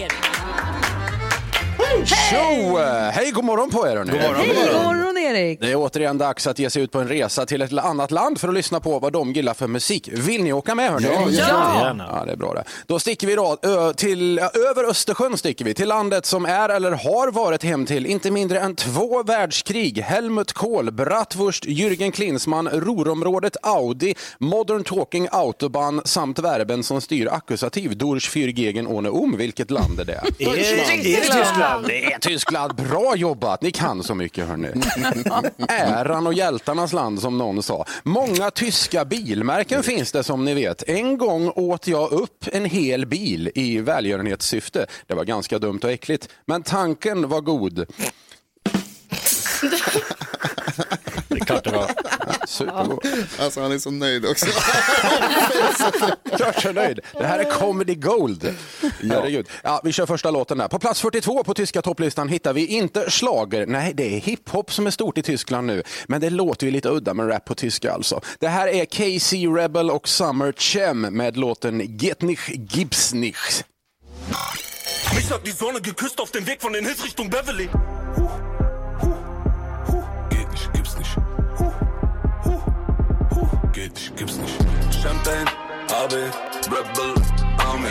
eftermiddagsserien. 0.05 2.05
Tjo! 2.05 2.77
Hej, 3.13 3.31
god 3.31 3.45
morgon 3.45 3.71
på 3.71 3.85
er 3.87 3.95
hörni. 3.97 4.11
God 4.11 4.21
morgon. 4.21 4.47
God 4.47 4.83
morgon 4.83 5.12
Erik! 5.23 5.61
Det 5.61 5.71
är 5.71 5.75
återigen 5.75 6.17
dags 6.17 6.47
att 6.47 6.59
ge 6.59 6.69
sig 6.69 6.81
ut 6.81 6.91
på 6.91 6.99
en 6.99 7.07
resa 7.07 7.45
till 7.45 7.61
ett 7.61 7.73
annat 7.73 8.11
land 8.11 8.39
för 8.39 8.47
att 8.47 8.53
lyssna 8.53 8.79
på 8.79 8.99
vad 8.99 9.13
de 9.13 9.33
gillar 9.33 9.53
för 9.53 9.67
musik. 9.67 10.09
Vill 10.13 10.43
ni 10.43 10.53
åka 10.53 10.75
med 10.75 10.91
hörni? 10.91 11.07
Ja, 11.07 11.29
Ja! 11.31 11.95
Ja, 11.97 12.25
det 12.25 12.31
är 12.31 12.35
bra 12.35 12.53
det. 12.53 12.63
Då 12.87 12.99
sticker 12.99 13.27
vi 13.27 13.35
då 13.35 13.57
ö, 13.61 13.93
till, 13.93 14.39
över 14.39 14.89
Östersjön 14.89 15.37
sticker 15.37 15.65
vi 15.65 15.73
till 15.73 15.87
landet 15.87 16.25
som 16.25 16.45
är 16.45 16.69
eller 16.69 16.91
har 16.91 17.31
varit 17.31 17.63
hem 17.63 17.85
till 17.85 18.05
inte 18.05 18.31
mindre 18.31 18.59
än 18.59 18.75
två 18.75 19.23
världskrig. 19.23 19.99
Helmut 19.99 20.53
Kohl, 20.53 20.91
Bratwurst, 20.91 21.65
Jürgen 21.65 22.11
Klinsmann, 22.11 22.69
Ruhrområdet, 22.69 23.57
Audi, 23.61 24.15
Modern 24.37 24.83
Talking 24.83 25.27
Autobahn 25.31 26.01
samt 26.05 26.39
verben 26.39 26.83
som 26.83 27.01
styr 27.01 27.27
akkusativ 27.31 27.97
Durch 27.97 28.29
für 28.29 28.47
gegen 28.51 28.87
ohne 28.87 29.09
um. 29.09 29.37
Vilket 29.37 29.71
land 29.71 29.99
är 29.99 30.05
det? 30.05 30.13
Är 30.39 30.53
det, 30.53 30.71
är 30.71 31.03
det 31.03 31.21
Tyskland? 31.21 31.87
Det 31.87 32.13
är 32.13 32.19
Tyskland. 32.19 32.75
Bra 32.75 33.15
jobbat. 33.15 33.61
Ni 33.61 33.71
kan 33.71 34.03
så 34.03 34.15
mycket 34.15 34.47
hörni. 34.47 34.67
Äran 35.67 36.27
och 36.27 36.33
hjältarnas 36.33 36.93
land 36.93 37.21
som 37.21 37.37
någon 37.37 37.63
sa. 37.63 37.85
Många 38.03 38.51
tyska 38.51 39.05
bilmärken 39.05 39.83
finns 39.83 40.11
det 40.11 40.23
som 40.23 40.45
ni 40.45 40.53
vet. 40.53 40.89
En 40.89 41.17
gång 41.17 41.49
åt 41.49 41.87
jag 41.87 42.11
upp 42.11 42.47
en 42.51 42.65
hel 42.65 43.05
bil 43.05 43.51
i 43.55 43.77
välgörenhetssyfte. 43.77 44.85
Det 45.07 45.13
var 45.13 45.23
ganska 45.23 45.59
dumt 45.59 45.79
och 45.83 45.91
äckligt. 45.91 46.29
Men 46.45 46.63
tanken 46.63 47.29
var 47.29 47.41
god. 47.41 47.85
Det 51.33 51.41
är 51.41 51.45
klart 51.45 51.63
det 51.63 51.71
var. 51.71 51.91
Supergod. 52.47 53.05
Alltså 53.39 53.61
han 53.61 53.71
är 53.71 53.79
så 53.79 53.91
nöjd 53.91 54.25
också. 54.25 54.45
Klart 56.37 56.61
så 56.61 56.71
nöjd. 56.71 56.99
Det 57.17 57.25
här 57.25 57.39
är 57.39 57.51
comedy 57.51 57.95
gold. 57.95 58.55
Herregud. 59.01 59.47
Ja, 59.63 59.81
vi 59.83 59.91
kör 59.91 60.05
första 60.05 60.31
låten 60.31 60.57
där. 60.57 60.67
På 60.67 60.79
plats 60.79 61.01
42 61.01 61.43
på 61.43 61.53
tyska 61.53 61.81
topplistan 61.81 62.29
hittar 62.29 62.53
vi 62.53 62.65
inte 62.65 63.11
slager. 63.11 63.65
Nej, 63.65 63.93
det 63.93 64.15
är 64.15 64.19
hiphop 64.19 64.73
som 64.73 64.87
är 64.87 64.91
stort 64.91 65.17
i 65.17 65.21
Tyskland 65.21 65.67
nu. 65.67 65.83
Men 66.07 66.21
det 66.21 66.29
låter 66.29 66.65
ju 66.65 66.71
lite 66.71 66.89
udda 66.89 67.13
med 67.13 67.29
rap 67.29 67.45
på 67.45 67.55
tyska 67.55 67.93
alltså. 67.93 68.21
Det 68.39 68.47
här 68.47 68.67
är 68.67 68.85
KC 68.85 69.47
Rebel 69.47 69.91
och 69.91 70.07
Summer 70.07 70.51
Chem 70.51 71.01
med 71.01 71.37
låten 71.37 71.97
Get 71.97 72.21
nicht 72.21 72.49
gibt's 72.49 73.15
nicht. 73.15 73.65
Mich 75.15 75.31
hat 75.31 75.45
die 75.45 75.51
Sonne 75.51 75.79
geküsst 75.79 76.19
auf 76.19 76.31
dem 76.31 76.47
Weg 76.47 76.63
von 76.63 76.73
den 76.73 76.85
Hills 76.85 77.03
Richtung 77.03 77.29
Beverly. 77.29 77.69
Nicht, 84.13 84.17
gibt's 84.17 84.37
nicht. 84.37 84.55
Champagne, 85.01 85.45
AB, 85.89 86.13
Rebel, 86.69 87.13
Army. 87.57 87.89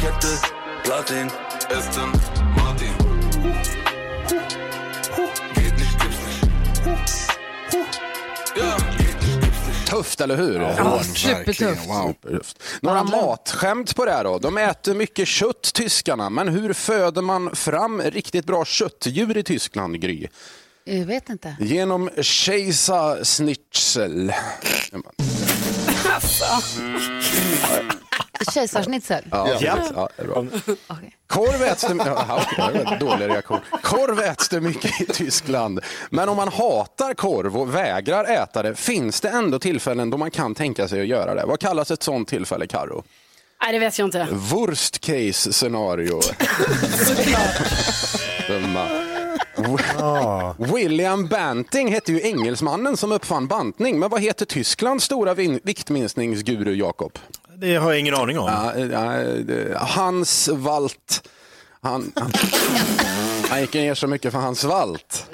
Kette, 0.00 0.38
Platin, 0.84 1.30
Aston, 1.78 2.12
Martin. 2.56 2.92
Geht 5.54 5.78
nicht, 5.78 6.00
gibt's 6.00 6.18
nicht. 6.26 6.40
Ja, 8.56 8.76
geht 8.98 9.20
nicht, 9.22 9.40
gibt's 9.40 9.66
nicht. 9.66 9.86
Tufft, 9.88 10.20
eller 10.20 10.36
hur? 10.36 10.60
Ja, 10.60 11.02
supertufft. 11.02 11.86
Wow. 11.88 12.08
Supertufft. 12.08 12.62
Några 12.80 13.04
matskämt 13.04 13.96
på 13.96 14.04
det 14.04 14.10
här 14.12 14.24
då. 14.24 14.38
De 14.38 14.58
äter 14.58 14.94
mycket 14.94 15.28
kött, 15.28 15.70
tyskarna. 15.74 16.30
Men 16.30 16.48
hur 16.48 16.72
föder 16.72 17.22
man 17.22 17.56
fram 17.56 18.02
riktigt 18.02 18.46
bra 18.46 18.64
köttdjur 18.64 19.36
i 19.36 19.42
Tyskland, 19.42 20.00
Gry? 20.00 20.28
Jag 20.84 21.06
vet 21.06 21.28
inte. 21.28 21.56
Genom 21.60 22.10
Kejsarsnitzel. 22.22 24.32
Kejsarsnitzel? 28.54 29.24
Ja, 29.30 29.48
Ja. 29.60 29.78
ja 29.94 30.08
det 30.16 30.22
är 30.22 30.26
bra. 30.26 30.44
Okej. 30.86 31.16
Korv 31.26 31.62
äts 31.62 31.82
det, 31.82 31.94
ja, 32.58 32.96
dålig 33.00 33.28
reaktion. 33.28 33.58
Korv 33.82 34.20
äts 34.20 34.48
det 34.48 34.60
mycket 34.60 35.00
i 35.00 35.06
Tyskland. 35.06 35.80
Men 36.10 36.28
om 36.28 36.36
man 36.36 36.48
hatar 36.48 37.14
korv 37.14 37.56
och 37.56 37.74
vägrar 37.74 38.24
äta 38.24 38.62
det 38.62 38.74
finns 38.74 39.20
det 39.20 39.28
ändå 39.28 39.58
tillfällen 39.58 40.10
då 40.10 40.16
man 40.16 40.30
kan 40.30 40.54
tänka 40.54 40.88
sig 40.88 41.00
att 41.00 41.06
göra 41.06 41.34
det. 41.34 41.44
Vad 41.46 41.60
kallas 41.60 41.90
ett 41.90 42.02
sånt 42.02 42.28
tillfälle, 42.28 42.66
Karo? 42.66 43.04
Nej, 43.62 43.72
det 43.72 43.78
vet 43.78 43.98
jag 43.98 44.06
inte. 44.06 44.26
Worst 44.30 45.00
case 45.00 45.52
scenario. 45.52 46.20
William 50.74 51.26
Banting 51.28 51.92
hette 51.92 52.12
ju 52.12 52.20
engelsmannen 52.22 52.96
som 52.96 53.12
uppfann 53.12 53.46
bantning. 53.46 53.98
Men 53.98 54.10
vad 54.10 54.20
heter 54.22 54.46
Tysklands 54.46 55.04
stora 55.04 55.34
viktminskningsguru, 55.34 56.74
Jakob? 56.74 57.18
Det 57.56 57.76
har 57.76 57.90
jag 57.90 58.00
ingen 58.00 58.14
aning 58.14 58.38
om. 58.38 58.46
Det- 59.46 59.76
Hans 59.80 60.48
Walt. 60.48 61.28
Han, 61.80 62.12
han, 62.16 62.32
han 63.50 63.60
gick 63.60 63.74
ner 63.74 63.94
så 63.94 64.06
mycket 64.06 64.32
för 64.32 64.38
hans 64.38 64.64
Walt. 64.64 65.26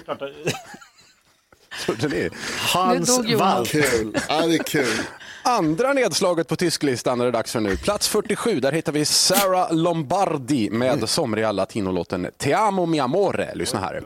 Trodde 1.85 2.09
ni? 2.09 2.31
Hans 2.59 3.09
Nu 3.09 3.17
dog 3.17 3.31
Jonas. 3.31 3.41
Wall. 3.55 3.67
Kul. 3.67 4.17
Ja, 4.29 4.47
det 4.47 4.55
är 4.55 4.63
kul. 4.63 4.99
Andra 5.47 5.93
nedslaget 5.93 6.49
på 6.49 6.57
tysklistan 6.57 7.21
är 7.21 7.25
det 7.25 7.31
dags 7.31 7.53
för 7.53 7.61
nu. 7.61 7.77
Plats 7.77 8.09
47, 8.09 8.61
där 8.61 8.73
hittar 8.73 8.93
vi 8.93 9.05
Sarah 9.05 9.75
Lombardi 9.75 10.71
med 10.71 11.09
somriga 11.09 11.53
latinolåten 11.53 12.31
Te 12.37 12.55
amo 12.55 12.87
mi 12.87 13.01
amore. 13.01 13.55
Lyssna 13.55 13.81
här. 13.81 14.03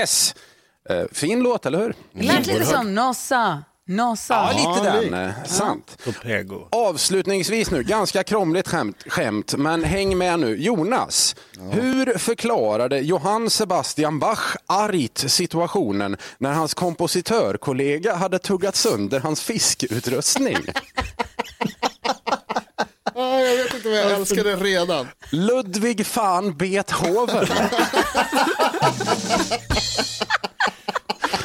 Yes! 0.00 0.34
Eh, 0.90 1.02
fin 1.12 1.40
låt, 1.42 1.66
eller 1.66 1.78
hur? 1.78 1.94
Det 2.12 2.22
lät 2.22 2.46
lite 2.46 2.64
som 2.64 2.94
Nossa. 2.94 3.62
Nossa. 3.86 4.34
Ja, 4.34 4.74
lite 4.74 4.90
den. 5.10 5.14
eh, 5.14 5.30
Sant. 5.46 5.96
Topego. 6.04 6.68
Avslutningsvis 6.72 7.70
nu, 7.70 7.82
ganska 7.82 8.22
krångligt 8.22 8.68
skämt, 8.68 9.04
skämt, 9.06 9.54
men 9.58 9.84
häng 9.84 10.18
med 10.18 10.40
nu. 10.40 10.56
Jonas, 10.62 11.36
hur 11.70 12.18
förklarade 12.18 12.98
Johann 12.98 13.50
Sebastian 13.50 14.18
Bach 14.18 14.56
argt 14.66 15.30
situationen 15.30 16.16
när 16.38 16.52
hans 16.52 16.74
kompositörkollega 16.74 18.14
hade 18.14 18.38
tuggat 18.38 18.76
sönder 18.76 19.20
hans 19.20 19.40
fiskutrustning? 19.40 20.58
Ja, 23.14 23.40
jag 23.40 23.56
vet 23.56 23.74
inte 23.74 23.88
vad 23.88 23.98
jag 23.98 24.10
älskar 24.10 24.44
det 24.44 24.56
redan. 24.56 25.08
Ludwig 25.30 26.06
van 26.14 26.56
Beethoven. 26.56 27.46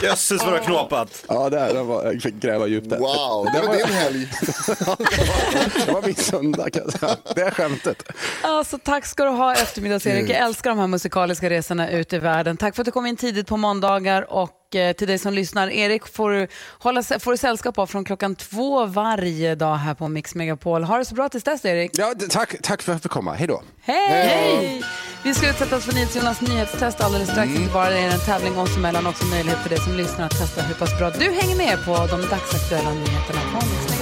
Jösses 0.04 0.42
vad 0.44 0.54
du 0.54 0.58
har 0.58 0.64
knåpat. 0.66 1.24
Ja, 1.28 1.50
det, 1.50 1.74
det 1.74 1.84
var, 1.84 2.04
jag 2.04 2.22
fick 2.22 2.36
gräva 2.36 2.68
djupt 2.68 2.90
där. 2.90 2.98
Wow, 2.98 3.48
det 3.54 3.62
var 3.68 3.76
din 3.76 3.86
helg. 3.86 4.28
Det 5.86 5.92
var 5.92 6.02
min 6.02 6.16
söndag 6.16 6.70
kan 6.70 6.82
jag 6.84 7.00
säga. 7.00 7.16
Det 7.36 7.42
är 7.42 7.52
skämtet. 7.52 8.04
Alltså, 8.42 8.78
tack 8.84 9.06
ska 9.06 9.24
du 9.24 9.30
ha 9.30 9.54
eftermiddags-Erik. 9.54 10.30
Jag 10.30 10.38
älskar 10.38 10.70
de 10.70 10.80
här 10.80 10.88
musikaliska 10.88 11.50
resorna 11.50 11.90
ut 11.90 12.14
i 12.14 12.18
världen. 12.18 12.58
Tack 12.58 12.76
för 12.76 12.82
att 12.82 12.86
du 12.86 12.92
kom 12.92 13.06
in 13.06 13.16
tidigt 13.18 13.48
på 13.48 13.58
måndagar 13.58 14.34
och 14.34 14.50
eh, 14.76 14.94
till 14.94 15.08
dig 15.08 15.20
som 15.20 15.34
lyssnar. 15.34 15.70
Erik 15.70 16.08
får 16.08 16.32
du, 16.32 16.48
hålla, 16.80 17.04
får 17.04 17.32
du 17.32 17.38
sällskap 17.38 17.78
av 17.78 17.88
från 17.88 18.06
klockan 18.06 18.36
två 18.36 18.86
varje 18.86 19.56
dag 19.56 19.76
här 19.76 19.94
på 19.94 20.08
Mix 20.08 20.36
Megapol. 20.36 20.84
Ha 20.84 20.98
det 20.98 21.06
så 21.06 21.16
bra 21.16 21.30
tills 21.30 21.44
dess 21.44 21.66
Erik. 21.66 21.92
Ja, 21.94 22.14
tack, 22.30 22.56
tack 22.62 22.82
för 22.82 22.92
att 22.92 22.96
jag 22.96 23.02
fick 23.02 23.12
komma. 23.12 23.34
Hej 23.34 23.48
då. 23.48 23.62
Hej! 23.82 24.84
Vi 25.24 25.34
ska 25.34 25.50
utsätta 25.50 25.76
oss 25.76 25.86
för 25.86 25.94
NyhetsJonas 25.94 26.42
nyhetstest 26.42 27.02
alldeles 27.02 27.30
strax. 27.30 27.50
Inte 27.50 27.74
bara 27.74 27.90
det 27.90 28.00
är 28.00 28.12
en 28.12 28.20
tävling 28.20 28.58
oss 28.58 28.78
emellan, 28.78 29.08
också 29.08 29.26
möjlighet 29.26 29.60
för 29.60 29.70
dig 29.70 29.80
som 29.80 29.94
lyssnar 29.94 30.26
att 30.26 30.40
testa 30.40 30.62
hur 30.62 30.76
pass 30.76 31.00
bra 31.00 31.10
du 31.10 31.32
hänger 31.32 31.58
med 31.58 31.86
på 31.86 31.92
de 31.92 32.22
dagsaktuella 32.22 32.90
nyheterna 32.94 33.42
på 33.52 33.66
Mix 33.66 33.95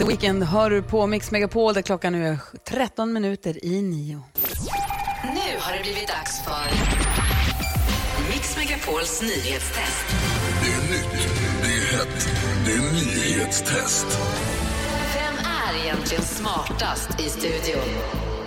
The 0.00 0.06
Weeknd 0.06 0.42
hör 0.42 0.70
du 0.70 0.82
på 0.82 1.06
Mix 1.06 1.30
Megapol 1.30 1.74
där 1.74 1.82
klockan 1.82 2.12
nu 2.12 2.26
är 2.26 2.38
13 2.68 3.12
minuter 3.12 3.64
i 3.64 3.82
nio. 3.82 4.22
Nu 5.22 5.58
har 5.58 5.76
det 5.76 5.82
blivit 5.82 6.08
dags 6.08 6.44
för 6.44 6.70
Mix 8.32 8.56
Megapols 8.56 9.22
nyhetstest. 9.22 10.06
Det 10.62 10.72
är 10.72 10.92
nytt, 10.92 11.28
det 11.62 11.68
är 11.68 11.98
hett, 11.98 12.28
det 12.66 12.72
är 12.72 12.92
nyhetstest. 12.92 14.06
Vem 15.14 15.34
är 15.34 15.84
egentligen 15.84 16.22
smartast 16.22 17.20
i 17.20 17.28
studion? 17.28 17.88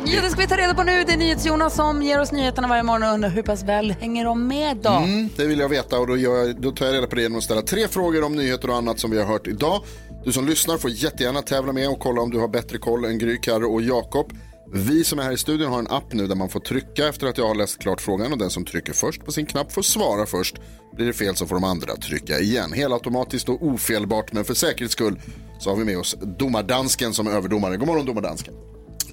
Ja, 0.06 0.22
det 0.22 0.30
ska 0.30 0.42
vi 0.42 0.48
ta 0.48 0.58
reda 0.58 0.74
på 0.74 0.84
nu. 0.84 1.04
Det 1.04 1.14
är 1.14 1.18
NyhetsJonas 1.18 1.76
som 1.76 2.02
ger 2.02 2.22
oss 2.22 2.32
nyheterna 2.32 2.68
varje 2.68 2.84
morgon 2.84 3.04
och 3.04 3.14
undrar 3.14 3.30
hur 3.30 3.44
pass 3.44 3.64
väl 3.64 3.92
hänger 3.92 4.26
de 4.26 4.48
med 4.48 4.78
då? 4.78 4.90
Mm, 4.90 5.30
det 5.38 5.46
vill 5.46 5.60
jag 5.60 5.70
veta 5.70 6.00
och 6.00 6.08
då, 6.08 6.18
gör 6.18 6.36
jag, 6.36 6.62
då 6.62 6.72
tar 6.72 6.86
jag 6.86 6.96
reda 6.96 7.08
på 7.08 7.16
det 7.16 7.22
genom 7.22 7.38
att 7.38 7.44
ställa 7.44 7.62
tre 7.62 7.88
frågor 7.88 8.24
om 8.24 8.36
nyheter 8.36 8.70
och 8.70 8.76
annat 8.76 9.00
som 9.00 9.12
vi 9.12 9.20
har 9.20 9.26
hört 9.26 9.48
idag. 9.48 9.84
Du 10.26 10.32
som 10.32 10.48
lyssnar 10.48 10.78
får 10.78 10.90
jättegärna 10.90 11.42
tävla 11.42 11.74
med 11.74 11.90
och 11.90 12.00
kolla 12.00 12.22
om 12.22 12.32
du 12.32 12.40
har 12.40 12.48
bättre 12.48 12.78
koll 12.78 13.06
än 13.06 13.18
Gry, 13.18 13.38
Karro 13.38 13.74
och 13.74 13.82
Jakob. 13.82 14.34
Vi 14.74 15.04
som 15.04 15.20
är 15.20 15.24
här 15.24 15.32
i 15.32 15.38
studion 15.38 15.72
har 15.72 15.80
en 15.80 15.88
app 15.88 16.14
nu 16.14 16.28
där 16.28 16.36
man 16.36 16.50
får 16.50 16.60
trycka 16.60 17.08
efter 17.08 17.28
att 17.28 17.38
jag 17.38 17.48
har 17.48 17.56
läst 17.56 17.80
klart 17.80 18.02
frågan 18.02 18.32
och 18.32 18.38
den 18.38 18.50
som 18.50 18.66
trycker 18.66 18.94
först 18.94 19.26
på 19.26 19.32
sin 19.32 19.46
knapp 19.46 19.72
får 19.72 19.82
svara 19.82 20.26
först. 20.26 20.56
Blir 20.96 21.06
det 21.06 21.14
fel 21.14 21.36
så 21.36 21.46
får 21.46 21.56
de 21.56 21.64
andra 21.64 21.96
trycka 21.96 22.40
igen. 22.40 22.74
Helautomatiskt 22.74 23.50
och 23.50 23.64
ofelbart 23.68 24.34
men 24.34 24.46
för 24.46 24.54
säkerhets 24.54 24.94
skull 24.94 25.22
så 25.60 25.70
har 25.70 25.78
vi 25.78 25.86
med 25.86 25.98
oss 25.98 26.16
domardansken 26.22 27.14
som 27.14 27.28
är 27.28 27.32
överdomare. 27.32 27.78
God 27.78 27.88
morgon 27.88 28.06
domardansken. 28.06 28.54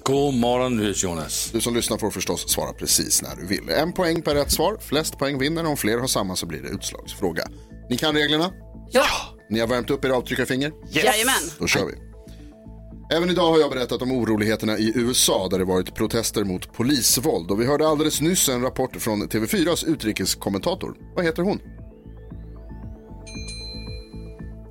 God 0.03 0.33
morgon, 0.33 0.93
Jonas. 0.95 1.49
Du 1.53 1.61
som 1.61 1.75
lyssnar 1.75 1.97
får 1.97 2.11
förstås 2.11 2.49
svara 2.49 2.73
precis 2.73 3.21
när 3.21 3.35
du 3.35 3.47
vill. 3.47 3.69
En 3.69 3.93
poäng 3.93 4.21
per 4.21 4.35
rätt 4.35 4.51
svar. 4.51 4.77
Flest 4.81 5.17
poäng 5.17 5.39
vinner. 5.39 5.65
Om 5.65 5.77
fler 5.77 5.97
har 5.97 6.07
samma 6.07 6.35
så 6.35 6.45
blir 6.45 6.61
det 6.61 6.69
utslagsfråga. 6.69 7.47
Ni 7.89 7.97
kan 7.97 8.15
reglerna? 8.15 8.51
Ja. 8.91 9.05
Ni 9.51 9.59
har 9.59 9.67
värmt 9.67 9.89
upp 9.89 10.05
era 10.05 10.15
avtryckarfinger? 10.15 10.71
Jajamän. 10.89 11.33
Då 11.59 11.67
kör 11.67 11.85
vi. 11.85 11.93
Även 13.15 13.29
idag 13.29 13.51
har 13.51 13.59
jag 13.59 13.71
berättat 13.71 14.01
om 14.01 14.11
oroligheterna 14.11 14.77
i 14.77 14.91
USA 14.95 15.47
där 15.51 15.59
det 15.59 15.65
varit 15.65 15.95
protester 15.95 16.43
mot 16.43 16.73
polisvåld. 16.73 17.51
Och 17.51 17.61
vi 17.61 17.65
hörde 17.65 17.87
alldeles 17.87 18.21
nyss 18.21 18.49
en 18.49 18.61
rapport 18.61 18.95
från 18.95 19.29
TV4s 19.29 19.87
utrikeskommentator. 19.87 20.95
Vad 21.15 21.25
heter 21.25 21.43
hon? 21.43 21.59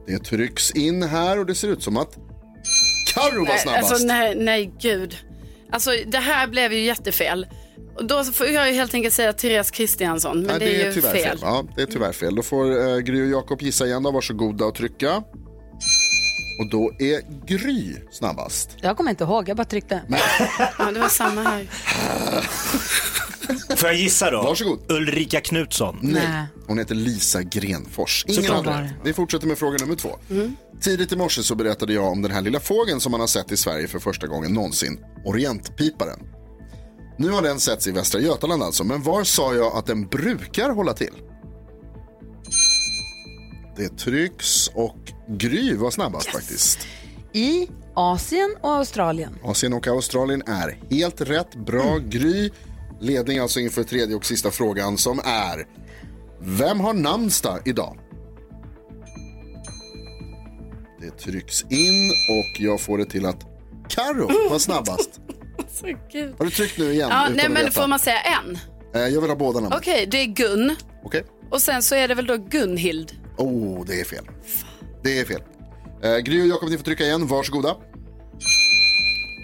Det 0.06 0.18
trycks 0.18 0.70
in 0.70 1.02
här 1.02 1.38
och 1.38 1.46
det 1.46 1.54
ser 1.54 1.68
ut 1.68 1.82
som 1.82 1.96
att 1.96 2.18
Carro 3.14 3.38
var 3.38 3.44
Nej, 3.44 3.58
snabbast. 3.58 3.92
alltså, 3.92 4.06
nej, 4.06 4.34
nej, 4.34 4.72
gud. 4.80 5.16
Alltså, 5.72 5.90
det 6.06 6.18
här 6.18 6.46
blev 6.46 6.72
ju 6.72 6.80
jättefel. 6.84 7.46
Då 7.98 8.24
får 8.24 8.46
jag 8.46 8.68
ju 8.68 8.74
helt 8.74 8.94
enkelt 8.94 9.14
säga 9.14 9.32
Therese 9.32 9.70
Kristiansson, 9.70 10.38
men 10.38 10.46
Nej, 10.46 10.58
det 10.58 10.82
är 10.82 10.86
ju 10.86 10.92
tyvärr 10.92 11.14
fel. 11.14 11.38
Ja, 11.42 11.64
det 11.76 11.82
är 11.82 11.86
tyvärr 11.86 12.12
fel. 12.12 12.34
Då 12.34 12.42
får 12.42 12.88
eh, 12.88 12.98
Gry 12.98 13.22
och 13.22 13.28
Jakob 13.38 13.62
gissa 13.62 13.86
igen 13.86 14.02
då. 14.02 14.10
Varsågoda 14.10 14.64
och 14.64 14.74
trycka. 14.74 15.16
Och 16.60 16.70
då 16.70 16.92
är 16.98 17.46
Gry 17.46 17.94
snabbast. 18.10 18.70
Jag 18.80 18.96
kommer 18.96 19.10
inte 19.10 19.24
ihåg, 19.24 19.48
jag 19.48 19.56
bara 19.56 19.64
tryckte. 19.64 20.02
Ja, 20.78 20.90
det 20.90 21.00
var 21.00 21.08
samma 21.08 21.42
här. 21.42 21.68
Får 23.76 23.88
jag 23.88 23.98
gissa 23.98 24.30
då? 24.30 24.42
Varsågod. 24.42 24.78
Ulrika 24.88 25.40
Knutsson. 25.40 25.98
Nej. 26.02 26.22
Nej. 26.28 26.46
Hon 26.66 26.78
heter 26.78 26.94
Lisa 26.94 27.42
Grenfors. 27.42 28.24
Ingen 28.28 28.52
av 28.52 28.66
rätt. 28.66 28.90
Vi 29.04 29.12
fortsätter 29.12 29.46
med 29.46 29.58
fråga 29.58 29.78
nummer 29.78 29.94
två. 29.96 30.10
Tidigt 30.80 31.12
i 31.12 31.16
morse 31.16 31.42
så 31.42 31.54
berättade 31.54 31.92
jag 31.92 32.04
om 32.04 32.22
den 32.22 32.32
här 32.32 32.40
lilla 32.42 32.60
fågeln 32.60 33.00
som 33.00 33.10
man 33.12 33.20
har 33.20 33.26
sett 33.26 33.52
i 33.52 33.56
Sverige 33.56 33.88
för 33.88 33.98
första 33.98 34.26
gången 34.26 34.52
någonsin. 34.52 34.98
Orientpiparen. 35.24 36.18
Nu 37.20 37.30
har 37.30 37.42
den 37.42 37.60
setts 37.60 37.86
i 37.86 37.92
Västra 37.92 38.20
Götaland 38.20 38.62
alltså, 38.62 38.84
men 38.84 39.02
var 39.02 39.24
sa 39.24 39.54
jag 39.54 39.76
att 39.76 39.86
den 39.86 40.06
brukar 40.06 40.70
hålla 40.70 40.92
till? 40.92 41.14
Det 43.76 43.88
trycks 43.88 44.68
och 44.68 44.96
Gry 45.28 45.74
var 45.74 45.90
snabbast 45.90 46.26
faktiskt. 46.26 46.78
I 47.32 47.68
Asien 47.94 48.56
och 48.60 48.72
Australien. 48.72 49.38
Asien 49.42 49.72
och 49.72 49.86
Australien 49.86 50.42
är 50.46 50.78
helt 50.90 51.20
rätt. 51.20 51.54
Bra 51.54 51.98
Gry. 51.98 52.50
Ledning 53.00 53.38
alltså 53.38 53.60
inför 53.60 53.82
tredje 53.82 54.16
och 54.16 54.24
sista 54.24 54.50
frågan 54.50 54.98
som 54.98 55.18
är 55.24 55.66
Vem 56.40 56.80
har 56.80 56.94
namnsdag 56.94 57.62
idag? 57.64 57.98
Det 61.00 61.10
trycks 61.10 61.62
in 61.62 62.10
och 62.10 62.60
jag 62.60 62.80
får 62.80 62.98
det 62.98 63.04
till 63.04 63.26
att 63.26 63.46
Karo 63.88 64.50
var 64.50 64.58
snabbast. 64.58 65.20
Så, 65.74 65.86
gud. 66.12 66.34
Har 66.38 66.44
du 66.44 66.50
tryckt 66.50 66.78
nu 66.78 66.92
igen? 66.92 67.08
Ja, 67.10 67.22
utan 67.24 67.36
nej, 67.36 67.46
att 67.46 67.52
men 67.52 67.64
veta? 67.64 67.80
får 67.80 67.88
man 67.88 67.98
säga 67.98 68.20
en? 68.20 68.58
Eh, 68.94 69.08
Jag 69.08 69.20
vill 69.20 69.30
ha 69.30 69.36
båda 69.36 69.60
namnen. 69.60 69.78
Okej, 69.78 70.06
det 70.10 70.16
är 70.22 70.26
Gun. 70.26 70.76
Okej. 71.04 71.24
Och 71.50 71.62
sen 71.62 71.82
så 71.82 71.94
är 71.94 72.08
det 72.08 72.14
väl 72.14 72.26
då 72.26 72.36
Gunhild. 72.36 73.12
Oh, 73.36 73.84
det 73.86 74.00
är 74.00 74.04
fel. 74.04 74.24
Det 75.02 75.18
är 75.18 75.24
fel. 75.24 75.42
Eh, 76.02 76.16
Gry 76.18 76.42
och 76.42 76.46
Jakob, 76.46 76.70
ni 76.70 76.76
får 76.76 76.84
trycka 76.84 77.04
igen. 77.04 77.26
Varsågoda. 77.26 77.76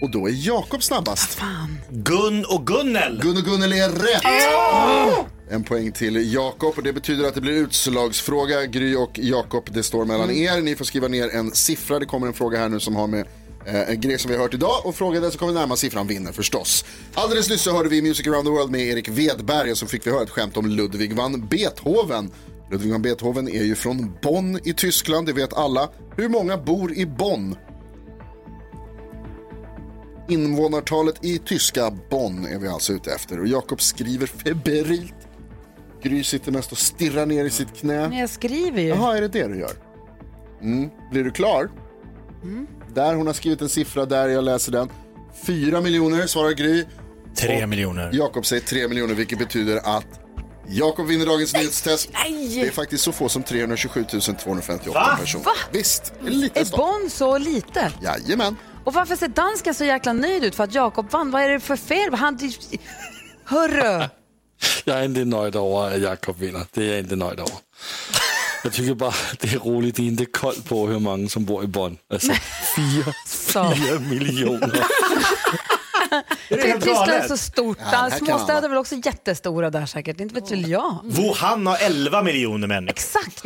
Och 0.03 0.11
då 0.11 0.27
är 0.29 0.33
Jakob 0.47 0.83
snabbast. 0.83 1.39
Gun 1.91 2.45
och 2.45 2.66
Gunnel. 2.66 3.20
Gun 3.22 3.37
och 3.37 3.43
Gunnel 3.43 3.72
är 3.72 3.89
rätt. 3.89 5.27
En 5.51 5.64
poäng 5.64 5.93
till 5.93 6.33
Jakob 6.35 6.74
och 6.77 6.83
det 6.83 6.93
betyder 6.93 7.29
att 7.29 7.35
det 7.35 7.41
blir 7.41 7.53
utslagsfråga. 7.53 8.64
Gry 8.66 8.95
och 8.97 9.11
Jakob, 9.22 9.68
det 9.72 9.83
står 9.83 10.05
mellan 10.05 10.31
er. 10.31 10.61
Ni 10.62 10.77
får 10.77 10.85
skriva 10.85 11.09
ner 11.09 11.29
en 11.35 11.51
siffra. 11.53 11.99
Det 11.99 12.07
kommer 12.07 12.27
en 12.27 12.33
fråga 12.33 12.59
här 12.59 12.68
nu 12.68 12.81
som 12.81 12.97
har 12.97 13.07
med 13.07 13.27
eh, 13.66 13.90
en 13.90 14.00
grej 14.00 14.18
som 14.18 14.30
vi 14.30 14.36
har 14.36 14.42
hört 14.42 14.54
idag 14.54 14.86
och 14.86 14.94
fråga 14.94 15.20
den 15.20 15.30
som 15.30 15.38
kommer 15.38 15.52
närmast 15.52 15.80
siffran 15.80 16.06
vinner 16.06 16.32
förstås. 16.32 16.84
Alldeles 17.14 17.50
nyss 17.50 17.62
så 17.62 17.72
hörde 17.72 17.88
vi 17.88 18.02
Music 18.02 18.26
around 18.26 18.44
the 18.44 18.50
world 18.50 18.70
med 18.70 18.80
Erik 18.80 19.08
Wedberg 19.08 19.70
och 19.70 19.78
så 19.78 19.86
fick 19.86 20.06
vi 20.06 20.10
höra 20.10 20.22
ett 20.22 20.30
skämt 20.30 20.56
om 20.56 20.66
Ludwig 20.66 21.16
van 21.16 21.46
Beethoven. 21.48 22.30
Ludwig 22.70 22.92
van 22.92 23.02
Beethoven 23.02 23.48
är 23.48 23.64
ju 23.64 23.74
från 23.74 24.16
Bonn 24.22 24.60
i 24.64 24.72
Tyskland, 24.72 25.26
det 25.26 25.32
vet 25.32 25.52
alla. 25.52 25.88
Hur 26.16 26.28
många 26.28 26.56
bor 26.56 26.92
i 26.92 27.06
Bonn? 27.06 27.56
Invånartalet 30.28 31.24
i 31.24 31.38
tyska 31.38 31.92
Bonn 32.10 32.46
är 32.46 32.58
vi 32.58 32.68
alltså 32.68 32.92
ute 32.92 33.12
efter 33.12 33.40
och 33.40 33.46
Jakob 33.46 33.80
skriver 33.80 34.26
febrilt. 34.26 35.14
Gry 36.02 36.24
sitter 36.24 36.52
mest 36.52 36.72
och 36.72 36.78
stirrar 36.78 37.26
ner 37.26 37.44
i 37.44 37.50
sitt 37.50 37.76
knä. 37.76 38.08
Men 38.08 38.18
jag 38.18 38.30
skriver 38.30 38.82
ju. 38.82 38.88
Jaha, 38.88 39.16
är 39.16 39.20
det 39.20 39.28
det 39.28 39.48
du 39.48 39.58
gör? 39.58 39.72
Mm. 40.62 40.90
Blir 41.10 41.24
du 41.24 41.30
klar? 41.30 41.70
Där, 42.97 43.14
hon 43.14 43.26
har 43.26 43.34
skrivit 43.34 43.61
en 43.62 43.68
siffra 43.68 44.07
där, 44.07 44.28
jag 44.28 44.44
läser 44.44 44.72
den. 44.72 44.88
Fyra 45.47 45.80
miljoner 45.80 46.26
svarar 46.26 46.51
Gry. 46.51 46.84
Tre 47.36 47.66
miljoner. 47.66 48.11
Jakob 48.12 48.47
säger 48.47 48.62
tre 48.62 48.88
miljoner, 48.88 49.14
vilket 49.14 49.38
betyder 49.38 49.97
att 49.97 50.07
Jakob 50.68 51.07
vinner 51.07 51.26
dagens 51.26 51.55
nyhetstest. 51.55 52.11
Det 52.55 52.61
är 52.61 52.70
faktiskt 52.70 53.05
så 53.05 53.12
få 53.12 53.28
som 53.28 53.42
327 53.42 54.05
258 54.38 54.99
Va? 55.01 55.16
personer. 55.20 55.44
Va? 55.44 55.51
Visst, 55.72 56.12
en 56.26 56.40
liten 56.40 56.62
Är. 56.66 56.76
Bonn 56.76 57.11
så 57.11 57.38
lite? 57.38 57.92
Jajamän. 58.03 58.57
Och 58.84 58.94
varför 58.94 59.16
ser 59.16 59.28
dansken 59.28 59.74
så 59.74 59.84
jäkla 59.84 60.12
nöjd 60.12 60.44
ut 60.44 60.55
för 60.55 60.64
att 60.64 60.74
Jakob 60.74 61.11
vann? 61.11 61.30
Vad 61.30 61.42
är 61.42 61.49
det 61.49 61.61
för 61.61 61.76
fel? 61.76 62.14
Han... 62.14 62.38
Hörru! 63.44 64.09
Jag 64.84 64.99
är 64.99 65.05
inte 65.05 65.24
nöjd 65.24 65.57
över 65.57 65.94
att 65.94 66.01
Jakob 66.01 66.38
vinner. 66.38 66.62
Det 66.72 66.82
är 66.84 66.88
jag 66.90 66.99
inte 66.99 67.16
nöjd 67.16 67.40
över. 67.40 67.53
Jag 68.62 68.72
tycker 68.72 68.94
bara 68.94 69.14
det 69.40 69.54
är 69.54 69.59
roligt. 69.59 69.96
Det 69.96 70.02
är 70.02 70.07
inte 70.07 70.24
koll 70.26 70.54
på 70.68 70.86
hur 70.86 70.98
många 70.98 71.28
som 71.28 71.44
bor 71.44 71.64
i 71.64 71.66
Bonn. 71.66 71.98
Alltså 72.12 72.32
fyra, 72.76 73.12
fyra 73.74 73.98
miljoner. 73.98 74.84
Tyskland 76.48 77.11
är 77.11 77.28
så 77.28 77.36
stort. 77.36 77.78
Ja, 77.92 78.11
Småstäder 78.18 78.62
är 78.62 78.68
väl 78.68 78.78
också 78.78 78.94
jättestora 78.94 79.70
där 79.70 79.86
säkert. 79.86 80.20
Inte 80.20 80.34
vet 80.34 80.50
väl 80.50 80.70
jag. 80.70 80.98
Wuhan 81.04 81.66
har 81.66 81.76
11 81.80 82.22
miljoner 82.22 82.68
människor. 82.68 82.90
Exakt. 82.90 83.44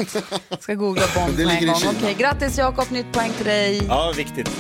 Ska 0.63 0.75
googla 0.75 1.03
Bonn 1.15 1.35
på 1.37 1.41
en 1.43 1.67
gång. 1.67 1.77
Okej, 1.99 2.15
grattis 2.19 2.59
Jakob, 2.59 2.91
nytt 2.91 3.13
poäng 3.13 3.33
till 3.37 3.47
dig. 3.47 3.83
Ja, 3.89 4.13
viktigt. 4.17 4.51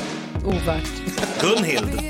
Ovärt. 0.46 0.88
Gunhild. 1.40 2.09